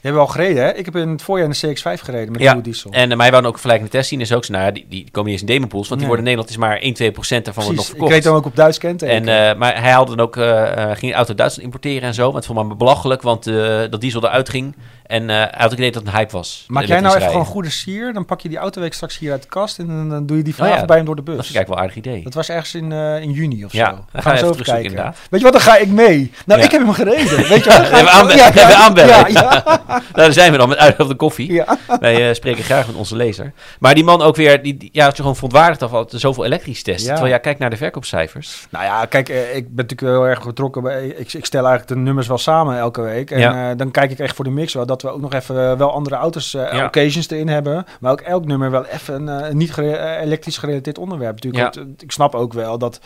Hebben 0.06 0.24
al 0.24 0.28
gereden, 0.28 0.64
hè? 0.64 0.74
Ik 0.74 0.86
heb 0.86 0.96
in 0.96 1.10
het 1.10 1.22
voorjaar 1.22 1.50
een 1.50 1.76
CX-5 1.76 2.02
gereden 2.04 2.32
met 2.32 2.42
Ja, 2.42 2.48
nieuwe 2.52 2.68
diesel. 2.68 2.92
En 2.92 3.12
uh, 3.12 3.18
mij 3.18 3.30
wouden 3.30 3.50
ook 3.52 3.58
vergelijkende 3.60 3.92
test 3.98 4.10
zien. 4.10 4.20
En 4.20 4.26
zo 4.26 4.36
ook 4.36 4.46
zo, 4.46 4.54
nou 4.54 4.72
die, 4.72 4.86
die 4.90 5.08
komen 5.12 5.32
niet 5.32 5.42
eens 5.42 5.50
in 5.50 5.56
demopools. 5.56 5.88
Want 5.88 6.00
die 6.00 6.10
worden 6.10 6.28
in 6.28 6.32
Nederland 6.36 6.50
is 6.50 6.58
maar 6.70 6.78
1, 6.78 6.94
2 6.94 7.12
procent 7.12 7.46
daarvan 7.46 7.64
wordt 7.64 7.78
nog 7.78 7.86
Precies, 7.86 8.04
ik 8.04 8.10
verkocht. 8.10 8.24
reed 8.26 8.34
dan 8.34 8.36
ook 8.36 8.52
op 8.52 8.56
Duits 8.56 8.78
kenteken. 8.78 9.28
En, 9.28 9.50
eh, 9.52 9.58
maar 9.58 9.82
hij 9.82 9.92
haalde 9.92 10.16
dan 10.16 10.26
ook, 10.26 10.38
eh, 10.38 10.72
eh, 10.72 10.98
ging 10.98 11.14
auto 11.14 11.30
uit 11.30 11.38
Duitsland 11.38 11.68
importeren 11.68 12.02
en 12.08 12.14
zo. 12.14 12.24
Want 12.24 12.36
het 12.36 12.46
vond 12.46 12.68
me 12.68 12.76
belachelijk, 12.76 13.22
want 13.22 13.48
eh, 13.48 13.80
dat 13.90 14.02
diesel 14.02 14.24
eruit 14.24 14.50
ging. 14.50 14.76
En 15.06 15.30
hij 15.30 15.52
had 15.58 15.72
ook 15.72 15.78
idee 15.78 15.92
dat 15.92 16.02
het 16.04 16.12
een 16.14 16.18
hype 16.20 16.32
was. 16.32 16.66
Maak 16.68 16.84
jij 16.84 17.00
nou 17.00 17.16
even 17.16 17.30
gewoon 17.30 17.46
goede 17.46 17.70
sier, 17.70 18.14
dan 18.14 18.26
pak 18.26 18.42
je 18.42 18.50
die 18.50 18.58
autoweek 18.58 18.94
straks 18.94 19.18
hier 19.18 19.32
uit 19.32 19.42
de 19.42 19.48
kast 19.48 19.80
en 19.80 19.88
dan, 19.88 20.10
dan 20.10 20.26
doe 20.26 20.38
je 20.38 20.44
die 20.44 20.52
Oh 20.54 20.58
vanavond 20.60 20.80
ja, 20.82 20.86
bij 20.88 20.96
hem 20.98 21.06
door 21.06 21.16
de 21.16 21.22
bus. 21.22 21.36
Dat 21.36 21.46
is 21.46 21.54
eigenlijk 21.56 21.68
wel 21.68 21.78
een 21.78 21.84
aardig 21.96 22.12
idee. 22.12 22.24
Dat 22.24 22.34
was 22.34 22.50
ergens 22.50 22.76
in, 22.76 22.92
eh, 22.92 23.22
in 23.22 23.32
juni 23.32 23.66
of 23.66 23.72
Ja, 23.74 23.90
zo. 23.90 24.06
We 24.12 24.22
gaan 24.22 24.34
we 24.34 24.40
zo 24.40 24.50
even 24.52 24.82
inderdaad. 24.84 25.18
Weet 25.30 25.40
je 25.40 25.46
wat, 25.46 25.54
dan 25.54 25.62
ga 25.62 25.78
ik 25.78 25.88
mee. 25.90 26.32
Nou, 26.46 26.60
Ja. 26.60 26.66
ik 26.66 26.72
heb 26.72 26.82
hem 26.82 26.92
gereden. 26.94 27.48
Weet 27.48 27.64
je 27.64 27.70
wat? 27.78 27.82
Even 27.82 28.00
ik- 28.00 28.08
aanbellen, 28.08 28.46
even 28.48 28.76
aanbellen. 28.78 29.34
Nou, 29.34 30.02
daar 30.14 30.34
zijn 30.34 30.52
we 30.52 30.58
dan 30.58 30.70
met 30.70 30.78
uit 30.78 31.00
op 31.00 31.08
de 31.08 31.16
koffie. 31.16 31.52
ja. 31.54 31.78
Wij 32.00 32.28
eh, 32.30 32.34
spreken 32.36 32.64
graag 32.64 32.88
met 32.88 32.96
onze 32.96 33.16
lezer. 33.16 33.54
Maar 33.80 33.96
die 33.96 34.04
man 34.04 34.22
ook 34.22 34.36
weer, 34.36 34.62
die, 34.64 34.78
die- 34.78 34.90
ja, 34.92 35.04
het 35.04 35.14
is 35.14 35.20
gewoon 35.20 35.36
verontwaardigd 35.36 35.84
af 35.84 35.94
altijd 35.94 36.22
zoveel 36.22 36.46
elektrisch 36.46 36.84
testen. 36.84 37.08
Terwijl 37.12 37.34
ja, 37.34 37.38
kijk 37.38 37.58
naar 37.60 37.70
de 37.70 37.78
verkoopcijfers. 37.78 38.68
Nou 38.70 38.86
ja, 38.86 39.06
kijk, 39.06 39.30
ik 39.30 39.76
ben 39.76 39.86
natuurlijk 39.86 40.02
heel 40.18 40.28
erg 40.28 40.44
betrokken 40.46 40.84
bij... 40.84 41.06
Ik, 41.08 41.34
ik 41.34 41.46
stel 41.46 41.66
eigenlijk 41.66 41.88
de 41.88 41.96
nummers 41.96 42.28
wel 42.28 42.38
samen 42.38 42.78
elke 42.78 43.02
week. 43.02 43.32
En 43.32 43.40
Ja. 43.40 43.76
dan 43.76 43.92
kijk 43.92 44.12
ik 44.12 44.20
echt 44.20 44.36
voor 44.36 44.46
de 44.46 44.52
mix 44.52 44.74
wel. 44.74 44.86
Dat 45.02 45.12
we 45.12 45.18
ook 45.18 45.22
nog 45.22 45.34
even 45.34 45.72
eh, 45.72 45.78
wel 45.78 45.92
andere 45.92 46.16
auto's, 46.16 46.54
eh, 46.54 46.74
Ja. 46.74 46.86
occasions 46.86 47.30
erin 47.30 47.48
hebben. 47.48 47.86
Maar 48.00 48.12
ook 48.12 48.22
elk 48.22 48.46
nummer 48.46 48.72
wel 48.72 48.86
even 48.86 49.28
een 49.28 49.44
eh, 49.44 49.54
niet 49.54 49.74
gere- 49.74 50.16
elektrisch 50.20 50.58
gerelateerd 50.58 50.98
onderwerp. 50.98 51.34
Natuurlijk, 51.34 51.76
want, 51.76 52.02
ik 52.04 52.12
snap 52.12 52.36
ook 52.36 52.54
wel 52.54 52.78
dat... 52.78 53.00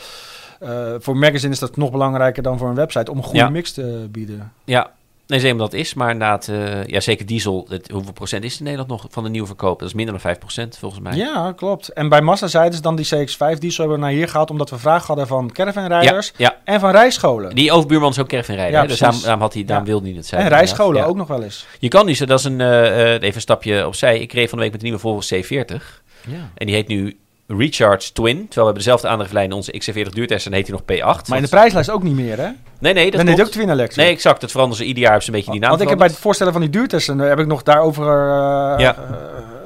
voor 1.00 1.18
magazine 1.18 1.54
is 1.54 1.60
dat 1.60 1.78
nog 1.78 1.92
belangrijker 1.92 2.44
dan 2.44 2.58
voor 2.58 2.70
een 2.70 2.76
website... 2.76 3.12
om 3.12 3.18
een 3.18 3.24
goede 3.24 3.40
Ja. 3.40 3.50
mix 3.50 3.72
te 3.72 4.08
bieden. 4.12 4.54
Ja, 4.64 4.92
nee, 5.30 5.40
zeker 5.40 5.58
dat 5.58 5.74
is. 5.74 5.94
Maar 5.94 6.12
inderdaad, 6.12 6.48
eh, 6.48 6.86
ja, 6.86 7.00
zeker 7.00 7.26
diesel. 7.26 7.66
Het, 7.70 7.92
hoeveel 7.92 8.14
procent 8.14 8.44
is 8.44 8.58
in 8.58 8.64
Nederland 8.64 8.90
nog 8.90 9.06
van 9.10 9.24
de 9.24 9.30
nieuwe 9.30 9.48
verkoop? 9.48 9.80
Dat 9.80 9.88
is 9.88 9.94
minder 9.94 10.14
dan 10.14 10.22
5 10.22 10.38
procent 10.38 10.78
volgens 10.78 11.02
mij. 11.02 11.16
Ja, 11.16 11.54
klopt. 11.56 11.88
En 11.88 12.10
bij 12.10 12.22
Mazda 12.22 12.48
zeiden 12.48 12.74
ze 12.74 12.82
dan 12.82 12.96
die 12.96 13.06
CX-5 13.06 13.60
diesel 13.60 13.84
hebben 13.84 14.00
we 14.00 14.06
naar 14.06 14.16
hier 14.16 14.28
gehaald... 14.28 14.50
omdat 14.50 14.70
we 14.70 14.78
vraag 14.78 15.08
hadden 15.08 15.28
van 15.28 15.52
caravanrijders 15.52 16.32
ja. 16.38 16.58
en 16.64 16.80
van 16.80 16.92
rijscholen. 16.92 17.56
Die 17.56 17.72
overbuurman 17.72 18.10
is 18.10 18.20
ook 18.20 18.28
caravan 18.28 18.56
rijden. 18.56 18.82
Ja, 18.82 18.88
dus 18.88 19.00
daarom, 19.00 19.22
daarom, 19.22 19.42
had 19.42 19.54
hij, 19.54 19.66
daarom 19.66 19.86
Ja. 19.86 19.92
wilde 19.92 20.08
hij 20.08 20.18
het 20.18 20.26
zijn. 20.26 20.42
en 20.42 20.48
rijscholen. 20.48 21.02
Ja. 21.02 21.08
ook 21.08 21.16
nog 21.16 21.28
wel 21.28 21.44
eens. 21.44 21.66
Je 21.80 21.88
kan 21.88 22.06
dus, 22.06 22.20
dat 22.20 22.40
is 22.40 22.46
een, 22.46 22.62
eh, 22.62 23.02
eh, 23.02 23.22
even 23.22 23.36
een 23.36 23.42
stapje 23.42 23.88
opzij. 23.88 24.20
Ik 24.20 24.34
reed 24.34 24.50
van 24.50 24.58
de 24.58 24.64
week 24.64 24.72
met 24.72 24.82
de 24.82 24.88
nieuwe 24.88 25.02
Volvo 25.02 25.36
C40. 25.36 26.04
Ja. 26.28 26.50
En 26.56 26.66
die 26.66 26.76
heet 26.76 26.88
nu 26.88 27.18
Recharge 27.58 28.12
Twin. 28.12 28.36
Terwijl 28.36 28.48
we 28.54 28.56
hebben 28.56 28.74
dezelfde 28.74 29.08
aandrijflijn 29.08 29.46
in 29.46 29.56
onze 29.56 29.82
XC40 29.82 30.10
duurtest 30.10 30.46
en 30.46 30.54
heet 30.54 30.68
hij 30.68 30.78
nog 30.78 30.82
P8. 30.82 31.28
Maar 31.28 31.38
in 31.38 31.44
de 31.44 31.50
prijslijst 31.50 31.90
ook 31.90 32.04
niet 32.04 32.16
meer, 32.16 32.38
hè? 32.38 32.50
Nee, 32.80 32.94
nee, 32.94 33.12
dat 33.12 33.24
klopt. 33.24 33.42
ook 33.42 33.48
Twin 33.48 33.70
Electric. 33.70 33.98
Nee, 34.06 34.14
exact. 34.14 34.42
Dat 34.42 34.52
veranderen 34.52 34.84
ze 34.84 34.88
ieder 34.88 35.04
jaar. 35.04 35.12
Hebben 35.12 35.26
ze 35.28 35.32
een 35.32 35.38
beetje 35.38 35.52
die 35.52 35.62
naam 35.62 35.70
Want 35.70 35.82
ik 35.82 35.90
heb 35.90 35.98
bij 35.98 36.08
het 36.08 36.18
voorstellen 36.18 36.54
van 36.54 36.62
die 36.62 36.70
duurtesten 36.72 37.22
eh, 37.22 37.28
heb 37.28 37.40
ik 37.40 37.48
nog 37.48 37.64
daarover 37.64 38.06
eh, 38.06 38.80
Ja. 38.80 38.96
eh, 38.96 39.02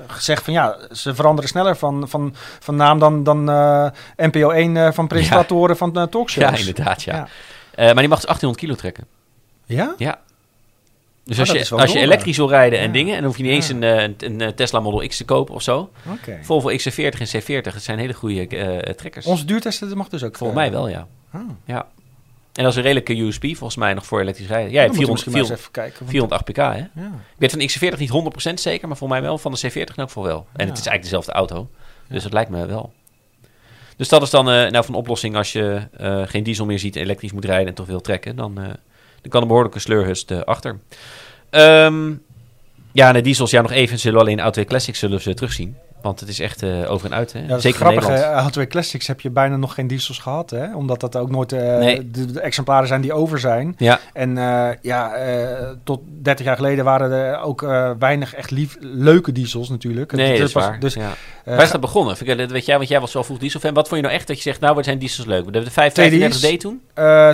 gezegd 0.08 0.44
van 0.44 0.54
ja, 0.54 0.78
ze 0.92 1.16
veranderen 1.16 1.50
sneller 1.50 1.76
van, 1.76 2.10
van, 2.10 2.36
van 2.60 2.76
naam 2.76 3.00
dan, 3.00 3.24
dan 3.24 3.44
NPO 4.18 4.50
1 4.50 4.78
eh, 4.78 4.92
van 4.92 5.08
presentatoren 5.08 5.78
van 5.78 5.90
uh, 5.98 6.04
talkshows. 6.04 6.50
Ja, 6.50 6.58
inderdaad, 6.58 7.04
ja. 7.04 7.16
Ja. 7.16 7.28
Maar 7.76 7.96
die 7.96 8.08
mag 8.08 8.20
dus 8.20 8.26
1800 8.28 8.60
kilo 8.60 8.76
trekken. 8.76 9.06
Ja? 9.66 9.94
Ja. 9.98 10.20
Dus 11.26 11.34
Oh, 11.36 11.40
als, 11.40 11.58
dat 11.58 11.68
je, 11.68 11.76
als 11.76 11.92
je 11.92 12.00
elektrisch 12.00 12.38
wil 12.38 12.50
rijden 12.50 12.80
en 12.80 12.86
Ja. 12.86 12.92
dingen, 12.92 13.12
en 13.16 13.18
dan 13.18 13.28
hoef 13.28 13.38
je 13.38 13.44
niet 13.44 13.52
Ja. 13.52 13.58
eens 13.58 13.70
een, 13.70 13.84
eh, 13.84 14.02
een, 14.02 14.16
een, 14.20 14.42
eh, 14.42 14.48
Tesla 14.48 14.80
Model 14.80 15.08
X 15.08 15.18
te 15.18 15.26
kopen 15.26 15.56
of 15.56 15.62
zo. 15.62 15.90
Oké. 16.12 16.40
Volvo 16.42 16.70
XC40 16.70 17.20
en 17.20 17.28
C40, 17.42 17.74
het 17.74 17.84
zijn 17.84 18.00
hele 18.00 18.14
goede 18.14 18.48
eh, 18.48 18.94
trekkers. 18.94 19.26
Onze 19.26 19.46
duurtesten 19.46 19.88
dat 19.88 19.98
mag 19.98 20.08
dus 20.10 20.24
ook. 20.24 20.38
Volgens 20.38 20.60
mij 20.60 20.72
wel, 20.72 20.88
ja. 20.88 21.08
ah. 21.32 21.42
ja. 21.66 21.88
En 22.54 22.64
dat 22.64 22.72
is 22.72 22.78
een 22.78 22.84
redelijke 22.84 23.14
USP 23.22 23.44
volgens 23.46 23.76
mij 23.76 23.94
nog 23.94 24.06
voor 24.06 24.22
elektrisch 24.22 24.48
rijden. 24.48 24.72
Ja, 24.72 24.88
we 24.88 24.94
400, 24.94 25.12
misschien 25.12 25.32
maar 25.32 25.42
eens 25.42 25.50
400, 25.50 25.60
even 25.60 25.72
kijken. 25.72 26.00
want- 26.00 26.12
408 26.12 26.46
pk, 26.46 26.56
hè? 26.56 27.02
Ja. 27.02 27.08
Ik 27.14 27.38
weet 27.38 27.50
van 27.52 27.60
de 27.60 27.66
XC40 27.96 28.00
niet 28.00 28.10
100% 28.10 28.60
zeker, 28.60 28.88
maar 28.88 28.98
volgens 28.98 29.20
mij 29.20 29.30
wel. 29.30 29.38
Van 29.38 29.52
de 29.52 29.58
C40 29.70 29.74
in 29.74 29.96
elk 29.96 30.08
geval 30.08 30.24
wel. 30.24 30.46
En 30.54 30.66
Ja. 30.66 30.72
het 30.72 30.80
is 30.80 30.86
eigenlijk 30.88 31.02
dezelfde 31.04 31.32
auto. 31.32 31.68
Dus 32.08 32.18
Ja. 32.18 32.24
dat 32.24 32.34
lijkt 32.34 32.50
me 32.50 32.66
wel. 32.66 32.94
Dus 33.98 34.10
dat 34.10 34.22
is 34.22 34.30
dan 34.30 34.46
nou 34.46 34.72
van 34.72 34.94
een 34.94 35.00
oplossing 35.00 35.36
als 35.36 35.52
je 35.52 35.82
geen 36.26 36.44
diesel 36.44 36.66
meer 36.66 36.80
ziet 36.80 36.96
en 36.96 37.02
elektrisch 37.02 37.32
moet 37.32 37.46
rijden 37.46 37.68
en 37.68 37.74
toch 37.74 37.86
wil 37.86 38.02
trekken. 38.02 38.36
Dan, 38.36 38.60
dan 39.24 39.32
kan 39.32 39.42
een 39.42 39.48
behoorlijke 39.48 39.80
sleurhust 39.80 40.32
eh, 40.32 40.40
achter. 40.40 40.80
Ehm, 41.50 42.14
ja, 42.92 43.08
en 43.08 43.14
de 43.14 43.22
diesels, 43.22 43.52
ja 43.52 43.62
nog 43.62 43.72
even, 43.72 44.00
zullen 44.00 44.18
we 44.18 44.26
alleen 44.26 44.40
Auto 44.40 44.64
Classic 44.64 44.96
zullen 44.96 45.22
ze 45.22 45.34
terugzien. 45.34 45.76
Want 46.04 46.20
het 46.20 46.30
is 46.30 46.40
echt 46.40 46.64
eh, 46.64 46.92
over 46.92 47.06
en 47.12 47.18
uit. 47.18 47.34
Hè? 47.34 47.40
Ja, 47.48 47.60
Zeker 47.60 47.80
grappig. 47.80 48.10
Auto 48.22 48.50
2 48.50 48.68
Classics 48.68 49.08
heb 49.08 49.22
je 49.22 49.30
bijna 49.30 49.56
nog 49.56 49.74
geen 49.74 49.88
diesels 49.88 50.20
gehad, 50.20 50.50
hè? 50.50 50.76
Omdat 50.76 51.00
dat 51.00 51.16
ook 51.16 51.30
nooit 51.30 51.52
eh, 51.52 51.78
Nee. 51.78 52.12
de, 52.12 52.32
de 52.32 52.40
exemplaren 52.40 52.88
zijn 52.88 53.02
die 53.02 53.14
over 53.14 53.40
zijn. 53.40 53.76
Ja, 53.78 54.00
En 54.14 54.38
eh, 54.38 54.70
ja, 54.82 55.12
tot 55.84 56.00
30 56.22 56.46
jaar 56.46 56.56
geleden 56.56 56.86
waren 56.86 57.12
er 57.12 57.42
ook 57.42 57.66
weinig 58.00 58.36
echt 58.36 58.52
lief, 58.52 58.78
leuke 58.80 59.32
diesels 59.32 59.70
natuurlijk. 59.70 60.12
nee, 60.12 60.28
Het 60.30 60.38
dat 60.38 60.48
is 60.48 60.54
waar. 60.54 60.80
Dus 60.80 60.94
ja. 60.94 61.12
Waar 61.46 61.62
is 61.64 61.72
dat 61.72 61.82
begonnen? 61.82 62.18
Vind 62.18 62.30
ik, 62.30 62.38
dat 62.38 62.52
weet 62.52 62.66
jij, 62.66 62.78
want 62.78 62.90
jij 62.90 63.00
was 63.00 63.14
wel 63.14 63.24
vroeg 63.24 63.38
dieselfan. 63.38 63.74
Wat 63.74 63.88
vond 63.88 64.00
je 64.02 64.06
nou 64.08 64.18
echt 64.18 64.28
dat 64.28 64.36
je 64.36 64.42
zegt, 64.42 64.60
nou, 64.60 64.76
wat 64.76 64.84
zijn 64.86 64.98
diesels 64.98 65.26
leuk? 65.26 65.46
We 65.46 65.52
hebben 65.52 65.72
de 65.74 66.52
535D 66.52 66.58
toen? 66.58 66.82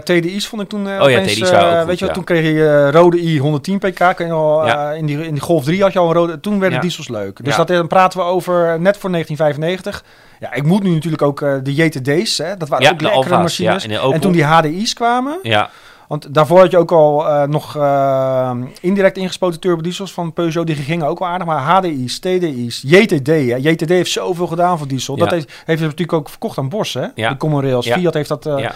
TDI's 0.03 0.47
vond 0.47 0.61
ik 0.61 0.69
toen 0.69 1.01
Oh 1.01 1.09
ja, 1.09 1.21
TDI's 1.21 1.39
waren 1.39 1.71
ook 1.71 1.77
goed, 1.77 1.87
weet 1.87 1.99
je 1.99 2.05
ja. 2.05 2.11
toen 2.11 2.23
kreeg 2.23 2.43
je 2.43 2.91
rode 2.91 3.21
i 3.21 3.39
110 3.39 3.79
pk. 3.79 4.01
Al, 4.21 4.93
in, 4.93 5.05
die, 5.05 5.25
in 5.25 5.33
die 5.33 5.41
Golf 5.41 5.63
3 5.63 5.81
had 5.81 5.93
je 5.93 5.99
al 5.99 6.07
een 6.07 6.13
rode. 6.13 6.39
Toen 6.39 6.59
werden 6.59 6.81
diesels 6.81 7.07
leuk. 7.07 7.43
Dus 7.43 7.55
dat, 7.55 7.67
dan 7.67 7.87
praten 7.87 8.19
we 8.19 8.25
over 8.25 8.58
net 8.65 8.97
voor 8.97 9.11
1995. 9.11 10.03
Ja, 10.39 10.53
ik 10.53 10.63
moet 10.63 10.83
nu 10.83 10.89
natuurlijk 10.93 11.21
ook 11.21 11.41
eh, 11.41 11.53
de 11.63 11.73
JTD's. 11.75 12.37
Hè, 12.37 12.57
dat 12.57 12.69
waren 12.69 12.85
Ja, 12.85 12.91
ook 12.91 12.99
de 12.99 13.05
lekkere 13.05 13.35
ja, 13.35 13.41
machines. 13.41 13.87
en 13.87 14.19
toen 14.19 14.31
die 14.31 14.43
HDI's 14.43 14.93
kwamen. 14.93 15.39
Ja, 15.43 15.69
Want 16.07 16.33
daarvoor 16.33 16.59
had 16.59 16.71
je 16.71 16.77
ook 16.77 16.91
al 16.91 17.27
eh, 17.27 17.43
nog 17.47 17.75
eh, 17.75 18.51
indirect 18.81 19.17
ingespoten 19.17 19.59
turbodiesels 19.59 20.13
van 20.13 20.33
Peugeot. 20.33 20.67
Die 20.67 20.75
gingen 20.75 21.07
ook 21.07 21.19
wel 21.19 21.27
aardig. 21.27 21.47
Maar 21.47 21.61
HDI's, 21.61 22.19
TDI's, 22.19 22.83
JTD. 22.87 23.27
Hè. 23.27 23.55
JTD 23.55 23.89
heeft 23.89 24.11
zoveel 24.11 24.47
gedaan 24.47 24.77
voor 24.77 24.87
diesel. 24.87 25.13
Ja. 25.17 25.23
Dat 25.23 25.31
heeft, 25.31 25.47
heeft 25.49 25.67
het 25.67 25.79
natuurlijk 25.89 26.13
ook 26.13 26.29
verkocht 26.29 26.57
aan 26.57 26.69
Bosch. 26.69 26.93
Hè? 26.93 27.07
Ja. 27.15 27.29
De 27.29 27.37
Common 27.37 27.61
Rails. 27.61 27.91
Fiat 27.91 28.13
heeft 28.13 28.29
dat... 28.29 28.45
eh, 28.45 28.57
ja. 28.59 28.73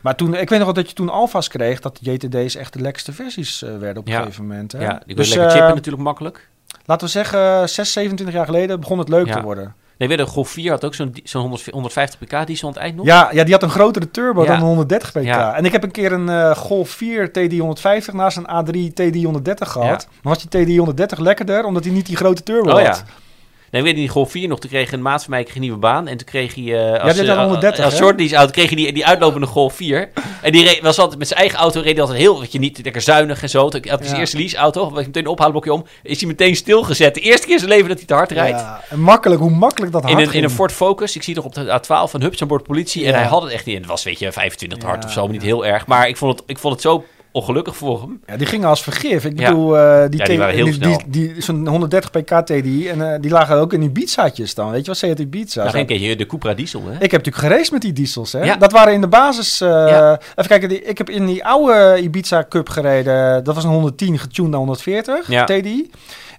maar 0.00 0.14
toen, 0.16 0.34
ik 0.34 0.48
weet 0.48 0.58
nog 0.58 0.64
wel 0.64 0.72
dat 0.74 0.88
je 0.88 0.94
toen 0.94 1.08
Alfa's 1.08 1.48
kreeg, 1.48 1.80
dat 1.80 1.98
de 2.02 2.12
JTD's 2.12 2.54
echt 2.56 2.72
de 2.72 2.80
lekkerste 2.80 3.12
versies 3.12 3.62
eh, 3.62 3.70
werden 3.78 3.96
op 3.98 4.06
een 4.06 4.12
Ja. 4.12 4.20
gegeven 4.20 4.46
moment. 4.46 4.72
Hè? 4.72 4.80
ja. 4.82 5.02
Die 5.06 5.16
dus, 5.16 5.28
lekker 5.28 5.46
eh, 5.46 5.52
chippen 5.54 5.74
natuurlijk 5.74 6.02
makkelijk. 6.04 6.48
Laten 6.90 7.06
we 7.06 7.12
zeggen, 7.12 7.68
6, 7.68 7.92
27 7.92 8.36
jaar 8.36 8.44
geleden 8.46 8.80
begon 8.80 8.98
het 8.98 9.08
leuk 9.08 9.26
Ja. 9.26 9.34
te 9.34 9.42
worden. 9.42 9.74
Nee, 9.98 10.08
weer 10.08 10.16
de 10.16 10.26
Golf 10.26 10.48
4 10.48 10.70
had 10.70 10.84
ook 10.84 10.94
zo'n 10.94 11.14
zo'n 11.24 11.40
100 11.40 11.66
150 11.70 12.18
pk 12.18 12.32
aan 12.32 12.46
het 12.46 12.76
eind 12.76 12.96
nog. 12.96 13.06
Ja, 13.06 13.28
ja, 13.32 13.44
die 13.44 13.52
had 13.52 13.62
een 13.62 13.70
grotere 13.70 14.10
turbo 14.10 14.40
Ja. 14.42 14.46
dan 14.46 14.56
een 14.56 14.66
130 14.66 15.12
pk. 15.12 15.22
Ja. 15.22 15.54
En 15.54 15.64
ik 15.64 15.72
heb 15.72 15.82
een 15.82 15.90
keer 15.90 16.12
een 16.12 16.28
eh, 16.28 16.50
Golf 16.56 16.90
4 16.90 17.28
TD150 17.28 18.12
naast 18.14 18.36
een 18.36 18.46
A3 18.46 18.92
TD130 18.92 19.68
gehad. 19.68 20.08
Dan 20.22 20.32
was 20.32 20.46
die 20.46 20.80
TD130 20.84 21.18
lekkerder, 21.18 21.64
omdat 21.64 21.84
hij 21.84 21.92
niet 21.92 22.06
die 22.06 22.16
grote 22.16 22.42
turbo 22.42 22.72
Oh 22.72 22.80
ja. 22.80 22.96
Nee, 23.70 23.82
weet 23.82 23.90
je, 23.94 23.96
die 23.98 24.08
Golf 24.08 24.30
4 24.30 24.48
nog, 24.48 24.58
toen 24.60 24.70
kreeg 24.70 24.92
een 24.92 25.02
maat 25.02 25.20
van 25.22 25.30
mij 25.30 25.42
kreeg 25.42 25.54
een 25.54 25.60
nieuwe 25.60 25.76
baan. 25.78 26.08
En 26.08 26.16
toen 26.16 26.26
kreeg 26.26 26.54
hij... 26.54 26.64
eh, 26.64 27.14
die 27.14 27.26
had 27.28 27.36
eh, 27.36 27.42
130, 27.42 27.84
Als 27.84 27.96
shortlease 27.96 28.36
auto 28.36 28.52
kreeg 28.52 28.66
hij 28.66 28.76
die, 28.76 28.92
die 28.92 29.06
uitlopende 29.06 29.46
Golf 29.46 29.74
4. 29.74 30.10
En 30.42 30.52
die 30.52 30.64
reed, 30.64 30.80
was 30.80 30.98
altijd 30.98 31.18
met 31.18 31.28
zijn 31.28 31.40
eigen 31.40 31.58
auto, 31.58 31.80
reed 31.80 31.92
hij 31.92 32.00
altijd 32.00 32.18
heel, 32.18 32.40
weet 32.40 32.52
je, 32.52 32.58
niet 32.58 32.80
lekker 32.82 33.02
zuinig 33.02 33.42
en 33.42 33.48
zo. 33.50 33.68
Toen 33.68 33.80
had 33.88 33.98
hij 33.98 33.98
zijn 34.02 34.12
Ja. 34.14 34.18
eerste 34.20 34.36
leaseauto, 34.36 34.90
was 34.90 35.04
meteen 35.06 35.22
een 35.24 35.28
ophaalblokje 35.30 35.72
om, 35.72 35.84
is 36.02 36.18
hij 36.20 36.28
meteen 36.28 36.56
stilgezet. 36.56 37.14
De 37.14 37.20
eerste 37.20 37.42
keer 37.46 37.52
in 37.52 37.58
zijn 37.58 37.70
leven 37.70 37.88
dat 37.88 37.96
hij 37.98 38.06
te 38.06 38.14
hard 38.14 38.30
rijdt. 38.30 38.58
Ja, 38.60 38.80
en 38.88 39.00
makkelijk, 39.00 39.40
hoe 39.40 39.50
makkelijk 39.50 39.92
dat 39.92 40.02
In 40.08 40.14
hard 40.14 40.26
een, 40.28 40.32
in 40.32 40.44
een 40.44 40.50
Ford 40.50 40.72
Focus, 40.72 41.16
ik 41.16 41.22
zie 41.22 41.34
toch 41.34 41.44
op 41.44 41.54
de 41.54 41.80
A12 41.80 42.10
van 42.10 42.20
Hups 42.22 42.42
aan 42.42 42.48
boord 42.48 42.62
politie. 42.62 43.04
En 43.04 43.10
Ja. 43.12 43.16
hij 43.18 43.26
had 43.26 43.42
het 43.42 43.52
echt 43.52 43.66
niet. 43.66 43.74
En 43.74 43.80
het 43.80 43.90
was, 43.90 44.02
weet 44.04 44.18
je, 44.18 44.32
25 44.32 44.78
te 44.78 44.86
hard 44.86 45.02
Ja, 45.02 45.08
of 45.08 45.12
zo, 45.14 45.22
maar 45.22 45.30
niet 45.32 45.40
ja. 45.40 45.46
heel 45.46 45.66
erg. 45.66 45.86
Maar 45.86 46.08
ik 46.08 46.16
vond 46.16 46.38
het, 46.38 46.48
ik 46.50 46.58
vond 46.58 46.72
het 46.72 46.82
zo 46.82 47.04
ongelukkig 47.32 47.76
voor 47.76 48.00
hem. 48.00 48.20
Ja, 48.26 48.36
die 48.36 48.46
gingen 48.46 48.68
als 48.68 48.82
vergif. 48.82 49.24
Ik 49.24 49.38
Ja. 49.40 49.48
bedoel, 49.48 49.78
eh, 49.78 50.04
die, 50.10 50.18
Ja, 50.18 50.24
die 50.26 50.38
waren 50.38 50.54
heel 50.54 50.64
die, 50.64 50.74
snel. 50.74 51.00
die, 51.08 51.32
die- 51.32 51.42
zo'n 51.42 51.66
130 51.68 52.10
pk 52.10 52.46
TDI. 52.46 52.88
En 52.88 53.12
eh, 53.14 53.20
die 53.20 53.30
lagen 53.30 53.56
ook 53.56 53.72
in 53.72 53.80
die 53.80 53.88
Ibiza's 53.88 54.54
dan. 54.54 54.70
Weet 54.70 54.80
je 54.80 54.86
wat 54.86 54.96
Seat 54.96 55.18
Ibiza? 55.18 55.60
Nou, 55.62 55.74
geen 55.74 55.86
keer 55.86 56.16
de 56.16 56.26
Cupra 56.26 56.54
diesel, 56.54 56.82
hè? 56.84 56.92
Ik 56.94 57.10
heb 57.10 57.24
natuurlijk 57.24 57.36
geraced 57.36 57.72
met 57.72 57.82
die 57.82 57.92
diesels. 57.92 58.32
Hè? 58.32 58.42
Ja. 58.44 58.56
Dat 58.56 58.72
waren 58.72 58.92
in 58.92 59.00
de 59.00 59.08
basis. 59.08 59.60
eh, 59.60 59.68
Ja. 59.68 60.12
Even 60.30 60.46
kijken, 60.46 60.68
die, 60.68 60.82
ik 60.82 60.98
heb 60.98 61.10
in 61.10 61.26
die 61.26 61.44
oude 61.44 61.98
Ibiza 62.02 62.46
Cup 62.48 62.68
gereden. 62.68 63.44
Dat 63.44 63.54
was 63.54 63.64
een 63.64 63.70
110 63.70 64.18
getuned 64.18 64.50
naar 64.50 64.58
140 64.58 65.30
Ja. 65.30 65.44
TDI. 65.44 65.90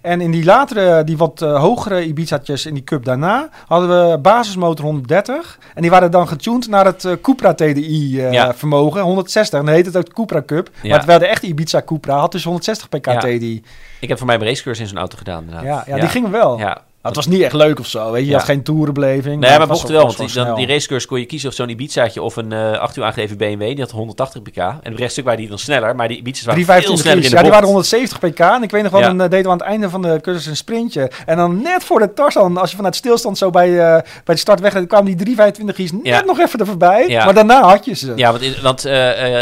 En 0.02 0.20
in 0.20 0.30
die 0.30 0.44
latere, 0.44 1.04
die 1.04 1.16
wat 1.16 1.42
eh, 1.42 1.60
hogere 1.60 2.04
Ibiza'tjes 2.04 2.66
in 2.66 2.74
die 2.74 2.84
Cup 2.84 3.04
daarna, 3.04 3.48
hadden 3.66 3.88
we 4.10 4.18
basismotor 4.18 4.84
130. 4.84 5.58
En 5.74 5.82
die 5.82 5.90
waren 5.90 6.10
dan 6.10 6.28
getuned 6.28 6.68
naar 6.68 6.84
het 6.84 7.04
eh, 7.04 7.12
Cupra 7.22 7.54
TDI 7.54 8.20
eh, 8.20 8.32
Ja. 8.32 8.54
vermogen, 8.54 9.00
160. 9.00 9.58
En 9.58 9.64
dan 9.66 9.74
heet 9.74 9.86
het 9.86 9.96
ook 9.96 10.12
Cupra 10.12 10.42
Cup. 10.46 10.70
Ja. 10.82 10.88
Maar 10.88 10.98
terwijl 10.98 11.18
de 11.18 11.26
echte 11.26 11.46
Ibiza 11.46 11.82
Cupra 11.82 12.16
had 12.18 12.32
dus 12.32 12.44
160 12.44 12.88
pk 12.88 13.06
Ja. 13.06 13.18
TDI. 13.18 13.62
Ik 14.00 14.08
heb 14.08 14.18
voor 14.18 14.26
mij 14.26 14.36
mijn 14.38 14.48
racecursus 14.48 14.82
in 14.82 14.88
zo'n 14.88 14.98
auto 14.98 15.16
gedaan, 15.16 15.38
inderdaad. 15.44 15.64
Ja, 15.64 15.84
ja, 15.86 16.00
die 16.00 16.08
gingen 16.08 16.30
wel. 16.30 16.58
Ja. 16.58 16.80
Nou, 17.02 17.14
het 17.14 17.24
was 17.24 17.34
niet 17.34 17.42
echt 17.44 17.52
leuk 17.52 17.78
of 17.78 17.86
zo, 17.86 18.10
weet 18.10 18.20
je. 18.20 18.24
Je 18.26 18.30
Ja. 18.32 18.36
had 18.36 18.46
geen 18.46 18.62
toerenbeleving. 18.62 19.40
Nee, 19.40 19.50
maar 19.50 19.60
het 19.60 19.68
was 19.68 19.78
mocht 19.80 19.90
wel, 19.92 20.02
want 20.02 20.16
die, 20.18 20.32
dan, 20.32 20.44
die 20.44 20.54
snel. 20.64 20.74
racecursus 20.74 21.06
kon 21.08 21.18
je 21.18 21.24
kiezen 21.26 21.48
of 21.48 21.54
zo'n 21.54 21.68
Ibizaatje 21.68 22.22
of 22.22 22.36
een 22.36 22.52
eh 22.52 22.78
8 22.78 22.96
uur 22.96 23.04
aangedreven 23.04 23.36
BMW. 23.36 23.60
Die 23.60 23.80
had 23.80 23.90
180 23.90 24.42
pk. 24.42 24.56
En 24.56 24.78
het 24.82 24.98
rechtstuk 24.98 25.24
waren 25.24 25.38
die 25.40 25.48
dan 25.48 25.58
sneller, 25.58 25.96
maar 25.96 26.08
die 26.08 26.16
Ibiza's 26.18 26.44
waren 26.44 26.64
veel 26.64 26.74
325 26.74 27.00
sneller 27.04 27.24
in 27.24 27.30
de 27.30 27.36
ja, 27.36 27.42
die 27.42 27.50
waren 27.50 27.66
170 27.66 28.18
pk. 28.18 28.38
En 28.56 28.62
ik 28.62 28.70
weet 28.70 28.82
nog 28.82 28.92
wel, 28.92 29.00
Ja. 29.00 29.06
dan 29.06 29.20
eh, 29.20 29.28
deden 29.30 29.44
we 29.44 29.50
aan 29.50 29.58
het 29.58 29.66
einde 29.66 29.90
van 29.90 30.02
de 30.02 30.18
cursus 30.22 30.46
een 30.46 30.56
sprintje. 30.56 31.10
En 31.26 31.36
dan 31.36 31.62
net 31.62 31.84
voor 31.84 31.98
de 31.98 32.12
Tarzan, 32.12 32.56
als 32.56 32.70
je 32.70 32.76
vanuit 32.76 32.96
stilstand 32.96 33.38
zo 33.38 33.50
bij, 33.50 33.68
eh, 33.68 34.02
bij 34.24 34.34
de 34.34 34.36
start 34.40 34.60
weg, 34.60 34.72
dan 34.72 34.86
kwamen 34.86 35.06
die 35.06 35.14
325 35.16 35.76
G's 35.86 35.92
net 35.92 36.00
Ja. 36.02 36.24
nog 36.24 36.38
even 36.40 36.58
er 36.60 36.66
voorbij. 36.66 37.06
Maar 37.24 37.34
daarna 37.34 37.62
had 37.62 37.84
je 37.84 37.94
ze. 37.94 38.12
Ja, 38.16 38.30
want, 38.30 38.42
in- 38.42 38.54
want 38.62 38.86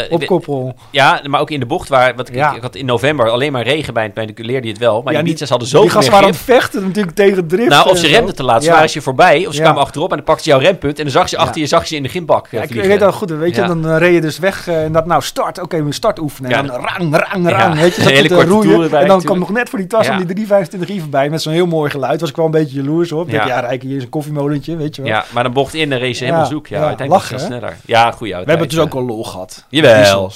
op 0.09 0.25
koppel. 0.25 0.75
ja, 0.91 1.21
maar 1.27 1.41
ook 1.41 1.49
in 1.51 1.59
de 1.59 1.65
bocht 1.65 1.89
waar, 1.89 2.15
wat 2.15 2.27
ik, 2.29 2.35
Ja. 2.35 2.55
ik 2.55 2.61
had 2.61 2.75
in 2.75 2.85
november 2.85 3.29
alleen 3.29 3.51
maar 3.51 3.63
regen 3.63 3.93
bij, 3.93 4.11
bij 4.13 4.25
de 4.25 4.33
leerde 4.35 4.65
je 4.67 4.73
het 4.73 4.81
wel, 4.81 5.01
maar 5.01 5.03
Ja, 5.03 5.09
die 5.09 5.17
die- 5.19 5.27
Ibiza's 5.29 5.49
hadden 5.49 5.67
zo 5.67 5.81
Die 5.81 5.89
gasten 5.89 6.11
waren 6.11 6.27
aan 6.27 6.33
het 6.33 6.41
vechten 6.43 6.83
natuurlijk 6.83 7.15
tegen 7.15 7.49
drift. 7.51 7.69
Nou, 7.69 7.89
of 7.89 7.97
ze 7.97 8.07
zo. 8.07 8.11
remden 8.11 8.35
te 8.35 8.43
laat, 8.43 8.63
ze 8.63 8.69
Ja. 8.69 8.75
waren 8.75 8.89
je 8.93 9.01
voorbij, 9.01 9.47
of 9.47 9.53
ze 9.53 9.61
kwamen 9.61 9.81
achterop 9.81 10.09
en 10.09 10.15
dan 10.15 10.25
pakten 10.25 10.43
ze 10.43 10.49
jouw 10.49 10.59
rempunt 10.59 10.97
en 10.97 11.03
dan 11.03 11.13
zag 11.13 11.29
je 11.29 11.37
achter 11.37 11.61
je, 11.61 11.67
zag 11.67 11.85
je 11.85 11.95
in 11.95 12.03
de 12.03 12.09
gimbak 12.09 12.45
eh, 12.45 12.51
Ja, 12.51 12.61
ik, 12.61 12.87
weet 12.87 12.99
dat 12.99 13.13
goed, 13.13 13.29
weet 13.29 13.55
je, 13.55 13.61
dan 13.61 13.87
eh, 13.87 13.97
reed 13.97 14.13
je 14.13 14.21
dus 14.21 14.39
weg 14.39 14.67
eh, 14.67 14.83
en 14.83 14.91
dat 14.91 15.05
nou 15.05 15.21
start, 15.21 15.59
oké, 15.59 15.83
we 15.83 15.93
start 15.93 16.19
oefenen. 16.19 16.51
En 16.51 16.65
dan 16.67 16.75
rang, 16.75 17.15
rang, 17.15 17.49
rang, 17.49 17.75
weet 17.75 17.95
je, 17.95 18.01
hele 18.01 18.29
korte 18.29 18.49
roeien. 18.49 18.99
en 18.99 19.07
dan 19.07 19.21
kwam 19.21 19.39
nog 19.39 19.49
net 19.49 19.69
voor 19.69 19.79
die 19.79 19.87
tas 19.87 20.07
aan 20.07 20.17
die 20.17 20.25
325 20.25 20.95
i 20.95 20.99
voorbij 20.99 21.29
met 21.29 21.41
zo'n 21.41 21.53
heel 21.53 21.67
mooi 21.67 21.89
geluid. 21.89 22.19
Was 22.19 22.29
ik 22.29 22.35
wel 22.35 22.45
een 22.45 22.51
beetje 22.51 22.75
jaloers 22.75 23.11
op. 23.11 23.29
Ja. 23.29 23.45
ja, 23.45 23.59
rijk 23.59 23.81
hier 23.81 23.97
is 23.97 24.03
een 24.03 24.09
koffiemolentje, 24.09 24.75
weet 24.75 24.95
je 24.95 25.01
wel. 25.01 25.11
Ja, 25.11 25.25
maar 25.33 25.43
dan 25.43 25.53
bocht 25.53 25.73
in 25.73 25.91
en 25.91 25.99
race 25.99 26.13
ze 26.13 26.23
helemaal 26.23 26.45
zoek. 26.45 26.67
Ja, 26.67 26.85
uiteindelijk 26.85 27.39
sneller. 27.39 27.77
Ja, 27.85 28.11
goede 28.11 28.33
auto. 28.33 28.45
We 28.45 28.51
hebben 28.51 28.67
het 28.67 28.69
dus 28.69 28.85
ook 28.85 28.93
al 28.93 29.05
lol 29.05 29.23
gehad. 29.23 29.65
Jawel. 29.69 30.31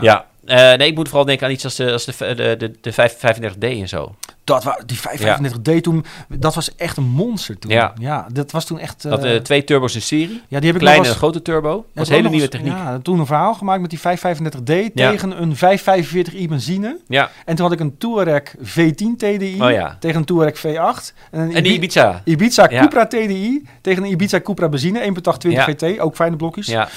Ja. 0.00 0.24
Eh, 0.46 0.56
nee, 0.74 0.88
ik 0.88 0.94
moet 0.94 1.08
vooral 1.08 1.26
denken 1.26 1.46
aan 1.46 1.52
iets 1.52 1.64
als 1.64 1.74
de, 1.76 1.92
als 1.92 2.04
de, 2.04 2.34
de, 2.34 2.54
de, 2.58 2.72
de 2.80 2.92
535D 2.92 3.58
en 3.58 3.88
zo. 3.88 4.14
Dat 4.44 4.64
wa 4.64 4.80
die 4.86 4.98
535D 4.98 5.80
toen, 5.80 6.04
dat 6.28 6.54
was 6.54 6.74
echt 6.74 6.96
een 6.96 7.04
monster 7.08 7.58
toen. 7.58 7.70
Ja. 7.70 7.92
Ja, 8.00 8.26
dat 8.32 8.50
was 8.50 8.64
toen 8.64 8.78
echt... 8.78 9.02
Dat 9.02 9.24
eh, 9.24 9.34
eh, 9.34 9.42
twee 9.42 9.64
turbo's 9.64 9.94
in 9.94 10.02
serie. 10.02 10.42
ja, 10.48 10.58
die 10.58 10.66
heb 10.66 10.74
ik 10.76 10.80
Kleine 10.86 11.06
en 11.08 11.14
grote 11.14 11.42
turbo. 11.42 11.70
Dat 11.70 11.84
ja, 11.84 12.00
was 12.00 12.08
ik 12.08 12.14
hele 12.14 12.28
nieuwe 12.28 12.48
techniek. 12.48 12.72
Ja. 12.72 12.90
Ja, 12.90 12.98
toen 12.98 13.18
een 13.18 13.26
verhaal 13.26 13.54
gemaakt 13.54 13.80
met 13.80 13.90
die 13.90 13.98
535D 13.98 14.92
Ja. 14.94 15.10
tegen 15.10 15.42
een 15.42 15.56
545i 15.56 16.48
benzine. 16.48 16.98
En 17.44 17.56
toen 17.56 17.64
had 17.64 17.72
ik 17.72 17.80
een 17.80 17.98
Touareg 17.98 18.54
V10 18.62 19.16
TDI 19.16 19.56
Oh 19.62 19.70
ja. 19.70 19.96
tegen 20.00 20.16
een 20.18 20.24
Touareg 20.24 20.58
V8. 20.58 21.14
En, 21.30 21.40
een 21.40 21.54
En 21.54 21.64
Ibiza. 21.66 22.20
Ibiza 22.24 22.66
Ja. 22.70 22.80
Cupra 22.80 23.06
TDI 23.06 23.68
tegen 23.80 24.04
een 24.04 24.10
Ibiza 24.10 24.40
Cupra 24.40 24.68
benzine 24.68 25.00
1.820 25.00 25.48
Ja. 25.48 25.64
VT, 25.64 25.98
ook 25.98 26.14
fijne 26.14 26.36
blokjes. 26.36 26.66
Ja, 26.66 26.88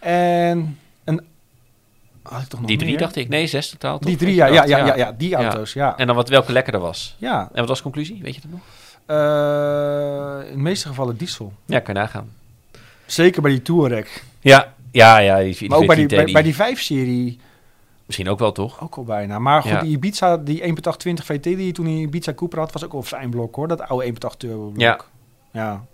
En 0.00 0.12
een... 0.58 0.78
Had 2.28 2.42
ik 2.42 2.48
toch 2.48 2.60
nog 2.60 2.68
die 2.68 2.78
drie 2.78 2.90
meer? 2.90 2.98
dacht 2.98 3.16
ik. 3.16 3.28
Nee, 3.28 3.46
zes 3.46 3.70
totaal. 3.70 3.98
toch? 3.98 4.08
Die 4.08 4.16
drie, 4.18 4.34
ja, 4.34 4.46
ja, 4.46 4.64
ja, 4.64 4.76
ja, 4.86 4.96
ja, 4.96 5.12
die 5.12 5.34
auto's, 5.34 5.72
ja. 5.72 5.96
En 5.98 6.06
dan 6.06 6.16
wat 6.16 6.28
welke 6.28 6.52
lekkerder 6.52 6.80
was. 6.80 7.16
Ja, 7.18 7.48
En 7.52 7.58
wat 7.58 7.68
was 7.68 7.76
de 7.76 7.82
conclusie? 7.82 8.20
Weet 8.22 8.34
je 8.34 8.40
dat 8.40 8.50
nog? 8.50 8.60
eh, 9.06 10.50
in 10.50 10.56
de 10.56 10.62
meeste 10.62 10.88
gevallen 10.88 11.16
diesel. 11.16 11.52
Ja, 11.66 11.78
kan 11.80 11.94
je 11.94 12.00
nagaan. 12.00 12.32
Zeker 13.06 13.42
bij 13.42 13.50
die 13.50 13.62
Touareg. 13.62 14.22
Ja, 14.40 14.72
ja, 14.92 15.18
ja. 15.18 15.38
Die, 15.38 15.56
die 15.58 15.68
Maar 15.68 15.78
ook 15.78 15.86
bij 15.86 15.96
die, 15.96 16.08
14 16.08 16.24
bij, 16.32 16.42
bij 16.42 16.42
die 16.68 16.76
5-serie 16.76 17.38
Misschien 18.06 18.28
ook 18.28 18.38
wel, 18.38 18.52
toch? 18.52 18.80
ook 18.82 18.96
al 18.96 19.04
bijna. 19.04 19.38
Maar 19.38 19.62
goed, 19.62 19.70
Ja. 19.70 19.80
die 19.80 19.90
Ibiza, 19.90 20.36
die 20.36 20.62
1.820 20.62 21.24
VT 21.24 21.42
die 21.42 21.66
je 21.66 21.72
toen 21.72 21.86
in 21.86 21.96
Ibiza 21.98 22.34
Cooper 22.34 22.58
had, 22.58 22.72
was 22.72 22.84
ook 22.84 22.92
wel 22.92 23.00
een 23.00 23.06
fijn 23.06 23.30
blok 23.30 23.54
hoor. 23.54 23.68
Dat 23.68 23.80
oude 23.88 24.06
1.8 24.06 24.36
turbo 24.38 24.64
blok. 24.68 24.80
Ja. 24.80 24.98
ja. 25.52 25.84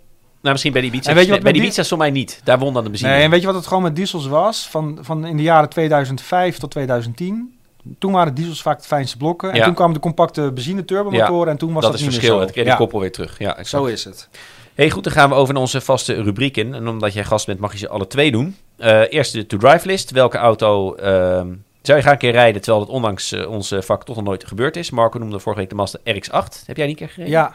Nou, 0.41 0.53
misschien 0.53 0.71
bij 0.71 0.81
die 0.81 0.91
Ibiza. 0.91 1.09
En 1.09 1.15
weet 1.15 1.25
je 1.25 1.31
wat 1.31 1.41
nee, 1.41 1.51
bij 1.51 1.59
die 1.59 1.67
Ibiza 1.69 1.83
stond 1.83 2.01
mij 2.01 2.11
niet. 2.11 2.41
Daar 2.43 2.59
won 2.59 2.73
dan 2.73 2.83
de 2.83 2.89
benzine. 2.89 3.11
Nee, 3.11 3.21
en 3.23 3.29
weet 3.29 3.39
je 3.41 3.45
wat 3.45 3.55
het 3.55 3.67
gewoon 3.67 3.83
met 3.83 3.95
diesels 3.95 4.27
was? 4.27 4.67
Van, 4.69 4.97
van 5.01 5.25
in 5.25 5.37
de 5.37 5.43
jaren 5.43 5.69
2005 5.69 6.57
tot 6.57 6.71
2010. 6.71 7.55
Toen 7.99 8.11
waren 8.11 8.33
diesels 8.33 8.61
vaak 8.61 8.81
de 8.81 8.87
fijnste 8.87 9.17
blokken. 9.17 9.49
En 9.51 9.55
Ja. 9.57 9.63
toen 9.65 9.73
kwamen 9.73 9.93
de 9.93 9.99
compacte 9.99 10.51
benzine 10.51 10.85
turbomotoren. 10.85 11.51
En 11.51 11.57
toen 11.57 11.73
was 11.73 11.81
dat 11.83 11.91
dat, 11.91 11.99
is 11.99 12.05
niet 12.05 12.15
verschil. 12.15 12.33
meer 12.35 12.43
Het 12.43 12.51
kreeg 12.53 12.65
de 12.65 12.71
Ja, 12.71 12.75
koppel 12.77 12.99
weer 12.99 13.11
terug. 13.11 13.39
Ja, 13.39 13.49
exact. 13.49 13.67
zo 13.69 13.85
is 13.85 14.03
het. 14.03 14.29
Hey, 14.73 14.89
goed, 14.89 15.03
dan 15.03 15.13
gaan 15.13 15.29
we 15.29 15.35
over 15.35 15.53
naar 15.53 15.61
onze 15.61 15.81
vaste 15.81 16.21
rubrieken. 16.23 16.73
En 16.73 16.87
omdat 16.87 17.13
jij 17.13 17.23
gast 17.23 17.45
bent, 17.45 17.59
mag 17.59 17.71
je 17.71 17.77
ze 17.77 17.89
alle 17.89 18.07
twee 18.07 18.31
doen. 18.31 18.55
Eh, 18.77 19.01
eerst 19.13 19.33
de 19.33 19.45
to-drive 19.45 19.87
list. 19.87 20.11
Welke 20.11 20.37
auto 20.37 20.95
ehm, 20.95 21.47
zou 21.81 21.97
je 21.97 22.03
graag 22.03 22.13
een 22.13 22.17
keer 22.17 22.31
rijden, 22.31 22.61
terwijl 22.61 22.83
het 22.85 22.93
ondanks 22.93 23.31
eh, 23.31 23.49
onze 23.49 23.81
vak 23.81 24.03
toch 24.03 24.15
nog 24.15 24.25
nooit 24.25 24.45
gebeurd 24.47 24.75
is? 24.75 24.89
Marco 24.89 25.19
noemde 25.19 25.39
vorige 25.39 25.61
week 25.61 25.69
de 25.69 25.75
Mazda 25.75 25.99
RX-8. 26.03 26.65
Heb 26.65 26.77
jij 26.77 26.85
die 26.85 26.87
een 26.87 26.95
keer 26.95 27.09
gereden? 27.09 27.31
Ja, 27.31 27.53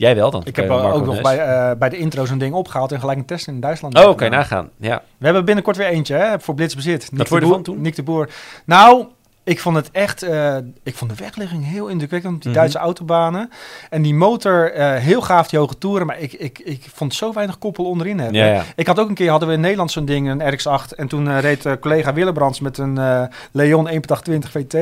Jij 0.00 0.14
wel 0.16 0.30
dan? 0.30 0.42
ik 0.44 0.56
heb 0.56 0.64
Eh, 0.68 0.74
eh, 0.76 0.82
Marco 0.82 0.98
ook 0.98 1.04
nog 1.06 1.20
bij, 1.20 1.38
eh, 1.38 1.76
bij 1.78 1.88
de 1.88 1.96
intro 1.96 2.24
zo'n 2.24 2.38
ding 2.38 2.54
opgehaald 2.54 2.92
en 2.92 3.00
gelijk 3.00 3.18
een 3.18 3.24
test 3.24 3.46
in 3.46 3.60
Duitsland. 3.60 3.98
Oh, 3.98 4.16
kan 4.16 4.26
je 4.30 4.32
nagaan. 4.36 4.68
Ja. 4.76 5.02
We 5.18 5.24
hebben 5.24 5.44
binnenkort 5.44 5.76
weer 5.76 5.86
eentje 5.86 6.14
hè, 6.14 6.40
voor 6.40 6.54
Blitzbezit. 6.54 7.08
Nick 7.12 7.26
vond 7.26 7.40
de 7.40 7.46
Boer- 7.46 7.62
toen? 7.62 7.80
Nick 7.80 7.94
de 7.96 8.02
Boer. 8.02 8.28
Nou, 8.64 9.06
ik 9.44 9.60
vond 9.60 9.76
het 9.76 9.90
echt... 9.90 10.22
ik 10.82 10.94
vond 10.94 11.10
de 11.10 11.16
wegligging 11.24 11.64
heel 11.66 11.86
indrukwekkend 11.88 12.34
op 12.34 12.40
die 12.42 12.50
Mhm. 12.50 12.58
Duitse 12.60 12.78
autobanen. 12.78 13.50
En 13.90 14.02
die 14.02 14.14
motor, 14.14 14.70
heel 14.74 15.20
gaaf 15.22 15.48
die 15.48 15.58
hoge 15.58 15.78
toeren. 15.78 16.06
Maar 16.06 16.18
ik, 16.18 16.32
ik, 16.32 16.58
ik 16.58 16.84
vond 16.94 17.14
zo 17.14 17.32
weinig 17.32 17.58
koppel 17.58 17.84
onderin 17.84 18.18
hebben. 18.18 18.36
Ja, 18.38 18.46
ja. 18.46 18.62
Ik 18.76 18.86
had 18.86 18.98
ook 18.98 19.08
een 19.08 19.14
keer, 19.14 19.30
hadden 19.30 19.48
we 19.48 19.54
in 19.54 19.60
Nederland 19.60 19.90
zo'n 19.90 20.04
ding, 20.04 20.28
een 20.30 20.52
RX-8. 20.52 20.94
En 20.96 21.08
toen 21.08 21.40
reed 21.40 21.78
collega 21.80 22.12
Willebrands 22.12 22.60
met 22.60 22.78
een 22.78 23.28
Leon 23.52 23.88
1.820 23.88 24.50
VT. 24.50 24.76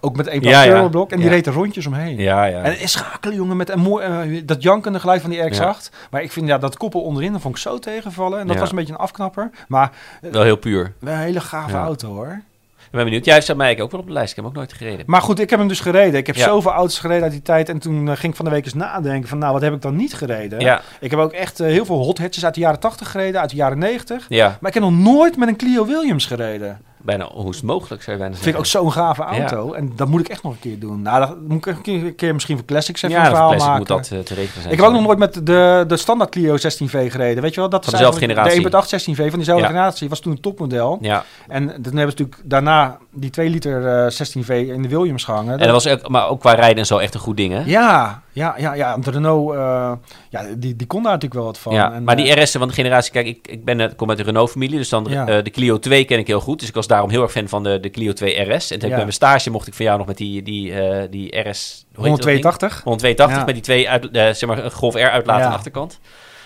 Ook 0.00 0.16
met 0.16 0.26
één 0.26 0.42
Ja, 0.42 0.62
ja. 0.62 0.72
turboblok. 0.72 1.10
En 1.10 1.16
die 1.16 1.26
Ja. 1.26 1.32
reed 1.32 1.46
er 1.46 1.52
rondjes 1.52 1.86
omheen. 1.86 2.16
Ja, 2.18 2.44
ja. 2.44 2.62
En 2.62 2.88
schakelen, 2.88 3.36
jongen, 3.36 3.56
met 3.56 3.70
een 3.70 3.80
mooi, 3.80 4.04
eh, 4.04 4.42
dat 4.44 4.62
jankende 4.62 5.00
geluid 5.00 5.20
van 5.20 5.30
die 5.30 5.40
RX-8. 5.40 5.90
Maar 6.10 6.22
ik 6.22 6.32
vind 6.32 6.46
ja, 6.46 6.58
dat 6.58 6.76
koppel 6.76 7.00
onderin, 7.02 7.32
dat 7.32 7.40
vond 7.40 7.54
ik 7.56 7.60
zo 7.60 7.78
tegenvallen. 7.78 8.38
En 8.40 8.46
dat 8.46 8.58
was 8.58 8.70
een 8.70 8.76
beetje 8.76 8.92
een 8.92 8.98
afknapper. 8.98 9.50
Maar 9.68 9.90
Wel 10.20 10.42
heel 10.42 10.56
puur. 10.56 10.92
wel 10.98 11.14
een 11.14 11.20
hele 11.20 11.40
gave 11.40 11.76
auto, 11.76 12.14
hoor. 12.14 12.40
Ik 12.86 12.92
ben 12.92 13.04
benieuwd. 13.04 13.24
Jij 13.24 13.40
staat 13.40 13.56
mij 13.56 13.80
ook 13.80 13.90
wel 13.90 14.00
op 14.00 14.06
de 14.06 14.12
lijst. 14.12 14.30
Ik 14.30 14.36
heb 14.36 14.44
hem 14.44 14.54
ook 14.54 14.58
nooit 14.60 14.72
gereden. 14.72 15.04
Maar 15.06 15.20
goed, 15.20 15.40
ik 15.40 15.50
heb 15.50 15.58
hem 15.58 15.68
dus 15.68 15.80
gereden. 15.80 16.14
Ik 16.20 16.26
heb 16.26 16.36
Ja. 16.36 16.44
zoveel 16.44 16.72
auto's 16.72 16.98
gereden 16.98 17.22
uit 17.22 17.32
die 17.32 17.42
tijd. 17.42 17.68
En 17.68 17.78
toen 17.78 18.08
eh, 18.08 18.16
ging 18.16 18.30
ik 18.32 18.36
van 18.36 18.44
de 18.44 18.50
week 18.50 18.64
eens 18.64 18.74
nadenken 18.74 19.28
van, 19.28 19.38
nou, 19.38 19.52
wat 19.52 19.62
heb 19.62 19.72
ik 19.74 19.82
dan 19.82 19.96
niet 19.96 20.14
gereden? 20.14 20.60
Ja, 20.60 20.80
Ik 21.00 21.10
heb 21.10 21.20
ook 21.20 21.32
echt 21.32 21.60
eh, 21.60 21.66
heel 21.66 21.84
veel 21.84 21.96
hot 21.96 22.18
hatches 22.18 22.44
uit 22.44 22.54
de 22.54 22.60
jaren 22.60 22.80
80 22.80 23.10
gereden, 23.10 23.40
uit 23.40 23.50
de 23.50 23.56
jaren 23.56 23.78
90. 23.78 24.26
ja. 24.28 24.46
Maar 24.60 24.68
ik 24.68 24.74
heb 24.74 24.82
nog 24.82 24.98
nooit 24.98 25.36
met 25.36 25.48
een 25.48 25.56
Clio 25.56 25.86
Williams 25.86 26.26
gereden. 26.26 26.80
Bijna 27.02 27.28
hoe 27.32 27.50
is 27.50 27.56
het 27.56 27.64
mogelijk, 27.64 28.02
zou 28.02 28.16
je 28.16 28.22
bijna 28.22 28.36
vind 28.38 28.54
ik 28.54 28.58
ook 28.58 28.66
zo'n 28.66 28.92
gave 28.92 29.22
auto. 29.22 29.72
En 29.72 29.92
dat 29.96 30.08
moet 30.08 30.20
ik 30.20 30.28
echt 30.28 30.42
nog 30.42 30.52
een 30.52 30.58
keer 30.58 30.78
doen. 30.78 31.02
Nou, 31.02 31.20
dat 31.20 31.36
moet 31.48 31.66
ik 31.66 31.76
een 31.76 31.82
keer, 31.82 32.04
een 32.04 32.14
keer 32.14 32.34
misschien 32.34 32.56
voor 32.56 32.66
Classics 32.66 33.02
even 33.02 33.16
ja, 33.16 33.22
een 33.24 33.30
verhaal 33.30 33.54
maken. 33.56 33.76
moet 33.76 33.86
dat 33.88 34.08
eh, 34.12 34.18
te 34.18 34.34
regelen 34.34 34.62
zijn. 34.62 34.72
Ik 34.72 34.78
heb 34.78 34.86
ook 34.88 34.92
nog 34.92 35.02
nooit 35.02 35.18
met 35.18 35.46
de, 35.46 35.84
de 35.88 35.96
standaard 35.96 36.30
Clio 36.30 36.56
16V 36.56 36.90
gereden. 36.90 37.42
Weet 37.42 37.54
je 37.54 37.60
wel? 37.60 37.68
Dat 37.68 37.84
Van 37.84 37.92
dezelfde 37.92 38.20
generatie. 38.20 38.62
De 38.70 38.70
1.8 38.70 38.84
16V 38.84 39.14
van 39.16 39.30
diezelfde 39.34 39.62
Ja. 39.64 39.68
generatie. 39.70 40.08
Was 40.08 40.20
toen 40.20 40.32
een 40.32 40.40
topmodel. 40.40 40.98
Ja, 41.00 41.24
En 41.48 41.66
toen 41.66 41.74
hebben 41.74 41.92
ze 41.92 42.22
natuurlijk 42.22 42.40
daarna 42.44 42.98
die 43.12 43.30
2 43.30 43.48
liter 43.50 43.86
eh, 43.86 44.10
16V 44.12 44.48
in 44.48 44.82
de 44.82 44.88
Williams 44.88 45.24
gehangen. 45.24 45.52
en 45.52 45.58
dat 45.58 45.70
was 45.84 45.88
ook, 45.88 46.08
maar 46.08 46.28
ook 46.28 46.40
qua 46.40 46.52
rijden 46.52 46.78
en 46.78 46.86
zo 46.86 46.98
echt 46.98 47.14
een 47.14 47.20
goed 47.20 47.36
ding, 47.36 47.52
hè? 47.52 47.62
Ja, 47.64 48.22
ja, 48.36 48.54
ja, 48.58 48.74
ja. 48.74 48.96
De 48.98 49.10
Renault, 49.10 49.54
eh, 49.54 49.92
ja, 50.30 50.42
die, 50.56 50.76
die 50.76 50.86
kon 50.86 51.02
daar 51.02 51.12
natuurlijk 51.12 51.34
wel 51.40 51.44
wat 51.44 51.58
van. 51.58 51.74
Ja, 51.74 51.92
En, 51.92 52.04
maar 52.04 52.16
eh, 52.16 52.24
die 52.24 52.42
RS'en 52.42 52.58
van 52.58 52.68
de 52.68 52.74
generatie, 52.74 53.12
kijk, 53.12 53.26
ik, 53.26 53.48
ik 53.48 53.64
ben, 53.64 53.80
ik 53.80 53.96
kom 53.96 54.08
uit 54.08 54.18
de 54.18 54.24
Renault-familie, 54.24 54.76
dus 54.78 54.88
dan 54.88 55.06
Ja. 55.10 55.26
eh, 55.26 55.44
de 55.44 55.50
Clio 55.50 55.78
2 55.78 56.04
ken 56.04 56.18
ik 56.18 56.26
heel 56.26 56.40
goed. 56.40 56.58
Dus 56.58 56.68
ik 56.68 56.74
was 56.74 56.86
daarom 56.86 57.10
heel 57.10 57.22
erg 57.22 57.30
fan 57.32 57.48
van 57.48 57.62
de, 57.62 57.80
de 57.80 57.90
Clio 57.90 58.12
2 58.12 58.54
RS. 58.54 58.70
En 58.70 58.78
toen 58.78 58.88
Ja. 58.88 58.94
bij 58.94 59.04
mijn 59.04 59.12
stage 59.16 59.50
mocht 59.50 59.66
ik 59.66 59.74
van 59.74 59.84
jou 59.84 59.98
nog 59.98 60.06
met 60.06 60.16
die, 60.16 60.42
die, 60.42 60.72
eh, 60.80 61.06
die 61.10 61.38
RS... 61.40 61.86
hoe 61.94 62.04
heet 62.06 62.16
dat 62.16 62.24
ding? 62.24 62.42
182. 62.44 62.82
182 62.82 63.38
Ja. 63.38 63.44
met 63.44 63.54
die 63.54 63.62
twee 63.64 63.88
uit, 63.90 64.10
eh, 64.10 64.22
zeg 64.24 64.46
maar, 64.46 64.64
een 64.64 64.70
Golf 64.72 64.94
R 64.94 64.98
uitlaat 64.98 65.40
aan 65.42 65.50
de 65.50 65.56
achterkant. 65.56 65.98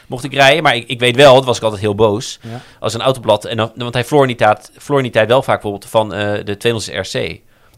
Mocht 0.09 0.25
ik 0.25 0.35
rijden, 0.35 0.63
maar 0.63 0.77
ik, 0.77 0.89
ik 0.89 1.01
weet 1.01 1.17
wel, 1.17 1.35
dat 1.35 1.45
was 1.45 1.57
ik 1.57 1.63
altijd 1.63 1.81
heel 1.81 1.95
boos, 1.95 2.39
Ja. 2.43 2.61
als 2.81 2.95
een 2.95 3.01
autoblad. 3.01 3.45
En 3.45 3.57
dan, 3.57 3.73
want 3.75 3.95
hij 3.95 4.05
die 4.27 4.35
tijd, 4.37 4.71
verloor 4.77 4.99
in 4.99 5.05
die 5.05 5.13
tijd 5.15 5.29
wel 5.29 5.43
vaak 5.43 5.61
bijvoorbeeld 5.63 5.91
van 5.91 6.15
eh, 6.15 6.45
de 6.45 6.57
200 6.57 7.13
RC. 7.13 7.13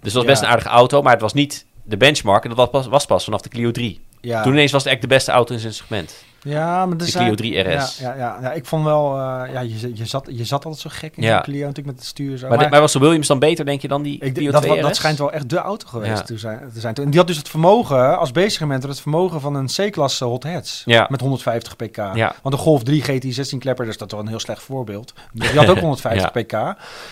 Dus 0.03 0.13
dat 0.13 0.13
was 0.13 0.25
best 0.25 0.43
een 0.43 0.49
aardige 0.49 0.69
auto, 0.69 1.03
maar 1.03 1.13
het 1.13 1.21
was 1.21 1.33
niet 1.33 1.67
de 1.83 1.97
benchmark. 1.97 2.43
En 2.43 2.49
dat 2.49 2.59
was 2.59 2.71
pas, 2.71 2.87
was 2.87 3.07
pas 3.07 3.25
vanaf 3.25 3.41
de 3.41 3.49
Clio 3.49 3.71
3. 3.71 4.01
Ja. 4.21 4.43
Toen 4.43 4.53
ineens 4.53 4.73
was 4.73 4.85
het 4.85 4.93
echt 4.93 5.03
de 5.03 5.09
beste 5.09 5.31
auto 5.31 5.55
in 5.55 5.61
zijn 5.61 5.75
segment. 5.75 6.25
Ja, 6.45 6.87
maar 6.87 6.99
er 6.99 7.05
De 7.07 7.13
Clio 7.13 7.35
3 7.35 7.59
RS. 7.61 7.99
Ja, 7.99 8.09
ja, 8.11 8.17
ja, 8.17 8.39
ja, 8.43 8.53
ik 8.53 8.67
vond 8.67 8.85
wel, 8.85 9.13
eh, 9.19 9.53
ja, 9.53 9.61
je, 9.61 9.91
je, 9.95 10.07
zat, 10.07 10.29
je 10.31 10.45
zat 10.45 10.65
altijd 10.65 10.83
zo 10.83 10.91
gek 10.93 11.17
in 11.17 11.23
Ja. 11.23 11.41
Clio 11.41 11.61
natuurlijk 11.61 11.87
met 11.87 11.97
het 11.97 12.05
stuur. 12.05 12.39
Zo. 12.39 12.49
Maar, 12.49 12.81
was 12.81 12.93
de 12.93 12.99
Williams 12.99 13.27
dan 13.27 13.39
beter, 13.39 13.65
denk 13.65 13.81
je, 13.83 13.89
dan 13.89 14.03
die 14.03 14.19
ik, 14.21 14.35
Clio 14.35 14.51
dat, 14.51 14.63
2 14.63 14.77
wa- 14.77 14.83
dat 14.83 14.97
schijnt 14.97 15.19
wel 15.19 15.33
echt 15.33 15.49
de 15.51 15.57
auto 15.57 15.87
geweest 15.89 16.27
te, 16.27 16.39
zijn, 16.39 16.71
te 16.75 16.81
zijn. 16.81 16.95
En 16.95 17.11
die 17.11 17.19
had 17.19 17.27
dus 17.27 17.37
het 17.37 17.49
vermogen, 17.49 18.19
als 18.19 18.31
B-segment, 18.31 18.83
het 18.83 19.01
vermogen 19.01 19.41
van 19.41 19.55
een 19.55 19.67
C-klasse 19.67 20.25
hot 20.25 20.43
hatch. 20.45 20.83
Ja. 20.85 21.07
Met 21.11 21.21
150 21.21 21.77
pk. 21.77 21.97
Ja. 21.97 22.35
Want 22.43 22.55
de 22.55 22.61
Golf 22.61 22.83
3 22.83 23.03
GT 23.03 23.35
16 23.35 23.59
klepper, 23.59 23.85
dus 23.87 23.97
dat 23.99 24.07
is 24.09 24.13
wel 24.15 24.23
een 24.23 24.29
heel 24.31 24.41
slecht 24.41 24.63
voorbeeld. 24.63 25.13
Die 25.33 25.49
had 25.49 25.69
ook 25.69 25.79
150 25.79 26.33
pk. 26.33 26.53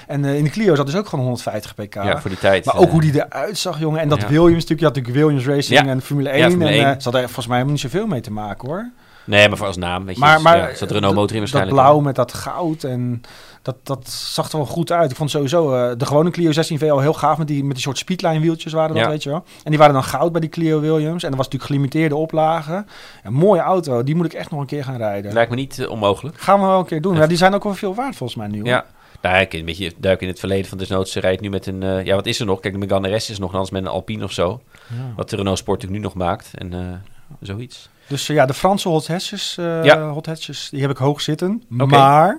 En 0.07 0.25
eh, 0.25 0.37
in 0.37 0.45
de 0.45 0.51
Clio 0.51 0.75
zat 0.75 0.87
dus 0.87 0.97
ook 0.97 1.09
gewoon 1.09 1.25
150 1.25 1.75
pk. 1.75 1.95
Ja, 1.95 2.21
voor 2.21 2.31
die 2.31 2.39
tijd. 2.39 2.65
Maar 2.65 2.75
eh, 2.75 2.81
ook 2.81 2.91
hoe 2.91 3.01
die 3.01 3.15
eruit 3.15 3.59
zag, 3.59 3.79
jongen. 3.79 4.01
En 4.01 4.09
dat. 4.09 4.19
Williams 4.29 4.53
natuurlijk, 4.67 4.81
je 4.81 4.85
had 4.87 4.95
natuurlijk 4.95 5.25
Williams 5.25 5.47
Racing 5.47 5.89
en 5.89 6.03
Formule 6.03 6.29
1. 6.29 6.39
Ja, 6.39 6.49
Formule 6.49 6.71
en 6.71 6.75
1. 6.77 6.85
eh, 6.85 6.91
ze 6.97 7.03
hadden 7.03 7.23
volgens 7.23 7.47
mij 7.47 7.57
helemaal 7.57 7.73
niet 7.83 7.91
zoveel 7.93 8.07
mee 8.07 8.21
te 8.21 8.33
maken, 8.33 8.69
hoor. 8.69 8.91
Nee, 9.31 9.49
maar 9.49 9.57
voor 9.59 9.67
als 9.67 9.77
naam, 9.77 10.05
weet 10.05 10.15
je. 10.15 10.21
Maar, 10.21 10.35
dus, 10.35 10.43
maar 10.45 10.57
ja, 10.57 10.75
zat 10.75 10.91
Renault 10.91 11.15
motor 11.15 11.37
in 11.37 11.43
dat 11.43 11.51
waarschijnlijk. 11.51 11.87
blauw 11.87 12.01
met 12.01 12.15
dat 12.15 12.33
goud 12.35 12.85
en 12.85 13.21
dat, 13.63 13.77
dat 13.83 14.09
zag 14.09 14.51
er 14.51 14.57
wel 14.57 14.67
goed 14.67 14.93
uit. 14.93 15.11
Ik 15.11 15.17
vond 15.17 15.31
sowieso 15.31 15.75
eh, 15.75 15.93
de 15.97 16.07
gewone 16.07 16.31
Clio 16.31 16.51
16V 16.51 16.89
al 16.91 17.01
heel 17.01 17.13
gaaf 17.13 17.39
met 17.39 17.47
die, 17.47 17.65
met 17.65 17.73
die 17.75 17.83
soort 17.83 17.99
speedline 17.99 18.41
wieltjes 18.41 18.73
waren 18.73 18.95
dat, 18.95 19.05
Ja. 19.05 19.11
weet 19.11 19.23
je 19.23 19.29
wel. 19.31 19.45
En 19.65 19.71
die 19.71 19.79
waren 19.79 19.95
dan 19.95 20.05
goud 20.05 20.33
bij 20.33 20.41
die 20.41 20.51
Clio 20.51 20.81
Williams. 20.81 21.23
En 21.23 21.29
dat 21.29 21.39
was 21.39 21.49
natuurlijk 21.49 21.65
gelimiteerde 21.65 22.17
oplagen. 22.17 22.87
Een 23.23 23.33
mooie 23.33 23.61
auto, 23.61 24.03
die 24.05 24.15
moet 24.15 24.27
ik 24.27 24.33
echt 24.33 24.51
nog 24.51 24.61
een 24.61 24.67
keer 24.67 24.85
gaan 24.85 24.97
rijden. 24.97 25.33
Lijkt 25.33 25.51
me 25.51 25.57
niet 25.57 25.79
eh, 25.79 25.91
onmogelijk. 25.91 26.41
Gaan 26.41 26.61
we 26.61 26.67
wel 26.67 26.79
een 26.79 26.85
keer 26.87 27.01
doen. 27.03 27.17
Ja, 27.17 27.27
die 27.27 27.37
zijn 27.37 27.55
ook 27.55 27.65
wel 27.65 27.75
veel 27.75 27.95
waard 27.95 28.17
volgens 28.17 28.39
mij 28.39 28.49
nu. 28.49 28.59
hoor. 28.59 28.69
Ja. 28.69 28.85
Nou, 29.23 29.39
ik 29.41 29.53
een 29.53 29.65
beetje 29.65 29.93
duiken 29.97 30.23
in 30.27 30.31
het 30.33 30.41
verleden 30.41 30.69
van 30.69 30.79
desnoods. 30.79 31.13
Ze 31.13 31.21
rijdt 31.21 31.41
nu 31.41 31.49
met 31.51 31.67
een... 31.67 31.83
eh, 31.83 32.05
ja, 32.05 32.15
wat 32.15 32.27
is 32.27 32.41
er 32.41 32.47
nog? 32.47 32.61
Kijk, 32.61 32.75
de 32.75 32.81
Megane 32.81 33.15
RS 33.17 33.31
is 33.31 33.39
nog 33.39 33.53
anders 33.53 33.71
met 33.71 33.83
een 33.83 33.89
Alpine 33.89 34.25
of 34.25 34.33
zo. 34.33 34.61
Ja. 34.89 34.97
Wat 35.17 35.31
de 35.31 35.37
Renault 35.37 35.59
Sport 35.59 35.83
natuurlijk 35.83 36.03
nu 36.15 36.21
nog 36.21 36.29
maakt. 36.29 36.51
En 36.55 36.73
zoiets. 37.41 37.89
Dus 38.07 38.29
eh, 38.29 38.37
ja, 38.37 38.47
de 38.47 38.55
Franse 38.55 38.89
hot 38.89 39.07
hatches, 39.09 39.57
eh, 39.59 39.85
Ja. 39.85 40.09
hot 40.09 40.27
hatches, 40.27 40.69
die 40.71 40.81
heb 40.81 40.91
ik 40.91 40.97
hoog 40.97 41.21
zitten. 41.21 41.63
Maar 41.69 42.39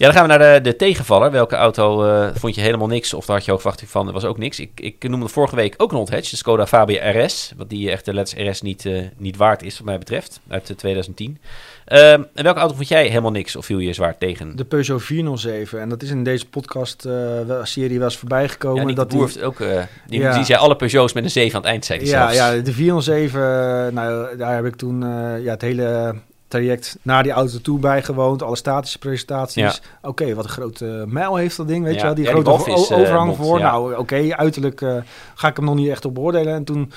Ja, 0.00 0.06
dan 0.06 0.14
gaan 0.14 0.28
we 0.28 0.36
naar 0.36 0.54
de, 0.54 0.70
de 0.70 0.76
tegenvaller. 0.76 1.30
Welke 1.30 1.56
auto 1.56 2.04
eh, 2.04 2.28
vond 2.34 2.54
je 2.54 2.60
helemaal 2.60 2.86
niks? 2.86 3.14
Of 3.14 3.26
daar 3.26 3.36
had 3.36 3.44
je 3.44 3.50
hoog 3.50 3.60
verwachting 3.60 3.90
van? 3.90 4.06
Er 4.06 4.12
was 4.12 4.24
ook 4.24 4.38
niks. 4.38 4.60
Ik, 4.60 4.70
ik 4.80 5.08
noemde 5.08 5.28
vorige 5.28 5.56
week 5.56 5.74
ook 5.76 5.92
een 5.92 5.98
hatch. 6.10 6.30
De 6.30 6.36
Skoda 6.36 6.66
Fabia 6.66 7.10
RS. 7.24 7.52
Wat 7.56 7.68
die 7.70 7.90
echt 7.90 8.04
de 8.04 8.14
letters 8.14 8.48
RS 8.50 8.62
niet, 8.62 8.86
eh, 8.86 9.02
niet 9.16 9.36
waard 9.36 9.62
is, 9.62 9.76
wat 9.76 9.86
mij 9.86 9.98
betreft. 9.98 10.40
Uit 10.48 10.70
eh, 10.70 10.76
2010. 10.76 11.38
Ehm, 11.84 12.22
en 12.34 12.44
welke 12.44 12.58
auto 12.58 12.74
vond 12.74 12.88
jij 12.88 13.06
helemaal 13.06 13.30
niks? 13.30 13.56
Of 13.56 13.64
viel 13.66 13.78
je 13.78 13.92
zwaar 13.92 14.18
tegen? 14.18 14.56
de 14.56 14.64
Peugeot 14.64 15.02
407. 15.02 15.80
En 15.80 15.88
dat 15.88 16.02
is 16.02 16.10
in 16.10 16.24
deze 16.24 16.48
podcast 16.48 17.04
eh, 17.04 17.12
wel- 17.46 17.64
serie 17.66 17.98
wel 17.98 18.06
eens 18.08 18.16
voorbij 18.18 18.48
gekomen. 18.48 18.88
ja, 18.88 18.94
dat 18.94 19.10
die- 19.10 19.20
heeft 19.20 19.42
ook... 19.42 19.60
eh, 19.60 19.82
die, 20.06 20.20
Ja. 20.20 20.34
die 20.34 20.44
zei 20.44 20.58
alle 20.58 20.76
Peugeots 20.76 21.12
met 21.12 21.24
een 21.24 21.30
7 21.30 21.54
aan 21.54 21.60
het 21.60 21.70
eind, 21.70 21.84
zei 21.84 21.98
hij 21.98 22.08
Ja, 22.08 22.32
zelfs. 22.32 22.36
ja, 22.56 22.62
de 22.62 22.72
407, 22.72 23.40
eh, 23.40 23.92
nou, 23.92 24.36
daar 24.36 24.54
heb 24.54 24.64
ik 24.66 24.76
toen 24.76 25.02
eh, 25.02 25.44
ja, 25.44 25.50
het 25.50 25.62
hele 25.62 26.14
traject 26.50 26.98
naar 27.02 27.22
die 27.22 27.32
auto 27.32 27.58
toe 27.62 27.78
bijgewoond. 27.78 28.42
Alle 28.42 28.56
statische 28.56 28.98
presentaties. 28.98 29.80
Oké, 30.02 30.34
wat 30.34 30.44
een 30.44 30.50
grote 30.50 31.04
mijl 31.08 31.36
heeft 31.36 31.56
dat 31.56 31.68
ding, 31.68 31.84
weet 31.84 31.94
Ja. 31.94 31.98
je 32.00 32.04
wel. 32.06 32.14
Die 32.14 32.24
Ja, 32.24 32.30
grote 32.30 32.50
eh, 32.70 32.98
overhang 32.98 33.36
voor. 33.36 33.60
Nou, 33.60 33.96
oké, 33.96 34.36
uiterlijk 34.36 34.80
eh, 34.80 34.96
ga 35.34 35.48
ik 35.48 35.56
hem 35.56 35.64
nog 35.64 35.74
niet 35.74 35.88
echt 35.88 36.04
op 36.04 36.14
beoordelen. 36.14 36.54
En 36.54 36.64
toen 36.64 36.92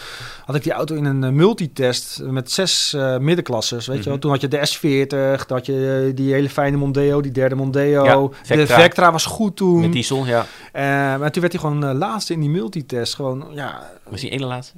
had 0.46 0.56
ik 0.56 0.64
die 0.64 0.72
auto 0.72 0.96
in 0.96 1.06
een 1.06 1.24
eh, 1.24 1.30
multitest 1.30 2.22
met 2.24 2.52
zes 2.52 2.96
middenklasses, 3.20 3.88
weet 3.88 3.98
je 3.98 4.04
wel. 4.04 4.14
Mhm. 4.14 4.22
Toen 4.22 4.32
had 4.32 4.42
je 4.42 4.48
de 4.48 4.68
S40, 5.38 5.46
toen 5.46 5.58
had 5.58 5.66
je 5.66 6.12
die 6.16 6.34
hele 6.34 6.50
fijne 6.50 6.78
Mondeo, 6.78 7.22
die 7.22 7.32
derde 7.32 7.56
Mondeo. 7.56 8.34
De 8.48 8.68
Vectra. 8.68 9.12
Was 9.12 9.26
goed 9.26 9.56
toen. 9.56 9.80
Met 9.80 9.92
diesel, 9.92 10.26
ja. 10.26 10.46
Maar 11.18 11.32
toen 11.32 11.42
werd 11.42 11.54
hij 11.54 11.62
gewoon 11.62 11.98
laatste 11.98 12.34
in 12.34 12.40
die 12.40 12.50
multitest. 12.50 13.16
Gewoon, 13.16 13.46
ja, 13.54 13.90
Was 14.10 14.22
die 14.22 14.30
ene 14.30 14.46
laatste? 14.46 14.74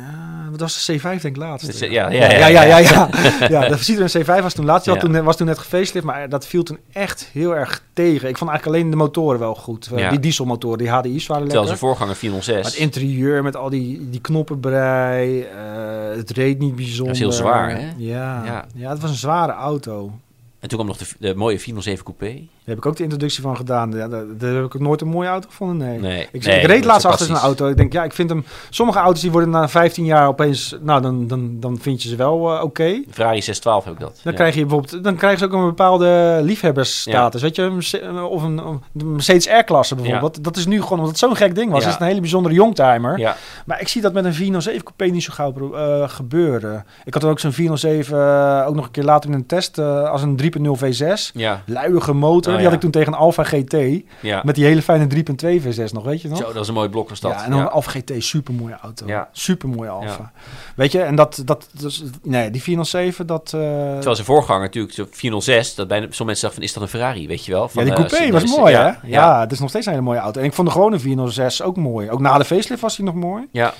Ja, 0.00 0.50
dat 0.50 0.60
was 0.60 0.86
de 0.86 0.98
C5 0.98 1.02
denk 1.02 1.22
ik 1.22 1.36
laatst. 1.36 1.80
Ja, 1.80 1.86
ja, 1.90 2.10
ja, 2.10 2.46
ja, 2.46 2.62
ja, 2.62 2.78
ja, 2.78 3.08
ja. 3.48 3.68
de 3.68 3.76
Citroën 3.76 4.08
C5 4.24 4.42
was 4.42 4.54
toen 4.54 4.64
laatst. 4.64 4.84
Die 4.84 4.94
had 4.94 5.02
Ja. 5.02 5.08
toen, 5.12 5.24
was 5.24 5.36
toen 5.36 5.46
net 5.46 5.58
gefacelift, 5.58 6.06
maar 6.06 6.28
dat 6.28 6.46
viel 6.46 6.62
toen 6.62 6.78
echt 6.92 7.28
heel 7.32 7.56
erg 7.56 7.82
tegen. 7.92 8.28
Ik 8.28 8.36
vond 8.38 8.50
eigenlijk 8.50 8.66
alleen 8.80 8.90
de 8.90 8.96
motoren 8.96 9.38
wel 9.38 9.54
goed. 9.54 9.88
Eh. 9.94 10.10
Die 10.10 10.20
dieselmotoren, 10.20 10.78
die 10.78 10.88
HDI's 10.88 11.02
waren 11.02 11.16
Terwijl 11.16 11.38
lekker. 11.46 11.66
zijn 11.66 11.78
voorganger 11.78 12.16
Maar 12.22 12.32
het 12.34 12.44
406. 12.44 12.76
interieur 12.76 13.42
met 13.42 13.56
al 13.56 13.70
die, 13.70 14.10
die 14.10 14.20
knoppenbrei, 14.20 15.40
eh, 15.42 16.16
het 16.16 16.30
reed 16.30 16.58
niet 16.58 16.76
bijzonder. 16.76 17.04
Dat 17.06 17.14
is 17.14 17.20
heel 17.20 17.32
zwaar, 17.32 17.70
hè? 17.70 17.88
Ja. 17.96 18.64
Ja. 18.74 18.90
het 18.90 19.00
was 19.00 19.10
een 19.10 19.16
zware 19.16 19.52
auto. 19.52 20.12
En 20.60 20.68
toen 20.68 20.78
kwam 20.78 20.86
nog 20.86 20.96
de, 20.96 21.06
de 21.18 21.34
mooie 21.34 21.60
407 21.60 22.04
Coupé. 22.04 22.26
Daar 22.26 22.44
heb 22.64 22.76
ik 22.76 22.86
ook 22.86 22.96
de 22.96 23.02
introductie 23.02 23.42
van 23.42 23.56
gedaan. 23.56 23.92
Ja, 23.92 24.08
daar, 24.08 24.24
daar 24.38 24.54
heb 24.54 24.64
ik 24.64 24.74
ook 24.74 24.80
nooit 24.80 25.00
een 25.00 25.08
mooie 25.08 25.28
auto 25.28 25.48
gevonden, 25.48 25.76
nee. 25.76 25.98
Nee, 25.98 26.28
Ik, 26.32 26.44
nee, 26.44 26.60
ik 26.60 26.66
reed 26.66 26.84
laatst 26.84 27.06
achter 27.06 27.26
zijn 27.26 27.38
auto. 27.38 27.68
Ik 27.68 27.76
denk, 27.76 27.92
ja, 27.92 28.04
ik 28.04 28.12
vind 28.12 28.30
hem... 28.30 28.44
Sommige 28.70 28.98
auto's 28.98 29.20
die 29.20 29.30
worden 29.30 29.50
na 29.50 29.68
15 29.68 30.04
jaar 30.04 30.28
opeens... 30.28 30.76
Nou, 30.80 31.02
dan, 31.02 31.26
dan, 31.26 31.60
dan 31.60 31.78
vind 31.80 32.02
je 32.02 32.08
ze 32.08 32.16
wel 32.16 32.54
eh, 32.56 32.62
oké. 32.62 32.84
De 32.84 33.04
Ferrari 33.10 33.42
612 33.42 33.84
heb 33.84 33.92
ik 33.92 34.00
dat. 34.00 34.20
Dan 34.22 34.32
ja. 34.32 34.38
krijg 34.38 34.54
je 34.54 34.60
bijvoorbeeld... 34.60 35.04
Dan 35.04 35.16
krijgen 35.16 35.38
ze 35.38 35.44
ook 35.44 35.52
een 35.52 35.66
bepaalde 35.66 36.40
liefhebbersstatus. 36.42 37.42
Weet 37.42 37.56
je, 37.56 37.62
een 37.62 37.72
Merce- 37.72 38.26
of 38.30 38.42
een, 38.42 38.58
een 38.58 39.12
Mercedes 39.12 39.46
R-klasse 39.46 39.94
bijvoorbeeld. 39.94 40.44
Dat 40.44 40.56
is 40.56 40.66
nu 40.66 40.82
gewoon, 40.82 40.98
omdat 40.98 41.08
het 41.08 41.18
zo'n 41.18 41.36
gek 41.36 41.54
ding 41.54 41.70
was. 41.70 41.84
Het 41.84 41.92
is 41.92 42.00
een 42.00 42.06
hele 42.06 42.20
bijzondere 42.20 42.54
youngtimer. 42.54 43.18
Ja, 43.18 43.36
Maar 43.66 43.80
ik 43.80 43.88
zie 43.88 44.02
dat 44.02 44.12
met 44.12 44.24
een 44.24 44.34
407 44.34 44.84
coupé 44.84 45.04
niet 45.04 45.22
zo 45.22 45.32
gauw 45.32 45.74
eh, 45.74 46.08
gebeuren. 46.08 46.84
Ik 47.04 47.14
had 47.14 47.24
ook 47.24 47.38
zo'n 47.38 47.52
407 47.52 48.18
eh, 48.18 48.68
ook 48.68 48.74
nog 48.74 48.84
een 48.84 48.90
keer 48.90 49.04
later 49.04 49.30
in 49.30 49.36
een 49.36 49.46
test 49.46 49.78
als 49.78 50.22
een 50.22 50.36
3.0 50.58 50.84
V6. 50.84 51.32
ja, 51.32 51.62
Luiige 51.66 52.12
motor. 52.12 52.52
Oh, 52.52 52.58
die 52.58 52.66
had 52.66 52.74
ik 52.74 52.80
toen 52.80 52.90
tegen 52.90 53.12
een 53.12 53.18
Alfa 53.18 53.42
GT. 53.44 53.76
ja. 54.20 54.42
Met 54.44 54.54
die 54.54 54.64
hele 54.64 54.82
fijne 54.82 55.06
3.2 55.06 55.62
V6 55.62 55.92
nog, 55.92 56.04
weet 56.04 56.22
je 56.22 56.28
nog? 56.28 56.38
Zo, 56.38 56.44
dat 56.44 56.54
was 56.54 56.68
een 56.68 56.74
mooi 56.74 56.88
blok 56.88 57.08
dat. 57.08 57.20
Ja, 57.32 57.44
en 57.44 57.50
dan 57.50 57.60
een 57.60 57.68
Alfa 57.68 57.90
GT, 57.90 58.12
super 58.18 58.54
mooie 58.54 58.76
auto. 58.82 59.06
Ja. 59.06 59.28
Super 59.32 59.68
mooie 59.68 59.88
Alfa. 59.90 60.32
Weet 60.76 60.92
je, 60.92 61.00
en 61.02 61.14
dat, 61.14 61.42
dat, 61.44 61.68
dus, 61.80 62.02
nee, 62.22 62.50
die 62.50 62.62
407, 62.62 63.26
dat. 63.26 63.42
eh, 63.44 63.60
Terwijl 63.60 64.14
zijn 64.14 64.26
voorganger 64.26 64.62
natuurlijk, 64.62 64.94
de 64.96 65.06
406, 65.10 65.74
dat 65.74 65.88
bijna 65.88 66.02
sommige 66.04 66.24
mensen 66.24 66.42
dachten 66.44 66.58
van, 66.60 66.68
is 66.68 66.72
dat 66.72 66.82
een 66.82 66.88
Ferrari, 66.88 67.26
weet 67.28 67.44
je 67.44 67.52
wel? 67.52 67.68
Van, 67.68 67.84
ja, 67.86 67.94
die 67.94 68.04
eh, 68.04 68.10
coupé 68.10 68.30
was 68.32 68.56
mooi, 68.56 68.72
ja, 68.72 68.80
hè? 68.80 68.86
Ja, 68.86 68.96
Ja. 69.02 69.40
het 69.40 69.52
is 69.52 69.58
nog 69.60 69.68
steeds 69.68 69.86
een 69.86 69.92
hele 69.92 70.04
mooie 70.04 70.18
auto. 70.18 70.40
En 70.40 70.46
ik 70.46 70.52
vond 70.52 70.66
de 70.68 70.72
gewone 70.74 70.98
406 70.98 71.62
ook 71.62 71.76
mooi. 71.76 72.10
Ook 72.10 72.20
na 72.20 72.38
de 72.38 72.44
facelift 72.44 72.80
was 72.82 72.96
hij 72.96 73.06
nog 73.06 73.14
mooi. 73.14 73.46
ja. 73.52 73.74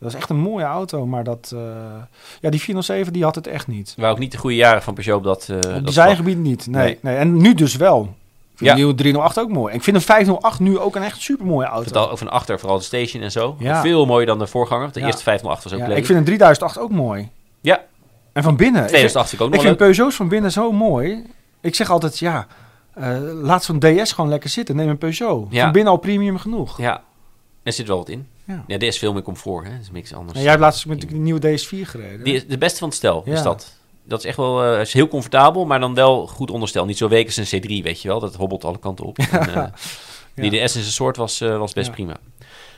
Dat 0.00 0.12
was 0.12 0.14
echt 0.14 0.30
een 0.30 0.36
mooie 0.40 0.64
auto, 0.64 1.06
maar 1.06 1.24
dat, 1.24 1.50
eh, 1.54 1.60
ja, 2.40 2.50
die 2.50 2.60
407 2.60 3.12
die 3.12 3.24
had 3.24 3.34
het 3.34 3.46
echt 3.46 3.66
niet. 3.66 3.94
waren 3.96 4.12
ook 4.12 4.18
niet 4.18 4.32
de 4.32 4.38
goede 4.38 4.56
jaren 4.56 4.82
van 4.82 4.94
Peugeot 4.94 5.16
op 5.16 5.24
dat, 5.24 5.48
eh 5.50 5.56
Op 5.56 5.84
dat 5.84 5.94
vlak. 5.94 6.16
gebied 6.16 6.38
niet. 6.38 6.66
Nee, 6.66 6.82
Nee. 6.84 6.98
nee. 7.02 7.16
En 7.16 7.36
nu 7.36 7.54
dus 7.54 7.76
wel. 7.76 8.00
Ik 8.02 8.62
vind 8.62 8.70
Ja. 8.70 8.76
de 8.76 8.82
nieuwe 8.82 8.94
308 8.94 9.38
ook 9.38 9.48
mooi. 9.48 9.70
En 9.70 9.76
ik 9.78 9.82
vind 9.84 9.96
een 9.96 10.02
508 10.02 10.60
nu 10.60 10.78
ook 10.78 10.96
een 10.96 11.02
echt 11.02 11.20
super 11.20 11.46
mooie 11.46 11.66
auto. 11.66 11.82
Vertel 11.82 12.10
over 12.10 12.26
een 12.26 12.32
achter, 12.32 12.58
vooral 12.58 12.78
de 12.78 12.84
station 12.84 13.22
en 13.22 13.30
zo. 13.30 13.56
Ja. 13.58 13.80
Veel 13.80 14.06
mooier 14.06 14.26
dan 14.26 14.38
de 14.38 14.46
voorganger. 14.46 14.92
De 14.92 15.00
Ja. 15.00 15.06
eerste 15.06 15.22
508 15.22 15.64
was 15.64 15.72
ook 15.72 15.86
leuk. 15.88 15.96
ik 15.96 16.06
vind 16.06 16.18
een 16.18 16.24
3008 16.24 16.78
ook 16.78 16.90
mooi. 16.90 17.28
Ja. 17.60 17.84
En 18.32 18.42
van 18.42 18.56
binnen. 18.56 18.82
ik 18.82 18.88
vind- 18.88 18.88
2008 18.88 19.28
vind 19.28 19.40
ik 19.40 19.46
ook 19.46 19.54
Ik 19.54 19.58
nog 19.60 19.66
vind 19.68 19.78
leuk. 19.80 19.88
Peugeots 19.88 20.16
van 20.16 20.28
binnen 20.28 20.52
zo 20.52 20.72
mooi. 20.72 21.24
Ik 21.60 21.74
zeg 21.74 21.90
altijd, 21.90 22.18
ja, 22.18 22.46
eh, 22.94 23.16
laat 23.42 23.64
zo'n 23.64 23.78
DS 23.78 24.12
gewoon 24.12 24.30
lekker 24.30 24.50
zitten. 24.50 24.76
Neem 24.76 24.88
een 24.88 24.98
Peugeot. 24.98 25.46
Van 25.50 25.72
binnen 25.72 25.92
al 25.92 25.98
premium 25.98 26.38
genoeg. 26.38 26.78
Ja. 26.78 27.02
Er 27.62 27.72
zit 27.72 27.86
wel 27.86 27.96
wat 27.96 28.08
in. 28.08 28.26
Ja. 28.46 28.64
Ja, 28.66 28.78
is 28.78 28.98
veel 28.98 29.12
meer 29.12 29.22
comfort, 29.22 29.64
hè. 29.66 29.70
Dat 29.70 29.80
is 29.80 29.90
niks 29.90 30.14
anders. 30.14 30.36
En 30.36 30.40
jij 30.40 30.50
hebt 30.50 30.62
laatst 30.62 30.86
met 30.86 31.00
de 31.00 31.14
nieuwe 31.14 31.40
DS4 31.40 31.88
gereden. 31.88 32.24
Die 32.24 32.34
is 32.34 32.46
de 32.46 32.58
beste 32.58 32.78
van 32.78 32.88
het 32.88 32.96
stel, 32.96 33.22
is 33.24 33.42
dat. 33.42 33.74
Dat 34.04 34.18
is 34.18 34.24
echt 34.24 34.36
wel 34.36 34.64
eh, 34.64 34.80
is 34.80 34.92
heel 34.92 35.08
comfortabel, 35.08 35.64
maar 35.64 35.80
dan 35.80 35.94
wel 35.94 36.26
goed 36.26 36.50
onderstel. 36.50 36.84
Niet 36.84 36.96
zo 36.96 37.08
week 37.08 37.26
als 37.26 37.36
een 37.36 37.62
C3, 37.62 37.82
weet 37.82 38.02
je 38.02 38.08
wel. 38.08 38.20
Dat 38.20 38.34
hobbelt 38.34 38.64
alle 38.64 38.78
kanten 38.78 39.04
op. 39.04 39.18
En, 39.30 39.54
eh, 39.54 39.64
Die 40.34 40.50
de 40.50 40.68
S 40.68 40.74
in 40.76 40.80
zijn 40.80 40.84
soort 40.92 41.16
was, 41.16 41.40
eh, 41.40 41.58
was 41.58 41.72
best 41.72 41.90
prima. 41.90 42.16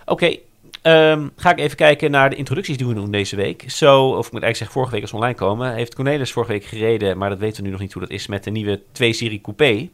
Oké, 0.05 0.37
ehm, 0.83 1.29
ga 1.37 1.51
ik 1.51 1.59
even 1.59 1.77
kijken 1.77 2.11
naar 2.11 2.31
de 2.31 2.37
introducties 2.37 2.77
die 2.77 2.87
we 2.87 2.95
doen 2.95 3.11
deze 3.11 3.37
week. 3.37 3.71
Zo, 3.71 4.09
of 4.09 4.27
ik 4.27 4.33
moet 4.33 4.43
eigenlijk 4.43 4.57
zeggen, 4.57 4.73
vorige 4.73 4.93
week 4.93 5.03
als 5.03 5.13
online 5.13 5.35
komen, 5.35 5.75
heeft 5.75 5.95
Cornelis 5.95 6.33
vorige 6.33 6.53
week 6.53 6.65
gereden, 6.65 7.19
maar 7.19 7.29
dat 7.29 7.39
weten 7.39 7.57
we 7.57 7.63
nu 7.63 7.71
nog 7.71 7.81
niet 7.81 7.93
hoe 7.93 8.03
dat 8.03 8.11
is, 8.11 8.27
met 8.27 8.45
de 8.45 8.51
nieuwe 8.51 8.81
2-serie 8.93 9.41
coupé. 9.41 9.89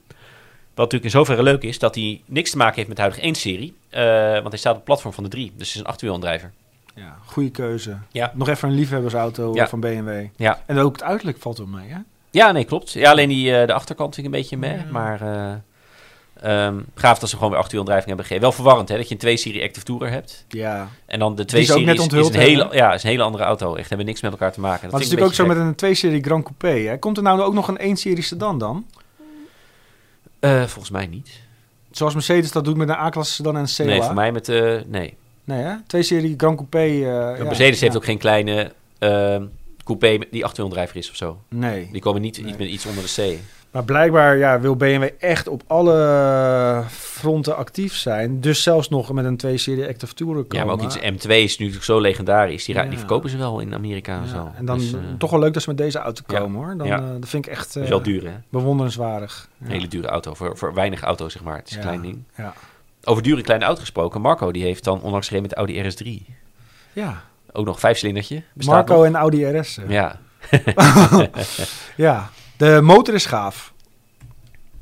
Wat 0.74 0.84
natuurlijk 0.92 1.04
in 1.04 1.10
zoverre 1.10 1.42
leuk 1.42 1.62
is, 1.62 1.78
dat 1.78 1.94
hij 1.94 2.22
niks 2.26 2.50
te 2.50 2.56
maken 2.56 2.74
heeft 2.74 2.88
met 2.88 2.96
de 2.96 3.02
huidige 3.02 3.28
1-serie. 3.28 3.74
eh, 3.90 4.32
want 4.32 4.48
hij 4.48 4.58
staat 4.58 4.70
op 4.72 4.76
het 4.76 4.84
platform 4.84 5.12
van 5.14 5.24
de 5.24 5.30
3, 5.30 5.52
dus 5.56 5.66
het 5.66 5.74
is 5.74 5.80
een 5.80 5.86
achterwielaandrijver. 5.86 6.52
Ja, 6.94 7.16
goede 7.24 7.50
keuze. 7.50 7.96
Ja. 8.10 8.32
Nog 8.34 8.48
even 8.48 8.68
een 8.68 8.74
liefhebbersauto 8.74 9.54
Ja. 9.54 9.68
van 9.68 9.80
BMW. 9.80 10.24
Ja. 10.36 10.62
En 10.66 10.78
ook 10.78 10.92
het 10.92 11.02
uiterlijk 11.02 11.38
valt 11.38 11.58
wel 11.58 11.66
mee, 11.66 11.88
hè? 11.88 11.98
Ja, 12.30 12.52
nee, 12.52 12.64
klopt. 12.64 12.92
Ja, 12.92 13.10
alleen 13.10 13.28
die, 13.28 13.56
eh, 13.56 13.66
de 13.66 13.72
achterkant 13.72 14.14
vind 14.14 14.26
ik 14.26 14.32
een 14.32 14.40
beetje. 14.40 14.58
Ja. 14.60 14.84
Maar 14.90 15.20
eh, 15.20 15.52
ehm, 16.66 16.74
gaaf 16.94 17.18
dat 17.18 17.28
ze 17.28 17.34
gewoon 17.34 17.50
weer 17.50 17.58
achterwielaandrijving 17.60 18.06
hebben 18.08 18.26
gegeven. 18.26 18.42
Wel 18.48 18.52
verwarrend, 18.52 18.88
hè, 18.88 18.96
dat 18.96 19.08
je 19.08 19.14
een 19.14 19.20
2-serie 19.20 19.62
Active 19.62 19.84
Tourer 19.86 20.10
hebt. 20.10 20.44
Ja. 20.48 20.88
En 21.06 21.18
dan 21.18 21.34
de 21.34 21.44
Die 21.44 21.58
is 21.58 21.70
ook 21.70 21.76
2-serie 21.78 21.86
net 21.86 21.94
is, 21.94 22.00
is, 22.06 22.12
onthuld, 22.12 22.34
een 22.34 22.40
hele, 22.40 22.68
ja, 22.72 22.94
is 22.94 23.02
een 23.02 23.08
hele 23.10 23.22
andere 23.22 23.44
auto. 23.44 23.74
Echt, 23.74 23.88
hebben 23.88 24.06
niks 24.06 24.20
met 24.20 24.30
elkaar 24.32 24.52
te 24.52 24.60
maken. 24.60 24.82
Dat 24.82 24.90
Maar 24.90 25.00
het 25.00 25.10
is 25.10 25.16
natuurlijk 25.16 25.40
ook 25.40 25.56
zo 25.56 25.64
met 25.64 25.82
een 25.82 25.94
2-serie 25.94 26.22
Grand 26.22 26.44
Coupé, 26.44 26.80
hè? 26.88 26.98
Komt 26.98 27.16
er 27.16 27.22
nou 27.22 27.40
ook 27.40 27.54
nog 27.54 27.68
een 27.68 27.96
1-serie 27.96 28.22
sedan 28.22 28.58
dan? 28.58 28.86
Eh, 30.44 30.58
volgens 30.60 30.90
mij 30.90 31.06
niet. 31.06 31.40
Zoals 31.90 32.14
Mercedes 32.14 32.52
dat 32.52 32.64
doet 32.64 32.76
met 32.76 32.88
een 32.88 32.94
A-klasse 32.94 33.42
en 33.42 33.54
een 33.54 33.66
CLA. 33.66 33.84
Nee, 33.84 34.02
voor 34.02 34.14
mij 34.14 34.32
met... 34.32 34.48
eh 34.48 34.76
nee. 34.86 35.16
Nee, 35.44 35.62
hè? 35.62 35.74
2-serie 35.96 36.34
Grand 36.36 36.56
Coupé. 36.56 36.78
eh, 36.78 37.02
ja, 37.02 37.44
Mercedes 37.44 37.80
heeft 37.80 37.96
ook 37.96 38.04
geen 38.04 38.18
kleine 38.18 38.72
coupé 39.84 40.18
die 40.30 40.44
achterwielaandrijver 40.44 40.96
is 40.96 41.10
of 41.10 41.16
zo. 41.16 41.40
Nee. 41.48 41.88
Die 41.92 42.00
komen 42.00 42.20
niet, 42.20 42.36
Nee. 42.36 42.46
niet 42.46 42.58
met 42.58 42.68
iets 42.68 42.86
onder 42.86 43.04
de 43.04 43.36
C. 43.36 43.38
Maar 43.74 43.84
blijkbaar 43.84 44.36
ja, 44.36 44.60
wil 44.60 44.76
BMW 44.76 45.08
echt 45.18 45.48
op 45.48 45.62
alle 45.66 46.82
fronten 46.90 47.56
actief 47.56 47.94
zijn. 47.94 48.40
Dus 48.40 48.62
zelfs 48.62 48.88
nog 48.88 49.12
met 49.12 49.24
een 49.24 49.40
2-serie 49.46 49.88
Active 49.88 50.14
Tourer 50.14 50.42
komen. 50.42 50.56
Ja, 50.56 50.64
maar 50.64 50.74
ook 50.74 50.82
iets 50.82 50.98
M2 51.26 51.28
is 51.30 51.58
nu 51.58 51.72
zo 51.80 52.00
legendarisch. 52.00 52.64
Die, 52.64 52.74
Ja. 52.74 52.84
die 52.84 52.98
verkopen 52.98 53.30
ze 53.30 53.36
wel 53.36 53.60
in 53.60 53.74
Amerika 53.74 54.14
en 54.16 54.22
Ja, 54.22 54.28
zo. 54.28 54.52
En 54.56 54.64
dan 54.64 54.78
Dus, 54.78 54.92
eh, 54.92 54.98
toch 55.18 55.30
wel 55.30 55.40
leuk 55.40 55.52
dat 55.52 55.62
ze 55.62 55.68
met 55.68 55.78
deze 55.78 55.98
auto 55.98 56.22
komen, 56.26 56.64
hoor. 56.64 56.76
Dan, 56.76 56.86
Ja. 56.86 56.98
eh, 56.98 57.04
dat 57.20 57.28
vind 57.28 57.46
ik 57.46 57.52
echt 57.52 57.76
eh, 57.76 57.84
wel 57.88 58.02
duur, 58.02 58.24
hè? 58.24 58.32
bewonderenswaardig. 58.48 59.48
Ja. 59.58 59.66
Een 59.66 59.72
hele 59.72 59.88
dure 59.88 60.08
auto. 60.08 60.34
Voor, 60.34 60.58
voor 60.58 60.74
weinig 60.74 61.00
auto, 61.02 61.28
zeg 61.28 61.42
maar. 61.42 61.56
Het 61.56 61.68
is 61.70 61.74
een 61.76 61.82
klein 61.82 62.00
ding. 62.02 62.22
Ja. 62.36 62.52
Over 63.04 63.22
dure 63.22 63.42
kleine 63.42 63.64
auto 63.64 63.80
gesproken. 63.80 64.20
Marco, 64.20 64.52
die 64.52 64.62
heeft 64.62 64.84
dan 64.84 65.00
onlangs 65.02 65.28
gereden 65.28 65.48
met 65.48 65.66
de 65.68 65.74
Audi 65.84 65.90
RS3. 66.22 66.34
ja. 66.92 67.22
Ook 67.52 67.66
nog 67.66 67.80
vijfcilindertje. 67.80 68.42
Bestaat 68.52 68.74
Marco 68.74 68.94
nog. 68.96 69.04
en 69.04 69.14
Audi 69.16 69.44
RS. 69.58 69.78
eh. 69.78 69.88
Ja, 69.90 70.18
Ja, 71.96 72.30
de 72.56 72.80
motor 72.82 73.14
is 73.14 73.26
gaaf. 73.26 73.72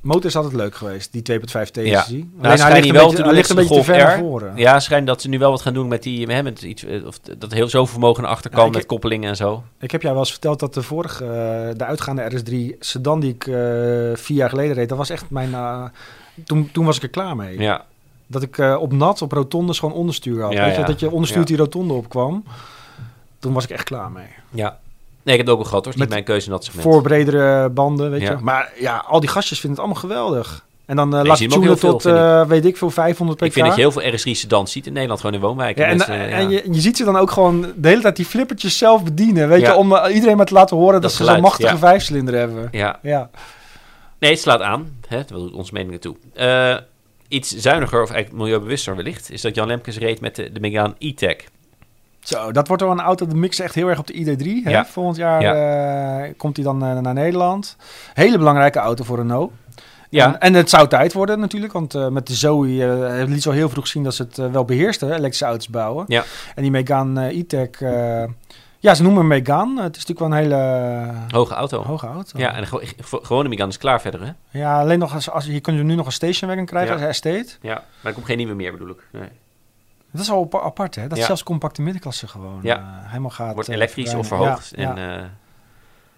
motor 0.00 0.24
is 0.24 0.36
altijd 0.36 0.54
leuk 0.54 0.74
geweest, 0.74 1.12
die 1.12 1.40
2.5 1.40 1.70
TSI. 1.70 1.80
Ja. 1.82 2.00
Alleen 2.02 2.30
Nou, 2.36 2.46
hij 2.48 2.56
schijnt 2.56 2.74
ligt 2.74 2.86
een 2.88 2.92
wel 2.94 3.08
beetje, 3.08 3.22
hij 3.24 3.32
ligt 3.32 3.50
een 3.50 3.56
beetje 3.56 3.74
te 3.74 3.84
ver 3.84 3.96
naar 3.96 4.18
voren. 4.18 4.52
ja, 4.56 4.80
schijnt 4.80 5.06
dat 5.06 5.20
ze 5.22 5.28
nu 5.28 5.38
wel 5.38 5.50
wat 5.50 5.60
gaan 5.60 5.74
doen 5.74 5.88
met 5.88 6.02
die... 6.02 6.26
Hè, 6.26 6.42
met 6.42 6.62
iets, 6.62 6.84
eh, 6.84 7.06
of 7.06 7.18
dat 7.18 7.52
heel 7.52 7.68
zoveel 7.68 7.86
vermogen 7.86 8.24
achterkant 8.24 8.62
Ja, 8.62 8.68
ik 8.68 8.74
met 8.74 8.86
koppelingen 8.86 9.28
en 9.28 9.36
zo. 9.36 9.62
Ik 9.80 9.90
heb 9.90 10.02
jou 10.02 10.14
wel 10.14 10.22
eens 10.22 10.32
verteld 10.32 10.60
dat 10.60 10.74
de 10.74 10.82
vorige, 10.82 11.24
eh, 11.24 11.78
de 11.78 11.84
uitgaande 11.84 12.30
RS3 12.30 12.76
sedan 12.78 13.20
die 13.20 13.30
ik 13.34 13.46
eh, 13.46 13.54
vier 14.14 14.36
jaar 14.36 14.48
geleden 14.48 14.74
reed, 14.74 14.88
dat 14.88 14.98
was 14.98 15.10
echt 15.10 15.30
mijn... 15.30 15.54
toen, 16.44 16.70
toen 16.72 16.84
was 16.84 16.96
ik 16.96 17.02
er 17.02 17.08
klaar 17.08 17.36
mee. 17.36 17.58
Ja, 17.58 17.84
Dat 18.26 18.42
ik 18.42 18.58
op 18.58 18.92
nat, 18.92 19.22
op 19.22 19.32
rotondes 19.32 19.78
gewoon 19.78 19.94
onderstuur 19.94 20.42
had. 20.42 20.52
Ja, 20.52 20.64
Weet 20.64 20.74
je, 20.74 20.80
ja. 20.80 20.86
dat 20.86 21.00
je 21.00 21.10
onderstuurd 21.10 21.48
Ja. 21.48 21.54
die 21.54 21.64
rotonde 21.64 21.94
opkwam. 21.94 22.44
Toen 23.38 23.52
was 23.52 23.64
ik 23.64 23.70
echt 23.70 23.84
klaar 23.84 24.10
mee. 24.10 24.28
ja. 24.50 24.78
Nee, 25.22 25.34
ik 25.34 25.40
heb 25.40 25.46
het 25.46 25.48
ook 25.56 25.58
al 25.62 25.68
gehad 25.68 25.84
hoor. 25.84 25.92
Het 25.92 26.02
is 26.02 26.08
niet 26.08 26.08
Met 26.08 26.08
mijn 26.10 26.24
keuze 26.24 26.46
in 26.46 26.52
dat 26.52 26.64
segment. 26.64 26.84
Voor 26.86 27.02
bredere 27.02 27.68
banden, 27.68 28.10
weet 28.10 28.20
Ja. 28.20 28.30
je. 28.30 28.36
Maar 28.40 28.72
ja, 28.78 29.04
al 29.08 29.20
die 29.20 29.28
gastjes 29.28 29.60
vinden 29.60 29.78
het 29.82 29.88
allemaal 29.88 30.08
geweldig. 30.10 30.64
En 30.86 30.96
dan 30.96 31.16
eh 31.16 31.24
laat 31.24 31.38
heel 31.38 31.60
veel, 31.62 31.76
tot, 31.76 32.04
eh, 32.06 32.46
weet 32.46 32.64
ik 32.64 32.76
veel, 32.76 32.90
500 32.90 33.38
pk. 33.38 33.44
Ik 33.46 33.52
vind 33.52 33.66
dat 33.66 33.74
je 33.74 33.80
heel 33.80 33.92
veel 33.92 34.02
RS3 34.02 34.34
sedans 34.34 34.72
ziet 34.72 34.86
in 34.86 34.92
Nederland, 34.92 35.20
gewoon 35.20 35.34
in 35.36 35.40
woonwijken. 35.42 35.82
Ja, 35.82 35.88
en, 35.90 35.96
Mensen, 35.96 36.14
en 36.14 36.42
ja. 36.42 36.48
je, 36.48 36.72
je 36.72 36.80
ziet 36.80 36.96
ze 36.96 37.04
dan 37.04 37.16
ook 37.16 37.30
gewoon 37.30 37.72
de 37.76 37.88
hele 37.88 38.00
tijd 38.00 38.16
die 38.16 38.24
flippertjes 38.24 38.78
zelf 38.78 39.04
bedienen. 39.04 39.48
Weet 39.48 39.60
Ja. 39.60 39.70
je, 39.70 39.76
om 39.76 39.92
eh, 39.94 40.14
iedereen 40.14 40.36
maar 40.36 40.46
te 40.46 40.54
laten 40.54 40.76
horen 40.76 40.92
dat, 40.92 41.02
Dat 41.02 41.12
ze 41.12 41.24
zo'n 41.24 41.40
machtige 41.40 41.76
vijfcilinder 41.78 42.34
hebben. 42.34 42.68
ja. 42.72 42.98
Ja. 43.02 43.30
Nee, 44.18 44.30
het 44.30 44.40
slaat 44.40 44.60
aan. 44.60 44.96
Hè? 45.08 45.16
Dat 45.16 45.28
doet 45.28 45.52
onze 45.52 45.72
mening 45.72 45.90
naartoe. 45.90 46.16
Eh, 46.34 46.76
iets 47.28 47.56
zuiniger, 47.56 48.02
of 48.02 48.10
eigenlijk 48.10 48.42
milieubewuster 48.42 48.96
wellicht, 48.96 49.30
is 49.30 49.40
dat 49.40 49.54
Jan 49.54 49.66
Lemkes 49.66 49.98
reed 49.98 50.20
met 50.20 50.36
de, 50.36 50.52
de 50.52 50.60
Megane 50.60 50.94
E-Tech. 50.98 51.36
Zo, 52.22 52.52
dat 52.52 52.68
wordt 52.68 52.82
wel 52.82 52.90
een 52.92 53.00
auto, 53.00 53.26
de 53.26 53.34
mix 53.34 53.58
echt 53.60 53.74
heel 53.74 53.88
erg 53.88 53.98
op 53.98 54.06
de 54.06 54.14
ID3. 54.14 54.64
Hè? 54.64 54.70
Ja. 54.70 54.84
Volgend 54.86 55.16
jaar 55.16 55.42
eh, 55.42 56.32
komt 56.36 56.56
hij 56.56 56.64
dan 56.64 56.84
eh, 56.84 56.98
naar 56.98 57.14
Nederland. 57.14 57.76
Hele 58.14 58.38
belangrijke 58.38 58.78
auto 58.78 59.04
voor 59.04 59.16
Renault. 59.16 59.52
Ja. 60.08 60.26
En, 60.26 60.40
en 60.40 60.54
het 60.54 60.70
zou 60.70 60.88
tijd 60.88 61.12
worden 61.12 61.40
natuurlijk, 61.40 61.72
want 61.72 61.94
eh, 61.94 62.08
met 62.08 62.26
de 62.26 62.34
Zoe 62.34 62.66
liet 63.28 63.42
zo 63.42 63.50
heel 63.50 63.68
vroeg 63.68 63.86
zien 63.86 64.02
dat 64.02 64.14
ze 64.14 64.22
het 64.22 64.36
wel 64.36 64.64
beheersten, 64.64 65.08
elektrische 65.08 65.44
auto's 65.44 65.68
bouwen. 65.68 66.04
Ja. 66.08 66.24
En 66.54 66.62
die 66.62 66.70
Megane 66.70 67.28
E-Tech, 67.38 67.68
ja, 68.78 68.94
ze 68.94 69.02
noemen 69.02 69.20
hem 69.20 69.28
Megane. 69.28 69.82
Het 69.82 69.96
is 69.96 70.06
natuurlijk 70.06 70.18
wel 70.18 70.28
een 70.28 70.44
hele 70.44 71.14
Hoge 71.30 71.54
auto. 71.54 71.82
hoge 71.82 72.06
auto. 72.06 72.38
Ja, 72.38 72.54
en 72.54 72.60
de 72.60 72.66
gewo- 72.66 73.20
gewone 73.22 73.48
Megane 73.48 73.68
is 73.70 73.78
klaar 73.78 74.00
verder, 74.00 74.20
hè? 74.24 74.58
Ja, 74.58 74.80
alleen 74.80 74.98
nog 74.98 75.14
als, 75.14 75.30
als 75.30 75.44
je 75.46 75.60
kunt 75.60 75.82
nu 75.82 75.94
nog 75.94 76.06
een 76.06 76.12
stationwagon 76.12 76.64
krijgen 76.66 76.98
Ja. 76.98 77.06
als 77.06 77.22
estate. 77.22 77.48
Ja, 77.60 77.74
maar 77.74 77.84
er 78.02 78.12
komt 78.12 78.26
geen 78.26 78.36
nieuwe 78.36 78.54
meer, 78.54 78.72
bedoel 78.72 78.88
ik. 78.90 79.06
Nee. 79.12 79.28
Dat 80.12 80.20
is 80.22 80.30
al 80.30 80.42
apa- 80.42 80.60
apart, 80.60 80.94
hè? 80.94 81.06
Dat 81.06 81.18
Ja. 81.18 81.24
zelfs 81.24 81.42
compacte 81.42 81.82
middenklasse 81.82 82.28
gewoon 82.28 82.58
Ja. 82.62 82.76
eh, 82.76 82.82
helemaal 83.10 83.30
gaat. 83.30 83.54
Wordt 83.54 83.68
eh, 83.68 83.74
elektrisch 83.74 84.14
of 84.14 84.26
verhoogd. 84.26 84.72
Ja, 84.76 84.96
en 84.96 85.16
eh, 85.18 85.24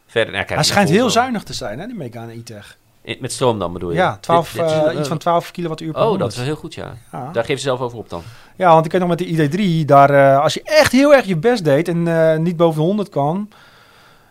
verder, 0.07 0.33
nou, 0.35 0.45
Hij 0.47 0.63
schijnt 0.63 0.89
heel 0.89 1.11
zuinig 1.11 1.43
te 1.43 1.53
zijn, 1.55 1.79
hè, 1.79 1.87
die 1.87 1.97
Megane 1.97 2.33
E-Tech. 2.33 2.77
Met 3.21 3.33
stroom 3.33 3.59
dan, 3.59 3.73
bedoel 3.73 3.91
je? 3.91 3.97
Ja, 3.97 4.17
12, 4.21 4.53
Dit- 4.53 4.61
dit 4.63 4.71
is 4.71 4.77
eh, 4.77 4.93
een- 4.93 4.99
iets 4.99 5.09
van 5.09 5.19
12 5.19 5.51
kilowattuur 5.51 5.93
per 5.93 6.01
Oh, 6.01 6.09
100. 6.09 6.23
dat 6.23 6.31
is 6.33 6.37
wel 6.37 6.47
heel 6.47 6.57
goed, 6.63 6.75
ja. 6.75 6.93
Daar 7.11 7.33
geven 7.45 7.59
ze 7.59 7.65
zelf 7.65 7.81
over 7.81 7.99
op 7.99 8.09
dan. 8.09 8.23
Ja, 8.57 8.73
want 8.73 8.85
ik 8.85 8.93
weet 8.93 9.01
nog 9.01 9.11
met 9.11 9.19
de 9.19 9.27
ID3, 9.27 9.85
daar, 9.85 10.39
als 10.41 10.55
je 10.55 10.63
echt 10.63 10.93
heel 10.93 11.15
erg 11.15 11.25
je 11.25 11.37
best 11.37 11.65
deed 11.65 11.89
en 11.89 12.43
niet 12.43 12.57
boven 12.57 12.81
de 12.81 12.87
100 12.87 13.09
kwam. 13.09 13.49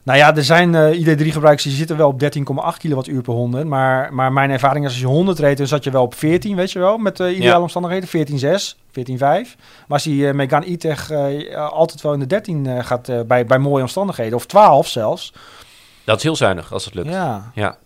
Nou 0.04 0.18
ja, 0.18 0.36
er 0.36 0.44
zijn 0.44 0.76
eh, 0.76 1.00
ID3-gebruikers 1.00 1.64
die 1.64 1.72
zitten 1.72 1.98
wel 1.98 2.08
op 2.08 2.22
13,8 2.24 2.78
kilowattuur 2.78 3.22
per 3.22 3.34
100. 3.34 3.66
Maar, 3.68 4.14
maar 4.14 4.34
mijn 4.34 4.50
ervaring 4.52 4.86
is 4.86 4.92
als 4.92 5.00
je 5.00 5.06
100 5.08 5.40
reed, 5.40 5.58
dan 5.58 5.68
zat 5.68 5.84
je 5.84 5.92
wel 5.92 6.04
op 6.04 6.16
14, 6.16 6.56
weet 6.56 6.72
je 6.72 6.80
wel. 6.80 6.98
Met 6.98 7.18
de 7.18 7.36
ideale 7.36 7.56
Ja. 7.56 7.62
omstandigheden, 7.62 8.10
14,6, 8.10 8.78
14,5. 8.92 9.20
Maar 9.20 9.88
als 9.88 10.04
die 10.04 10.28
eh, 10.28 10.34
Megane 10.34 10.72
E-Tech 10.72 11.10
eh, 11.10 11.56
altijd 11.72 12.02
wel 12.02 12.14
in 12.14 12.20
de 12.20 12.26
13 12.28 12.66
eh, 12.66 12.86
gaat 12.86 13.28
bij, 13.28 13.46
bij 13.46 13.58
mooie 13.60 13.82
omstandigheden, 13.82 14.38
of 14.38 14.46
12 14.46 14.88
zelfs. 14.88 15.34
Dat 16.04 16.18
is 16.18 16.24
heel 16.24 16.36
zuinig, 16.36 16.74
als 16.74 16.86
het 16.86 16.94
lukt. 16.94 17.10
Ja, 17.10 17.52
Ja. 17.56 17.78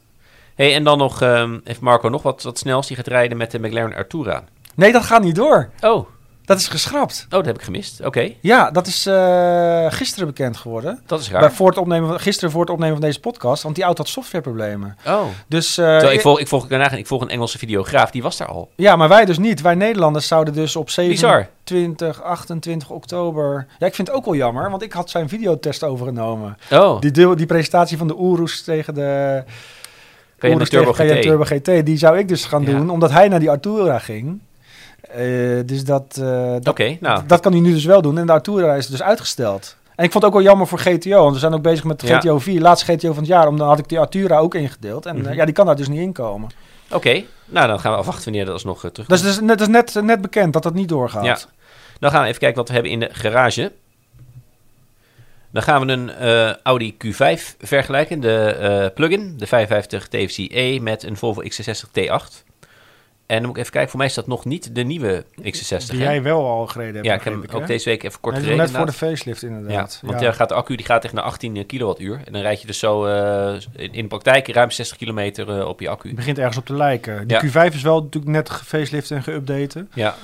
Hey, 0.55 0.76
en 0.76 0.84
dan 0.84 0.97
nog, 0.97 1.22
ehm, 1.22 1.59
heeft 1.63 1.80
Marco 1.80 2.09
nog 2.09 2.22
wat, 2.22 2.43
wat 2.43 2.57
snels. 2.57 2.88
Die 2.88 2.95
gaat 2.97 3.07
rijden 3.07 3.38
met 3.38 3.51
de 3.51 3.59
McLaren 3.59 3.95
Artura. 3.95 4.43
nee, 4.76 4.91
dat 4.91 5.03
gaat 5.03 5.24
niet 5.24 5.36
door. 5.36 5.70
Oh, 5.82 6.07
Dat 6.48 6.58
is 6.60 6.68
geschrapt. 6.68 7.24
oh 7.26 7.30
dat 7.30 7.45
heb 7.45 7.56
ik 7.58 7.62
gemist. 7.62 8.06
Oké, 8.06 8.32
Ja, 8.41 8.72
dat 8.72 8.88
is 8.88 9.06
eh, 9.06 9.86
gisteren 9.91 10.28
bekend 10.28 10.58
geworden. 10.58 11.02
dat 11.06 11.20
is 11.20 11.30
Bij 11.30 11.41
raar. 11.41 11.52
voor 11.54 11.68
het 11.70 11.78
opnemen 11.78 12.10
van, 12.10 12.20
gisteren 12.20 12.52
voor 12.52 12.62
het 12.62 12.70
opnemen 12.70 12.93
van 12.98 13.06
deze 13.06 13.20
podcast, 13.20 13.64
want 13.64 13.76
die 13.76 13.84
auto 13.84 14.02
had 14.04 14.12
softwareproblemen. 14.12 14.98
Oh. 15.08 15.22
Dus, 15.48 15.78
eh, 15.78 15.86
Terwijl 15.86 16.12
ik, 16.14 16.22
volg, 16.22 16.39
ik, 16.39 16.48
volg, 16.48 16.70
ik, 16.70 16.91
ik 16.91 17.08
volg 17.08 17.22
een 17.22 17.30
Engelse 17.30 17.58
videograaf, 17.58 18.12
die 18.12 18.22
was 18.22 18.38
daar 18.38 18.48
al. 18.48 18.70
ja, 18.76 18.95
maar 18.95 19.10
wij 19.10 19.26
dus 19.26 19.38
niet. 19.38 19.62
Wij 19.62 19.76
Nederlanders 19.76 20.28
zouden 20.28 20.54
dus 20.54 20.76
op 20.76 20.86
Bizar. 20.95 21.48
27, 21.64 22.22
28 22.24 22.89
oktober... 22.89 23.68
Ja, 23.80 23.88
ik 23.88 23.95
vind 23.95 24.08
het 24.08 24.18
ook 24.18 24.26
wel 24.26 24.36
jammer, 24.36 24.70
want 24.70 24.82
ik 24.82 24.93
had 24.93 25.10
zijn 25.10 25.30
videotest 25.30 25.84
overgenomen. 25.84 26.58
Oh, 26.72 27.02
Die, 27.02 27.36
die 27.36 27.45
presentatie 27.45 27.98
van 27.98 28.08
de 28.08 28.18
Urus 28.22 28.64
tegen 28.64 28.93
de 28.93 29.43
Urus 30.39 30.70
Turbo? 30.70 30.91
Turbo 30.91 31.43
GT, 31.43 31.86
die 31.86 31.98
zou 31.98 32.18
ik 32.18 32.28
dus 32.28 32.45
gaan 32.45 32.62
Ja. 32.64 32.72
doen, 32.72 32.89
omdat 32.89 33.12
hij 33.12 33.28
naar 33.28 33.39
die 33.39 33.50
Artura 33.50 34.00
ging. 34.00 34.39
Eh, 35.10 35.22
dus 35.66 35.84
dat, 35.84 36.18
eh, 36.22 36.55
dat, 36.60 36.78
nou. 36.99 37.24
dat 37.28 37.39
kan 37.39 37.51
hij 37.51 37.62
nu 37.62 37.74
dus 37.74 37.86
wel 37.86 38.01
doen. 38.01 38.18
En 38.18 38.26
de 38.26 38.32
Artura 38.32 38.76
is 38.76 38.88
dus 38.88 39.01
uitgesteld. 39.03 39.76
En 39.95 40.03
ik 40.05 40.12
vond 40.12 40.24
het 40.24 40.34
ook 40.34 40.39
wel 40.39 40.47
jammer 40.49 40.68
voor 40.68 40.80
GTO, 40.80 41.22
want 41.22 41.34
we 41.34 41.39
zijn 41.39 41.53
ook 41.53 41.62
bezig 41.62 41.84
met 41.84 42.01
Ja. 42.01 42.20
GTO 42.20 42.39
4, 42.39 42.62
laatste 42.62 42.93
GTO 42.93 43.08
van 43.08 43.18
het 43.18 43.28
jaar. 43.28 43.47
Om, 43.47 43.58
dan 43.58 43.68
had 43.68 43.80
ik 43.80 43.89
die 43.89 43.99
Artura 43.99 44.38
ook 44.38 44.55
ingedeeld. 44.55 45.05
En 45.05 45.18
Mhm. 45.18 45.28
eh, 45.28 45.36
ja, 45.36 45.45
die 45.45 45.53
kan 45.53 45.66
daar 45.66 45.76
dus 45.76 45.88
niet 45.88 45.99
in 45.99 46.14
komen. 46.14 46.49
Oké, 46.91 47.24
nou 47.45 47.68
dan 47.68 47.80
gaan 47.80 47.91
we 47.91 47.97
afwachten 47.97 48.24
wanneer 48.24 48.45
dat 48.45 48.53
alsnog 48.53 48.84
uh, 48.86 48.91
terug 48.91 49.08
Dus 49.08 49.22
het 49.22 49.30
is 49.30 49.39
net, 49.39 49.62
is 49.62 49.68
net, 49.68 49.93
net 50.01 50.22
bekend 50.22 50.53
dat 50.53 50.64
dat 50.64 50.74
niet 50.74 50.89
doorgaat. 50.89 51.24
Ja. 51.26 51.38
Dan 51.99 52.12
gaan 52.12 52.22
we 52.22 52.28
even 52.28 52.39
kijken 52.39 52.58
wat 52.58 52.68
we 52.68 52.74
hebben 52.74 52.91
in 52.91 52.99
de 52.99 53.10
garage. 53.12 53.72
Dan 55.51 55.64
gaan 55.64 55.86
we 55.86 55.91
een 55.93 56.12
Audi 56.64 56.97
Q5 57.05 57.55
vergelijken, 57.60 58.20
de 58.20 58.38
eh 58.45 58.93
plug-in, 58.95 59.34
de 59.38 59.47
55 59.47 60.08
TFSI-e 60.08 60.80
met 60.80 61.03
een 61.03 61.18
Volvo 61.18 61.41
XC60 61.41 61.89
T8. 61.99 62.43
En 63.28 63.36
dan 63.38 63.45
moet 63.45 63.55
ik 63.55 63.57
even 63.57 63.71
kijken, 63.71 63.89
voor 63.89 63.99
mij 63.99 64.07
is 64.07 64.13
dat 64.13 64.28
nog 64.28 64.45
niet 64.45 64.75
de 64.75 64.84
nieuwe 64.84 65.23
XC60. 65.41 65.89
Die 65.89 65.99
hè? 65.99 66.03
jij 66.03 66.21
wel 66.21 66.45
al 66.45 66.67
gereden 66.67 66.93
hebt. 66.93 67.05
ja, 67.05 67.13
ik 67.13 67.21
heb 67.21 67.34
hem 67.34 67.61
ook 67.61 67.67
deze 67.67 67.89
week 67.89 68.03
even 68.03 68.19
kort 68.19 68.36
gereden. 68.36 68.57
net 68.57 68.71
voor 68.71 68.86
de 68.86 68.91
inderdaad. 68.91 69.09
facelift 69.09 69.41
ja, 69.41 69.47
inderdaad. 69.47 69.99
want 70.03 70.19
ja. 70.19 70.32
gaat 70.32 70.49
de 70.49 70.55
accu 70.55 70.75
die 70.75 70.86
gaat 70.86 71.03
echt 71.03 71.13
naar 71.13 71.23
18 71.23 71.65
kilowattuur. 71.65 72.21
En 72.25 72.34
dan 72.34 72.41
rijd 72.41 72.61
je 72.61 72.67
dus 72.67 72.80
zo 72.80 73.05
eh, 73.05 73.53
in, 73.75 73.93
in 73.93 74.01
de 74.01 74.07
praktijk 74.07 74.47
ruim 74.47 74.71
60 74.71 74.97
kilometer 74.97 75.59
eh, 75.59 75.67
op 75.67 75.80
je 75.80 75.89
accu. 75.89 76.07
Het 76.07 76.15
begint 76.17 76.38
ergens 76.38 76.57
op 76.57 76.65
te 76.65 76.73
lijken. 76.73 77.28
Die 77.28 77.51
Ja. 77.51 77.69
Q5 77.69 77.73
is 77.73 77.82
wel 77.82 78.01
natuurlijk 78.01 78.34
net 78.34 78.49
gefacelift 78.49 79.11
en 79.11 79.23
geüpdate. 79.23 79.86
Ja, 79.93 80.15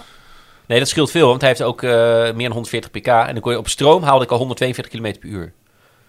Nee, 0.65 0.79
dat 0.79 0.87
scheelt 0.87 1.11
veel, 1.11 1.27
want 1.27 1.41
hij 1.41 1.49
heeft 1.49 1.63
ook 1.63 1.83
eh, 1.83 1.89
meer 1.89 2.47
dan 2.47 2.51
140 2.51 2.91
pk. 2.91 3.07
En 3.07 3.33
dan 3.33 3.39
kon 3.39 3.51
je 3.51 3.57
op 3.57 3.67
stroom 3.67 4.03
haalde 4.03 4.23
ik 4.23 4.31
al 4.31 4.37
142 4.37 4.93
km 4.93 5.19
per 5.19 5.29
uur. 5.29 5.51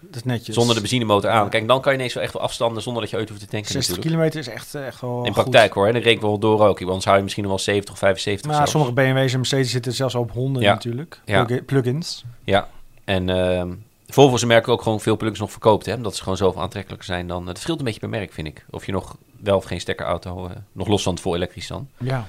Dat 0.07 0.15
is 0.15 0.23
netjes. 0.23 0.55
Zonder 0.55 0.75
de 0.75 0.81
benzinemotor 0.81 1.29
aan. 1.29 1.49
Kijk, 1.49 1.67
dan 1.67 1.81
kan 1.81 1.91
je 1.91 1.97
ineens 1.97 2.13
wel 2.13 2.23
echt 2.23 2.33
wel 2.33 2.41
afstanden 2.41 2.81
zonder 2.83 3.01
dat 3.01 3.11
je 3.11 3.17
ooit 3.17 3.29
hoeft 3.29 3.41
te 3.41 3.47
tanken 3.47 3.71
60 3.71 3.95
natuurlijk. 3.95 4.15
kilometer 4.15 4.39
is 4.53 4.59
echt, 4.61 4.75
eh, 4.75 4.85
echt 4.87 5.01
wel 5.01 5.17
In 5.19 5.23
goed. 5.33 5.33
praktijk 5.33 5.73
hoor, 5.73 5.85
dan 5.93 6.01
reek 6.01 6.15
ik 6.15 6.21
wel 6.21 6.39
door 6.39 6.53
ook. 6.67 6.77
Want 6.79 6.81
Anders 6.87 7.05
hou 7.05 7.17
je 7.17 7.23
misschien 7.23 7.43
nog 7.43 7.51
wel 7.53 7.61
70 7.63 7.93
of 7.93 7.99
75 7.99 8.45
Maar 8.45 8.55
zelfs. 8.55 8.71
sommige 8.71 8.93
BMW's 8.93 9.31
en 9.33 9.37
Mercedes 9.39 9.71
zitten 9.71 9.93
zelfs 9.93 10.15
op 10.15 10.31
honden 10.31 10.61
Ja. 10.61 10.73
natuurlijk. 10.73 11.21
Ja. 11.25 11.45
Plug- 11.45 11.65
Plugins. 11.65 12.23
Ja, 12.43 12.67
en 13.03 13.29
ehm 13.29 13.73
Volvo 14.07 14.35
is 14.35 14.41
een 14.41 14.47
merk 14.47 14.65
dat 14.65 14.73
ook 14.75 14.81
gewoon 14.81 14.99
veel 15.01 15.17
plugins 15.17 15.39
nog 15.39 15.51
verkoopt. 15.51 15.85
Hè? 15.85 15.93
Omdat 15.93 16.15
ze 16.15 16.21
gewoon 16.21 16.37
zoveel 16.37 16.61
aantrekkelijker 16.61 17.07
zijn 17.07 17.27
dan... 17.27 17.41
Het 17.41 17.51
verschilt 17.51 17.79
een 17.79 17.85
beetje 17.85 17.99
per 17.99 18.09
merk, 18.09 18.33
vind 18.33 18.47
ik. 18.47 18.65
Of 18.69 18.85
je 18.85 18.91
nog 18.91 19.17
wel 19.41 19.55
of 19.57 19.63
geen 19.63 19.79
stekkerauto, 19.79 20.45
eh, 20.47 20.51
nog 20.71 20.87
los 20.87 21.03
van 21.03 21.13
het 21.13 21.21
vol 21.21 21.35
elektrisch 21.35 21.67
dan. 21.67 21.87
Ja. 21.99 22.27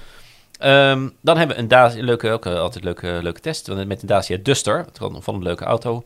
Ehm, 0.59 1.09
dan 1.21 1.37
hebben 1.37 1.55
we 1.55 1.61
een, 1.61 1.67
Dacia, 1.67 1.99
een 1.99 2.05
leuke, 2.05 2.31
ook 2.31 2.45
eh, 2.45 2.59
altijd 2.59 2.83
leuke, 2.83 3.19
leuke 3.21 3.39
test. 3.39 3.67
Met 3.85 3.99
de 3.99 4.07
Dacia 4.07 4.37
Duster, 4.43 4.85
wat 4.99 5.23
van 5.23 5.35
een 5.35 5.43
leuke 5.43 5.63
auto, 5.63 6.03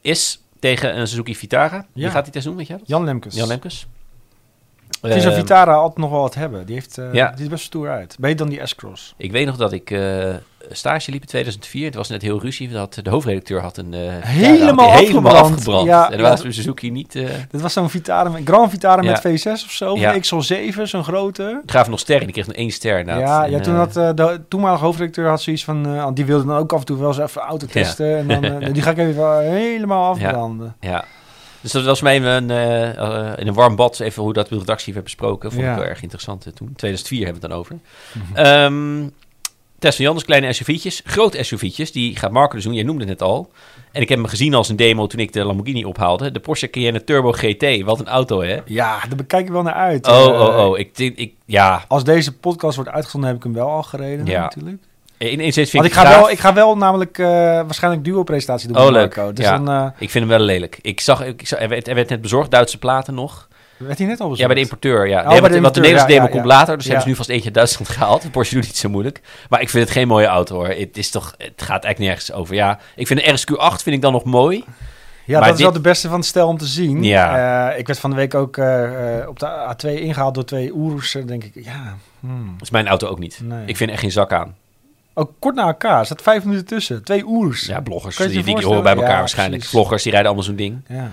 is 0.00 0.40
tegen 0.58 0.98
een 0.98 1.08
Suzuki 1.08 1.34
Vitara. 1.36 1.86
Wie 1.92 2.04
Ja. 2.04 2.10
gaat 2.10 2.24
die 2.24 2.32
test 2.32 2.44
doen, 2.44 2.56
weet 2.56 2.66
je 2.66 2.72
dat? 2.76 2.82
Jan 2.86 3.04
Lemkes. 3.04 3.34
Jan 3.34 3.48
Lemkes. 3.48 3.86
Vind 5.02 5.22
zo'n 5.22 5.30
Ehm, 5.32 5.40
Vitara 5.40 5.74
altijd 5.74 5.98
nog 5.98 6.10
wel 6.10 6.20
wat 6.20 6.34
hebben. 6.34 6.66
Die, 6.66 6.74
heeft, 6.74 6.98
Ja. 7.12 7.32
die 7.34 7.44
is 7.44 7.50
best 7.50 7.64
stoer 7.64 7.88
uit. 7.88 8.16
Beter 8.20 8.36
dan 8.36 8.48
die 8.48 8.66
S-Cross. 8.66 9.14
Ik 9.16 9.32
weet 9.32 9.46
nog 9.46 9.56
dat 9.56 9.72
ik 9.72 9.90
eh, 9.90 10.34
stage 10.70 11.10
liep 11.10 11.20
in 11.20 11.26
2004. 11.26 11.84
Het 11.84 11.94
was 11.94 12.08
net 12.08 12.22
heel 12.22 12.40
ruzie. 12.40 12.68
Dat 12.68 12.98
de 13.02 13.10
hoofdredacteur 13.10 13.60
had 13.60 13.76
een... 13.76 13.94
eh, 13.94 14.00
Helemaal 14.20 14.88
afgebrand. 14.90 15.64
Ja, 15.86 16.04
en 16.10 16.10
daar 16.18 16.20
ja. 16.26 16.30
was 16.30 16.40
Suzuki 16.40 16.90
niet... 16.90 17.12
Dit 17.50 17.60
was 17.60 17.72
zo'n 17.72 17.90
Vitara, 17.90 18.28
met- 18.28 18.42
Grand 18.44 18.70
Vitara 18.70 19.02
Ja. 19.02 19.10
met 19.22 19.40
V6 19.40 19.50
of 19.52 19.70
zo. 19.70 19.96
Van 19.96 20.14
XL7, 20.22 20.82
zo'n 20.82 21.04
grote. 21.04 21.60
Ik 21.64 21.70
gaf 21.70 21.88
nog 21.88 21.98
sterren. 21.98 22.24
Die 22.24 22.32
kreeg 22.32 22.46
nog 22.46 22.56
één 22.56 22.70
ster. 22.70 23.06
Ja, 23.06 23.44
En, 23.44 23.50
ja, 23.50 23.60
toen 23.60 23.74
had 23.74 23.92
de 23.94 24.40
toenmalige 24.48 24.84
hoofdredacteur 24.84 25.28
had 25.28 25.42
zoiets 25.42 25.64
van... 25.64 26.10
die 26.14 26.24
wilde 26.24 26.44
dan 26.46 26.56
ook 26.56 26.72
af 26.72 26.78
en 26.80 26.86
toe 26.86 26.98
wel 26.98 27.08
eens 27.08 27.18
even 27.18 27.40
auto 27.42 27.66
testen. 27.66 28.16
En 28.30 28.42
dan, 28.42 28.58
die 28.72 28.82
ga 28.82 28.90
ik 28.90 28.98
even 28.98 29.40
helemaal 29.50 30.10
afbranden. 30.10 30.76
Ja. 30.80 31.04
Dus 31.60 31.72
dat 31.72 31.84
was 31.84 32.00
mij 32.00 32.16
een, 32.22 32.50
eh, 32.50 32.88
eh, 32.98 33.32
in 33.38 33.46
een 33.46 33.54
warm 33.54 33.76
bad 33.76 34.00
even 34.00 34.22
hoe 34.22 34.32
dat 34.32 34.48
de 34.48 34.58
redactie 34.58 34.92
werd 34.92 35.04
besproken. 35.04 35.50
Vond 35.52 35.62
Ja. 35.62 35.70
ik 35.70 35.78
wel 35.78 35.86
erg 35.86 36.02
interessant 36.02 36.46
eh, 36.46 36.52
toen. 36.52 36.72
2004 36.76 37.24
hebben 37.24 37.40
we 37.40 37.46
het 37.46 37.50
dan 37.50 37.60
over. 37.60 37.78
Mhm. 38.12 38.36
Ehm 38.36 39.08
Tess 39.78 39.96
van 39.96 40.04
Jans, 40.04 40.24
kleine 40.24 40.52
SUV'tjes. 40.52 41.02
Grote 41.04 41.42
SUV'tjes, 41.42 41.92
die 41.92 42.16
gaat 42.16 42.30
Marco 42.30 42.54
dus 42.54 42.64
doen. 42.64 42.74
Jij 42.74 42.82
noemde 42.82 43.00
het 43.00 43.08
net 43.08 43.22
al. 43.22 43.50
En 43.92 44.02
ik 44.02 44.08
heb 44.08 44.18
hem 44.18 44.26
gezien 44.26 44.54
als 44.54 44.68
een 44.68 44.76
demo 44.76 45.06
toen 45.06 45.20
ik 45.20 45.32
de 45.32 45.44
Lamborghini 45.44 45.84
ophaalde. 45.84 46.30
De 46.30 46.40
Porsche 46.40 46.70
Cayenne 46.70 47.04
Turbo 47.04 47.32
GT. 47.32 47.82
Wat 47.82 48.00
een 48.00 48.08
auto, 48.08 48.40
hè? 48.42 48.58
Ja, 48.64 48.98
daar 49.00 49.16
bekijk 49.16 49.46
ik 49.46 49.52
wel 49.52 49.62
naar 49.62 49.72
uit. 49.74 50.06
Oh, 50.06 50.26
oh, 50.26 50.66
oh. 50.66 50.78
Ik, 50.78 50.98
ik, 50.98 51.32
ja, 51.44 51.84
Als 51.88 52.04
deze 52.04 52.36
podcast 52.36 52.76
wordt 52.76 52.90
uitgezonden, 52.90 53.28
heb 53.28 53.38
ik 53.38 53.44
hem 53.44 53.54
wel 53.54 53.68
al 53.68 53.82
gereden 53.82 54.26
Ja. 54.26 54.40
natuurlijk. 54.40 54.82
Vind 55.18 55.72
Want 55.72 55.84
ik 55.86 55.92
ik 55.92 55.92
ga, 55.92 56.08
wel, 56.08 56.30
ik 56.30 56.38
ga 56.38 56.52
wel 56.54 56.76
namelijk 56.76 57.18
eh, 57.18 57.26
waarschijnlijk 57.26 58.04
duo-presentatie 58.04 58.68
doen 58.68 58.76
Oh, 58.76 58.84
met 58.84 58.92
leuk. 58.92 59.16
Marco. 59.16 59.32
Dus 59.32 59.44
Ja. 59.44 59.58
dan 59.58 59.68
eh, 59.70 59.84
Ik 59.98 60.10
vind 60.10 60.28
hem 60.28 60.38
wel 60.38 60.46
lelijk. 60.46 60.78
Ik 60.82 61.00
zag, 61.00 61.24
ik 61.24 61.46
zag 61.46 61.60
er, 61.60 61.68
werd, 61.68 61.88
er 61.88 61.94
werd 61.94 62.08
net 62.08 62.20
bezorgd, 62.20 62.50
Duitse 62.50 62.78
platen 62.78 63.14
nog. 63.14 63.48
werd 63.76 63.98
hij 63.98 64.06
net 64.06 64.20
al 64.20 64.28
bezorgd. 64.28 64.40
Ja, 64.40 64.46
bij 64.46 64.54
de 64.54 64.60
importeur, 64.60 65.08
ja. 65.08 65.20
Oh, 65.22 65.28
nee, 65.28 65.40
want, 65.40 65.52
de 65.52 65.60
want 65.60 65.74
de 65.74 65.80
importeur, 65.80 65.82
Nederlandse 65.82 66.14
ja, 66.14 66.20
demo 66.20 66.26
ja, 66.34 66.40
komt 66.40 66.52
later, 66.58 66.76
dus 66.76 66.84
hebben 66.84 67.02
ze 67.02 67.08
nu 67.08 67.14
vast 67.14 67.28
eentje 67.28 67.44
uit 67.44 67.54
Duitsland 67.54 67.88
gehaald. 67.96 68.30
Porsche 68.30 68.54
doet 68.54 68.64
niet 68.64 68.76
zo 68.76 68.88
moeilijk. 68.88 69.20
Maar 69.48 69.60
ik 69.60 69.68
vind 69.68 69.84
het 69.84 69.92
geen 69.92 70.08
mooie 70.08 70.26
auto, 70.26 70.54
hoor. 70.54 70.68
Het, 70.68 70.96
is 70.96 71.10
toch, 71.10 71.34
het 71.38 71.62
gaat 71.62 71.84
eigenlijk 71.84 71.98
nergens 71.98 72.32
over. 72.32 72.54
Ja, 72.54 72.78
ik 72.96 73.06
vind 73.06 73.20
de 73.24 73.26
RSQ8 73.38 73.82
vind 73.82 73.96
ik 73.96 74.02
dan 74.02 74.12
nog 74.12 74.24
mooi. 74.24 74.64
Ja, 75.24 75.38
Maar 75.38 75.48
dat 75.48 75.56
is 75.58 75.62
wel 75.64 75.72
de 75.72 75.80
beste 75.80 76.08
van 76.08 76.16
het 76.18 76.26
stel 76.26 76.48
om 76.48 76.58
te 76.58 76.66
zien. 76.66 77.02
Ja. 77.02 77.70
Eh, 77.70 77.78
ik 77.78 77.86
werd 77.86 77.98
van 77.98 78.10
de 78.10 78.16
week 78.16 78.34
ook 78.34 78.56
eh, 78.56 79.18
eh, 79.20 79.28
op 79.28 79.38
de 79.38 79.46
A2 79.46 80.00
ingehaald 80.00 80.34
door 80.34 80.44
twee. 80.44 80.72
Dan 81.12 81.26
denk 81.26 81.44
ik, 81.44 81.64
ja... 81.64 81.96
hmm, 82.20 82.52
Dat 82.52 82.62
is 82.62 82.70
mijn 82.70 82.88
auto 82.88 83.08
ook 83.08 83.18
niet. 83.18 83.40
Nee. 83.42 83.62
Ik 83.66 83.76
vind 83.76 83.80
er 83.88 83.90
echt 83.90 84.00
geen 84.00 84.12
zak 84.12 84.32
aan. 84.32 84.54
Ook 85.18 85.30
kort 85.38 85.54
na 85.54 85.66
elkaar. 85.66 86.04
Staat 86.06 86.22
vijf 86.22 86.44
minuten 86.44 86.66
tussen. 86.66 87.04
Twee 87.04 87.26
Oerus. 87.26 87.66
Ja, 87.66 87.80
bloggers, 87.80 88.16
die, 88.16 88.28
die, 88.28 88.42
die 88.56 88.66
horen 88.66 88.82
bij 88.82 88.94
elkaar 88.94 89.10
Ja, 89.10 89.18
waarschijnlijk. 89.18 89.56
precies. 89.58 89.78
Vloggers, 89.78 90.02
die 90.02 90.12
rijden 90.12 90.30
allemaal 90.30 90.48
zo'n 90.48 90.56
ding. 90.56 90.80
Ja. 90.88 91.10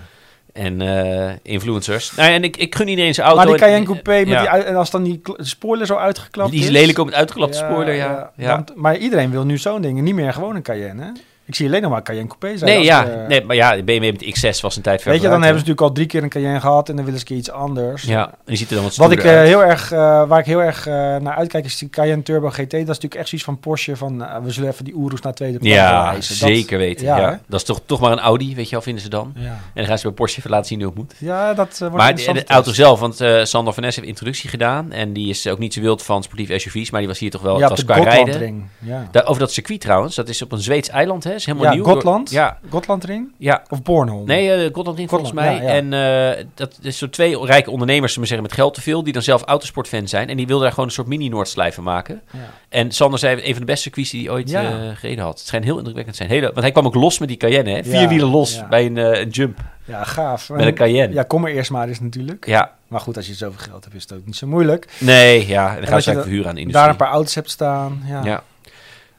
En 0.54 0.82
eh, 0.82 1.34
influencers. 1.42 2.16
Nou, 2.16 2.32
en 2.32 2.44
ik, 2.44 2.58
ik 2.58 2.76
gun 2.76 2.88
iedereen 2.88 3.14
zijn 3.14 3.28
auto. 3.28 3.42
Maar 3.44 3.52
die 3.54 3.62
En- 3.66 3.70
Cayenne 3.70 3.86
Coupé, 3.86 4.20
met 4.20 4.28
ja. 4.28 4.54
die, 4.54 4.64
en 4.64 4.76
als 4.76 4.92
dan 4.92 5.04
die 5.04 5.22
spoiler 5.38 5.86
zo 5.86 5.96
uitgeklapt 5.96 6.52
Die 6.52 6.60
is 6.60 6.66
is... 6.66 6.72
lelijk 6.72 6.98
op 6.98 7.06
het 7.06 7.16
uitgelapte 7.16 7.58
spoiler, 7.58 7.94
ja. 7.94 8.32
ja. 8.38 8.64
Maar 8.76 8.98
iedereen 8.98 9.32
wil 9.32 9.46
nu 9.46 9.58
zo'n 9.58 9.82
ding. 9.82 9.98
en 9.98 10.04
Niet 10.04 10.16
meer 10.16 10.34
gewoon 10.34 10.56
een 10.56 10.62
Cayenne, 10.62 11.04
hè? 11.04 11.10
Ik 11.48 11.56
zie 11.56 11.68
alleen 11.68 11.82
nog 11.82 11.92
maar 11.92 12.04
Cayenne 12.04 12.28
Coupé 12.28 12.58
zijn. 12.58 12.72
Nee, 12.72 12.84
ja. 12.84 13.08
eh, 13.08 13.28
nee, 13.28 13.44
maar 13.46 13.56
ja, 13.56 13.76
de 13.76 13.84
BMW 13.84 14.04
met 14.04 14.20
de 14.20 14.26
X6 14.56 14.62
was 14.62 14.76
een 14.76 14.82
tijd 14.82 15.02
ver 15.02 15.12
Weet 15.12 15.22
je, 15.22 15.28
dan 15.28 15.42
hebben 15.42 15.60
ze 15.62 15.66
natuurlijk 15.66 15.82
al 15.82 15.92
drie 15.92 16.08
keer 16.08 16.24
een 16.24 16.30
Cayenne 16.30 16.60
gehad... 16.60 16.90
en 16.90 16.96
dan 16.96 17.06
willen 17.06 17.20
ze 17.20 17.26
een 17.26 17.32
keer 17.32 17.38
iets 17.42 17.52
anders. 17.52 18.04
Ja, 18.04 18.28
en 18.28 18.36
die 18.46 18.58
ziet 18.58 18.70
er 18.70 18.76
dan 18.76 18.84
wat 18.84 18.96
Wat 18.96 19.12
ik 19.12 19.24
eh, 19.24 19.32
heel 19.32 19.64
erg, 19.64 19.92
eh, 19.92 20.28
waar 20.28 20.40
ik 20.40 20.46
heel 20.46 20.62
erg 20.62 20.86
naar 20.86 21.36
uitkijk 21.36 21.66
is 21.66 21.78
die 21.78 21.90
Cayenne 21.90 22.24
Turbo 22.24 22.50
GT. 22.50 22.58
Dat 22.60 22.80
is 22.80 22.86
natuurlijk 22.86 23.16
echt 23.16 23.28
zoiets 23.28 23.48
van 23.48 23.60
Porsche. 23.60 23.96
Van 23.96 24.18
we 24.44 24.52
zullen 24.52 24.70
even 24.70 24.86
die 24.86 24.96
Oeroes 24.96 25.22
naar 25.22 25.34
tweede 25.34 25.58
plaats 25.60 25.76
Ja. 25.76 26.12
Dat- 26.14 26.24
zeker 26.24 26.78
weten. 26.78 27.06
ja? 27.06 27.40
Dat 27.48 27.60
is 27.60 27.66
toch, 27.66 27.82
toch 27.86 28.00
maar 28.00 28.12
een 28.12 28.20
Audi, 28.20 28.56
weet 28.56 28.66
je 28.66 28.72
wel, 28.72 28.82
vinden 28.82 29.04
ze 29.04 29.10
dan. 29.10 29.34
Ja, 29.36 29.46
En 29.50 29.58
dan 29.74 29.86
gaan 29.86 29.98
ze 29.98 30.04
bij 30.04 30.14
Porsche 30.16 30.40
even 30.40 30.50
laten 30.52 30.68
zien 30.68 30.80
hoe 30.80 30.88
het 30.88 30.98
moet. 30.98 31.14
ja 31.18 31.54
dat 31.54 31.78
wordt 31.80 31.96
Maar 31.96 32.16
de, 32.16 32.44
auto 32.48 32.72
zelf, 32.74 33.00
want 33.00 33.16
Sander 33.48 33.74
van 33.74 33.84
Ness 33.84 33.96
heeft 33.96 34.08
introductie 34.08 34.50
gedaan. 34.50 34.92
En 34.92 35.14
die 35.14 35.30
is 35.30 35.48
ook 35.48 35.60
niet 35.60 35.74
zo 35.74 35.82
wild 35.82 36.04
van 36.04 36.24
sportieve 36.24 36.60
SUV's, 36.60 36.90
maar 36.90 37.00
die 37.00 37.10
was 37.10 37.20
hier 37.20 37.30
toch 37.32 37.42
wel, 37.42 37.56
Ja, 37.56 37.62
het 37.62 37.70
was 37.70 37.86
qua 37.86 38.04
rijden. 38.04 38.70
Ja. 38.80 39.08
Daar, 39.12 39.26
over 39.26 39.40
dat 39.40 39.52
circuit 39.52 39.82
trouwens, 39.82 40.16
dat 40.16 40.30
is 40.30 40.42
op 40.42 40.52
een 40.52 40.60
Zweeds 40.60 40.90
eiland, 40.90 41.24
hè? 41.24 41.35
Is 41.36 41.46
helemaal 41.46 41.68
ja, 41.68 41.74
nieuw. 41.74 41.84
Gotland? 41.84 42.30
Ja, 42.30 42.58
Gotlandring? 42.70 43.32
ja. 43.38 43.64
Of 43.70 43.82
Bornholm? 43.82 44.26
Nee, 44.26 44.52
eh 44.52 44.74
Gotlandring 44.74 45.10
volgens 45.10 45.32
mij. 45.32 45.52
Gotland, 45.54 45.64
ja, 45.94 46.00
ja. 46.00 46.30
En 46.32 46.38
eh, 46.38 46.46
dat 46.54 46.78
is 46.82 46.98
zo 46.98 47.10
twee 47.10 47.46
rijke 47.46 47.72
ondernemers, 47.72 48.16
we 48.16 48.26
zeggen, 48.26 48.42
met 48.42 48.54
geld 48.54 48.74
te 48.74 48.82
veel, 48.82 49.04
die 49.04 49.14
dan 49.14 49.22
zelf 49.22 49.42
autosportfan 49.44 50.08
zijn. 50.08 50.30
En 50.30 50.38
die 50.38 50.46
wilden 50.46 50.64
daar 50.64 50.74
gewoon 50.74 50.90
een 50.90 50.96
soort 50.96 51.08
mini-Noordslijven 51.08 51.84
maken. 51.84 52.22
Ja. 52.32 52.40
En 52.70 52.92
Sander 52.92 53.20
zei, 53.20 53.36
een 53.44 53.52
van 53.52 53.60
de 53.60 53.66
beste 53.66 53.82
circuits 53.82 54.10
die 54.10 54.24
hij 54.26 54.32
ooit 54.34 54.54
eh, 54.54 54.62
gereden 54.96 55.24
had. 55.24 55.38
Het 55.38 55.48
schijnt 55.48 55.66
heel 55.66 55.78
indrukwekkend 55.78 56.18
te 56.18 56.24
zijn. 56.24 56.36
Hele, 56.36 56.46
want 56.48 56.62
hij 56.62 56.72
kwam 56.72 56.86
ook 56.86 56.96
los 56.96 57.20
met 57.20 57.28
die 57.28 57.38
Cayenne, 57.38 57.70
hè? 57.70 57.84
Vier 57.84 58.08
wielen 58.08 58.30
los 58.30 58.62
bij 58.70 58.86
een, 58.86 58.98
een 58.98 59.30
jump 59.30 59.60
Ja, 59.86 60.04
gaaf. 60.04 60.50
met 60.50 60.66
een 60.66 60.74
Cayenne. 60.76 61.14
Ja, 61.14 61.24
kom 61.24 61.46
er 61.46 61.52
eerst 61.54 61.72
maar 61.72 61.88
eens 61.88 62.00
natuurlijk. 62.00 62.46
Ja, 62.48 62.72
Maar 62.88 63.00
goed, 63.00 63.18
als 63.18 63.28
je 63.28 63.34
zoveel 63.34 63.60
geld 63.70 63.84
hebt, 63.84 63.96
is 63.96 64.02
het 64.02 64.14
ook 64.14 64.26
niet 64.26 64.36
zo 64.36 64.48
moeilijk. 64.48 64.88
nee, 65.00 65.48
ja. 65.48 65.76
En 65.76 65.82
dan 65.84 65.94
als 65.94 66.04
ze 66.04 66.10
je 66.10 66.16
eigenlijk 66.16 66.22
verhuren 66.22 66.48
aan 66.50 66.56
de 66.56 66.62
industrie. 66.62 66.86
Daar 66.86 66.90
een 66.90 67.06
paar 67.06 67.14
auto's 67.14 67.36
hebt 67.36 67.50
staan. 67.50 68.04
Ja. 68.24 68.44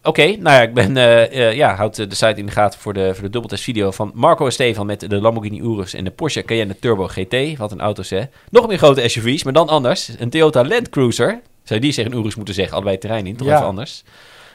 Oké, 0.07 0.23
nou 0.27 0.41
ja, 0.57 0.63
ik 0.63 0.75
ben, 0.75 0.97
eh, 0.97 1.53
ja, 1.55 1.75
houd 1.75 1.99
eh, 1.99 2.09
de 2.09 2.15
site 2.15 2.35
in 2.41 2.47
de 2.47 2.53
gaten 2.53 2.81
voor 2.81 2.93
de, 2.95 3.11
voor 3.15 3.23
de 3.23 3.31
dubbeltest 3.31 3.63
video 3.65 3.91
van 3.91 4.11
Marco 4.15 4.45
en 4.47 4.53
Stefan 4.53 4.87
met 4.87 5.01
de 5.11 5.21
Lamborghini 5.21 5.61
Urus 5.61 5.95
en 5.95 6.05
de 6.05 6.11
Porsche 6.11 6.43
Cayenne 6.43 6.79
Turbo 6.79 7.07
GT. 7.07 7.57
Wat 7.57 7.73
een 7.73 7.81
auto's, 7.81 8.11
hè. 8.11 8.23
Nog 8.51 8.67
meer 8.69 8.79
grote 8.79 9.09
SUV's, 9.09 9.43
maar 9.45 9.53
dan 9.53 9.69
anders. 9.69 10.11
Een 10.19 10.31
Toyota 10.31 10.65
Land 10.65 10.89
Cruiser. 10.89 11.41
Zou 11.65 11.81
die 11.81 11.93
zeggen 11.93 12.15
Urus 12.19 12.35
moeten 12.35 12.55
zeggen, 12.55 12.75
allebei 12.75 12.99
terrein 12.99 13.27
in, 13.27 13.37
toch 13.37 13.47
Ja. 13.47 13.55
even 13.55 13.67
anders. 13.67 14.05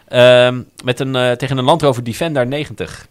Ehm, 0.08 0.62
met 0.84 0.99
een, 0.99 1.38
tegen 1.38 1.58
een 1.58 1.64
Land 1.64 1.82
Rover 1.82 2.04
Defender 2.04 2.47
90. 2.47 3.08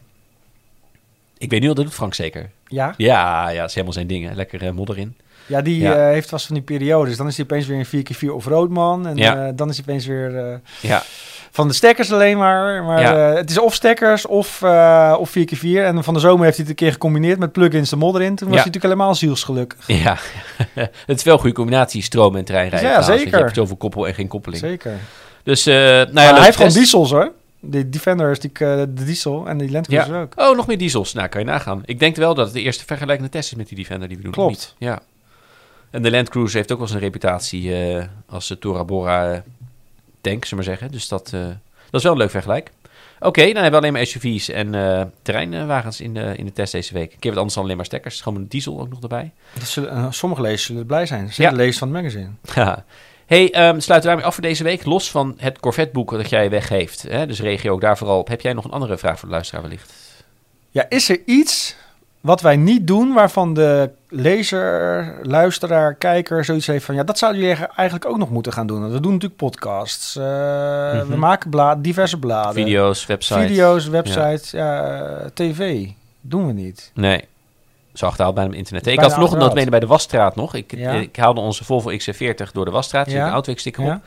Ik 1.38 1.50
weet 1.50 1.60
nu 1.60 1.68
al, 1.68 1.74
dat 1.74 1.84
doet 1.84 1.94
Frank 1.94 2.14
zeker. 2.14 2.50
Ja? 2.66 2.94
Ja, 2.96 3.48
ja, 3.48 3.58
dat 3.60 3.68
is 3.68 3.74
helemaal 3.74 3.94
zijn 3.94 4.06
ding, 4.06 4.28
hè. 4.28 4.34
Lekker 4.34 4.74
modder 4.74 4.98
in. 4.98 5.16
Ja, 5.46 5.60
die 5.62 5.78
Ja. 5.80 6.08
heeft 6.08 6.28
vast 6.28 6.46
van 6.46 6.54
die 6.54 6.64
periodes. 6.64 7.16
Dan 7.16 7.26
is 7.26 7.36
hij 7.36 7.44
opeens 7.44 7.66
weer 7.66 7.78
een 7.78 7.86
4x4 7.86 8.32
off-road 8.34 8.68
man. 8.68 9.06
En 9.06 9.16
Ja. 9.16 9.52
dan 9.52 9.68
is 9.68 9.76
hij 9.76 9.84
opeens 9.88 10.06
weer 10.06 10.60
Ja, 10.80 11.02
van 11.50 11.68
de 11.68 11.74
stekkers 11.74 12.12
alleen 12.12 12.38
maar. 12.38 12.84
Maar 12.84 13.00
Ja. 13.00 13.30
eh, 13.30 13.36
het 13.36 13.50
is 13.50 13.58
of 13.58 13.74
stekkers 13.74 14.26
of, 14.26 14.62
eh, 14.62 15.16
of 15.18 15.30
4x4. 15.30 15.84
En 15.84 16.04
van 16.04 16.14
de 16.14 16.20
zomer 16.20 16.44
heeft 16.44 16.56
hij 16.56 16.66
het 16.66 16.68
een 16.68 16.84
keer 16.84 16.92
gecombineerd 16.92 17.38
met 17.38 17.52
plugins 17.52 17.90
de 17.90 17.96
modder 17.96 18.22
in. 18.22 18.34
Toen 18.36 18.48
was 18.48 18.56
Ja. 18.56 18.62
hij 18.62 18.72
natuurlijk 18.72 18.84
helemaal 18.94 19.14
zielsgelukkig. 19.14 19.86
ja. 19.86 20.16
het 21.06 21.16
is 21.18 21.22
wel 21.22 21.34
een 21.34 21.40
goede 21.40 21.54
combinatie, 21.54 22.02
stroom 22.02 22.36
en 22.36 22.44
terreinrijden. 22.44 22.90
Ja, 22.90 23.02
zeker. 23.02 23.36
Je 23.38 23.42
hebt 23.44 23.54
zoveel 23.54 23.76
koppel 23.76 24.06
en 24.06 24.14
geen 24.14 24.28
koppeling. 24.28 24.62
Zeker. 24.62 24.92
Dus, 25.42 25.66
eh 25.66 25.74
nou 25.74 26.10
ja, 26.20 26.34
hij 26.34 26.44
heeft 26.44 26.56
gewoon 26.56 26.72
diesels 26.72 27.10
hoor. 27.10 27.32
Die 27.62 27.88
Defender 27.88 28.30
is 28.30 28.40
die, 28.40 28.50
de 28.58 28.88
diesel 29.04 29.46
en 29.48 29.58
die 29.58 29.70
Land 29.70 29.86
Cruiser 29.88 30.20
ook. 30.20 30.32
Oh, 30.36 30.56
nog 30.56 30.66
meer 30.66 30.78
diesels. 30.78 31.12
Nou, 31.12 31.28
kan 31.28 31.40
je 31.40 31.46
nagaan. 31.46 31.82
Ik 31.84 31.98
denk 31.98 32.16
wel 32.16 32.34
dat 32.34 32.44
het 32.44 32.54
de 32.54 32.60
eerste 32.62 32.84
vergelijkende 32.84 33.30
test 33.30 33.50
is 33.52 33.56
met 33.56 33.68
die 33.68 33.76
Defender 33.76 34.08
die 34.08 34.16
we 34.16 34.22
doen. 34.22 34.32
Klopt. 34.32 34.50
niet? 34.50 34.74
Ja. 34.78 34.98
En 35.90 36.02
de 36.02 36.10
Land 36.10 36.28
Cruiser 36.28 36.56
heeft 36.56 36.72
ook 36.72 36.78
wel 36.78 36.88
een 36.90 36.98
reputatie 36.98 37.72
als 38.28 38.48
de 38.48 38.58
Tora 38.58 38.84
Bora 38.84 39.42
tank, 40.20 40.44
zullen 40.44 40.64
we 40.64 40.70
maar 40.70 40.78
zeggen. 40.78 40.90
Dus 40.92 41.08
dat, 41.08 41.32
eh, 41.32 41.40
dat 41.90 42.00
is 42.00 42.02
wel 42.02 42.12
een 42.12 42.18
leuk 42.18 42.30
vergelijk. 42.30 42.70
Oké, 43.20 43.44
dan 43.44 43.52
hebben 43.62 43.70
we 43.70 43.76
alleen 43.76 43.92
maar 43.92 44.06
SUV's 44.06 44.48
en 44.48 44.74
eh, 44.74 45.02
terreinwagens 45.22 46.00
in 46.00 46.14
de, 46.14 46.32
in 46.36 46.44
de 46.44 46.52
test 46.52 46.72
deze 46.72 46.94
week. 46.94 47.12
Een 47.12 47.18
keer 47.18 47.30
wat 47.30 47.38
anders 47.38 47.54
dan 47.54 47.64
alleen 47.64 47.76
maar 47.76 47.86
stekkers. 47.86 48.20
Gewoon 48.20 48.38
een 48.38 48.48
diesel 48.48 48.80
ook 48.80 48.88
nog 48.88 49.02
erbij. 49.02 49.30
Dat 49.58 49.68
zullen, 49.68 49.90
eh, 49.90 50.06
sommige 50.10 50.42
lezers 50.42 50.64
zullen 50.64 50.86
blij 50.86 51.06
zijn. 51.06 51.28
Zeker 51.28 51.42
Ja. 51.42 51.50
de 51.50 51.56
lezers 51.56 51.78
van 51.78 51.94
het 51.94 51.96
magazine. 52.02 52.28
Hey, 53.26 53.50
ehm, 53.52 53.78
sluiten 53.80 53.94
we 53.94 54.00
daarmee 54.06 54.24
af 54.24 54.34
voor 54.34 54.42
deze 54.42 54.62
week. 54.64 54.84
Los 54.84 55.10
van 55.10 55.34
het 55.36 55.58
Corvette-boek 55.60 56.10
dat 56.10 56.30
jij 56.30 56.50
weggeeft. 56.50 57.02
Hè? 57.02 57.26
Dus 57.26 57.40
reageer 57.40 57.70
ook 57.70 57.80
daar 57.80 57.98
vooral 57.98 58.18
op. 58.18 58.28
Heb 58.28 58.40
jij 58.40 58.52
nog 58.52 58.64
een 58.64 58.70
andere 58.70 58.98
vraag 58.98 59.18
voor 59.18 59.28
de 59.28 59.34
luisteraar 59.34 59.62
wellicht? 59.62 59.92
Ja, 60.70 60.86
is 60.88 61.08
er 61.08 61.20
iets 61.26 61.76
wat 62.20 62.40
wij 62.40 62.56
niet 62.56 62.86
doen 62.86 63.12
waarvan 63.12 63.54
de 63.54 63.90
lezer, 64.08 65.14
luisteraar, 65.22 65.94
kijker 65.94 66.44
zoiets 66.44 66.66
heeft 66.66 66.84
van... 66.84 66.94
ja, 66.94 67.02
dat 67.02 67.18
zouden 67.18 67.40
jullie 67.40 67.56
eigenlijk 67.66 68.10
ook 68.10 68.18
nog 68.18 68.30
moeten 68.30 68.52
gaan 68.52 68.66
doen. 68.66 68.80
Want 68.80 68.92
we 68.92 69.00
doen 69.00 69.12
natuurlijk 69.12 69.40
podcasts. 69.40 70.16
eh, 70.16 70.24
Mhm. 70.94 71.06
We 71.08 71.16
maken 71.16 71.50
bla 71.50 71.74
diverse 71.74 72.18
bladen. 72.18 72.52
Video's, 72.54 73.06
websites? 73.06 73.46
Video's, 73.46 73.86
websites, 73.88 74.50
ja. 74.50 75.06
tv. 75.34 75.86
Doen 76.20 76.46
we 76.46 76.52
niet. 76.52 76.90
Nee. 76.94 77.24
Zo 77.94 78.06
achterhaald 78.06 78.34
bij 78.34 78.44
hem 78.44 78.52
internet. 78.52 78.86
Ik 78.86 79.00
had 79.00 79.12
vanochtend 79.12 79.22
achterhaald. 79.42 79.54
mede 79.54 79.70
bij 79.70 79.80
de 79.80 79.86
wasstraat 79.86 80.36
nog. 80.36 80.54
Ik, 80.54 80.74
Ja. 80.76 80.90
ik 80.92 81.16
haalde 81.16 81.40
onze 81.40 81.64
Volvo 81.64 81.90
XC40 81.90 82.52
door 82.52 82.64
de 82.64 82.70
wasstraat. 82.70 83.06
Zit 83.06 83.16
Ja. 83.16 83.26
een 83.26 83.32
Outweek 83.32 83.58
sticker 83.58 83.92
op. 83.94 84.00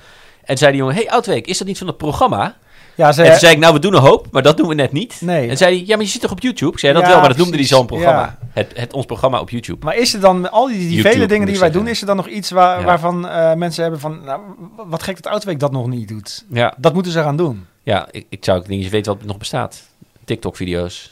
En 0.44 0.58
zei 0.58 0.72
die 0.72 0.80
jongen, 0.80 0.96
hey 0.96 1.10
Outweek, 1.10 1.48
is 1.48 1.58
dat 1.58 1.68
niet 1.68 1.78
van 1.78 1.88
het 1.88 1.98
programma? 1.98 2.56
Ja, 2.96 3.12
ze, 3.12 3.24
En 3.24 3.30
toen 3.30 3.40
zei 3.40 3.54
ik, 3.54 3.60
nou, 3.60 3.74
we 3.74 3.80
doen 3.80 3.94
een 3.94 4.02
hoop, 4.02 4.28
maar 4.32 4.42
dat 4.42 4.58
doen 4.58 4.68
we 4.68 4.74
net 4.74 4.92
niet. 4.92 5.18
Nee. 5.22 5.50
En 5.50 5.58
zei 5.58 5.76
hij, 5.78 5.86
ja, 5.88 5.96
maar 5.96 6.06
je 6.06 6.12
zit 6.12 6.22
toch 6.22 6.32
op 6.32 6.40
YouTube? 6.42 6.72
Ik 6.72 6.80
zei 6.80 6.94
dat 6.94 7.02
Ja, 7.02 7.08
wel, 7.08 7.20
maar 7.20 7.28
dat 7.28 7.38
noemde 7.38 7.52
hij 7.58 7.60
precies. 7.62 7.78
zo'n 7.78 7.86
programma. 7.86 8.22
Ja. 8.22 8.38
Het, 8.54 8.72
het, 8.76 8.94
ons 8.94 9.06
programma 9.06 9.40
op 9.40 9.50
YouTube. 9.50 9.86
Maar 9.86 9.96
is 9.98 10.14
er 10.14 10.20
dan, 10.20 10.52
al 10.52 10.68
die, 10.68 10.78
die 10.78 10.90
YouTube, 10.90 11.14
vele 11.14 11.26
dingen 11.26 11.46
die 11.48 11.56
wij 11.60 11.64
zeggen. 11.66 11.80
doen, 11.80 11.88
is 11.92 12.02
er 12.02 12.08
dan 12.08 12.16
nog 12.16 12.28
iets 12.28 12.52
waar, 12.52 12.80
Ja. 12.80 12.86
waarvan 12.86 13.28
eh, 13.28 13.54
mensen 13.54 13.82
hebben 13.82 14.00
van, 14.00 14.24
nou, 14.24 14.42
wat 14.88 15.04
gek 15.04 15.16
dat 15.16 15.26
Autoweek 15.32 15.60
dat 15.60 15.72
nog 15.72 15.88
niet 15.88 16.08
doet. 16.08 16.46
Ja, 16.52 16.74
Dat 16.78 16.94
moeten 16.94 17.12
ze 17.12 17.20
gaan 17.20 17.38
doen. 17.38 17.66
ja 17.84 18.08
ik, 18.12 18.26
ik 18.30 18.46
zou 18.46 18.60
ook 18.60 18.68
niet 18.68 18.82
eens 18.84 18.92
weten 18.92 19.12
wat 19.12 19.22
er 19.22 19.28
nog 19.28 19.38
bestaat. 19.38 19.82
TikTok-video's. 20.26 21.12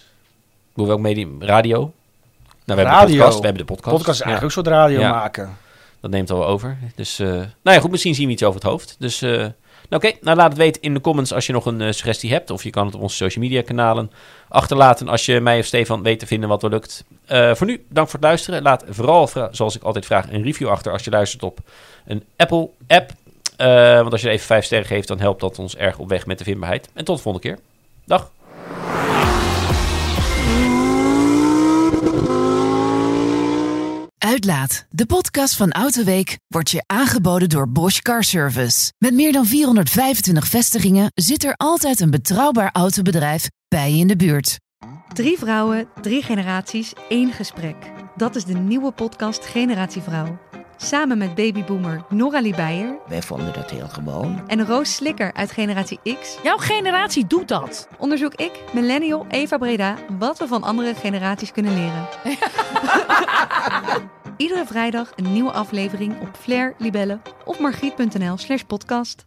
Hoe 0.74 0.88
welk 0.88 1.00
medium? 1.00 1.44
Radio? 1.44 1.80
Nou, 1.80 1.92
we 2.66 2.74
hebben 2.74 2.86
de 2.86 2.92
Radio. 2.92 3.16
podcast. 3.18 3.40
We 3.40 3.46
hebben 3.46 3.66
de 3.68 3.74
podcast. 3.74 3.96
Podcast 3.98 4.20
is 4.20 4.26
eigenlijk 4.26 4.58
ook 4.58 4.64
een 4.66 4.72
soort 4.72 4.82
radio 4.90 5.10
maken. 5.10 5.58
dat 6.02 6.12
neemt 6.12 6.30
al 6.32 6.46
over. 6.46 6.78
Dus, 6.96 7.20
eh, 7.20 7.28
nou 7.28 7.48
ja, 7.64 7.80
goed, 7.80 7.92
misschien 7.92 8.16
zien 8.16 8.26
we 8.28 8.32
iets 8.34 8.44
over 8.44 8.60
het 8.62 8.70
hoofd. 8.70 8.96
Dus, 9.00 9.22
eh, 9.22 9.46
nou, 9.92 10.04
oké. 10.04 10.18
Nou, 10.22 10.38
laat 10.38 10.50
het 10.50 10.58
weten 10.58 10.82
in 10.82 10.94
de 10.94 11.02
comments 11.02 11.34
als 11.34 11.46
je 11.46 11.54
nog 11.54 11.66
een 11.66 11.82
eh, 11.82 11.92
suggestie 11.92 12.32
hebt. 12.32 12.50
Of 12.50 12.64
je 12.64 12.70
kan 12.70 12.86
het 12.86 12.96
op 12.96 13.02
onze 13.02 13.16
social 13.16 13.44
media 13.44 13.62
kanalen 13.62 14.12
achterlaten 14.48 15.08
als 15.08 15.26
je 15.26 15.40
mij 15.40 15.60
of 15.60 15.66
Stefan 15.66 16.04
weet 16.04 16.20
te 16.20 16.28
vinden 16.28 16.50
wat 16.50 16.64
er 16.64 16.70
lukt. 16.70 17.04
Eh, 17.26 17.56
voor 17.56 17.68
nu, 17.68 17.86
dank 17.90 18.08
voor 18.08 18.20
het 18.20 18.28
luisteren. 18.28 18.62
Laat 18.62 18.84
vooral, 18.90 19.30
zoals 19.52 19.76
ik 19.76 19.84
altijd 19.84 20.06
vraag, 20.06 20.32
een 20.32 20.44
review 20.44 20.70
achter 20.70 20.92
als 20.92 21.04
je 21.04 21.12
luistert 21.12 21.44
op 21.44 21.60
een 22.06 22.24
Apple-app. 22.36 23.12
Eh, 23.58 23.96
want 23.96 24.12
als 24.12 24.22
je 24.22 24.28
er 24.28 24.34
even 24.34 24.46
vijf 24.46 24.66
sterren 24.66 24.88
geeft, 24.88 25.08
dan 25.08 25.20
helpt 25.20 25.42
dat 25.42 25.60
ons 25.60 25.76
erg 25.76 25.98
op 25.98 26.10
weg 26.10 26.26
met 26.26 26.38
de 26.38 26.44
vindbaarheid. 26.44 26.90
En 26.94 27.06
tot 27.06 27.16
de 27.16 27.22
volgende 27.22 27.48
keer. 27.48 27.60
Dag. 28.06 28.32
Uitlaat, 34.24 34.86
de 34.90 35.06
podcast 35.06 35.56
van 35.56 35.72
Autoweek, 35.72 36.38
wordt 36.48 36.72
je 36.72 36.84
aangeboden 36.86 37.50
door 37.50 37.70
Bosch 37.70 38.02
Car 38.02 38.24
Service. 38.24 38.94
Met 38.98 39.14
meer 39.14 39.32
dan 39.32 39.46
425 39.46 40.48
vestigingen 40.48 41.12
zit 41.14 41.44
er 41.44 41.54
altijd 41.58 42.00
een 42.00 42.10
betrouwbaar 42.10 42.70
autobedrijf 42.72 43.50
bij 43.68 43.92
je 43.92 43.98
in 43.98 44.08
de 44.08 44.16
buurt. 44.16 44.60
Drie 45.14 45.38
vrouwen, 45.38 45.88
drie 46.02 46.24
generaties, 46.24 46.94
één 47.10 47.32
gesprek. 47.32 47.76
Dat 48.16 48.36
is 48.36 48.44
de 48.44 48.54
nieuwe 48.54 48.92
podcast 48.92 49.46
Generatie 49.46 50.02
Vrouw. 50.02 50.40
Samen 50.84 51.18
met 51.18 51.36
babyboomer 51.36 52.04
Noralie 52.10 52.56
Beijer 52.56 52.98
Wij 53.08 53.22
vonden 53.22 53.54
dat 53.54 53.70
heel 53.70 53.88
gewoon. 53.88 54.44
en 54.48 54.66
Roos 54.66 54.96
Slikker 54.96 55.34
uit 55.34 55.52
Generatie 55.52 56.00
X 56.22 56.38
Jouw 56.44 56.58
generatie 56.58 57.28
doet 57.28 57.48
dat. 57.48 57.88
onderzoek 57.98 58.34
ik, 58.34 58.64
millennial 58.74 59.26
Eva 59.30 59.58
Breda, 59.58 59.96
wat 60.18 60.40
we 60.40 60.48
van 60.48 60.64
andere 60.64 60.96
generaties 60.96 61.52
kunnen 61.52 61.74
leren. 61.74 62.08
Iedere 64.38 64.66
vrijdag 64.66 65.12
een 65.16 65.34
nieuwe 65.34 65.52
aflevering 65.52 66.22
op 66.22 66.30
Flair, 66.40 66.74
Libelle 66.78 67.20
of 67.46 67.60
margriet.nl 67.60 68.38
slash 68.38 68.62
podcast. 68.62 69.26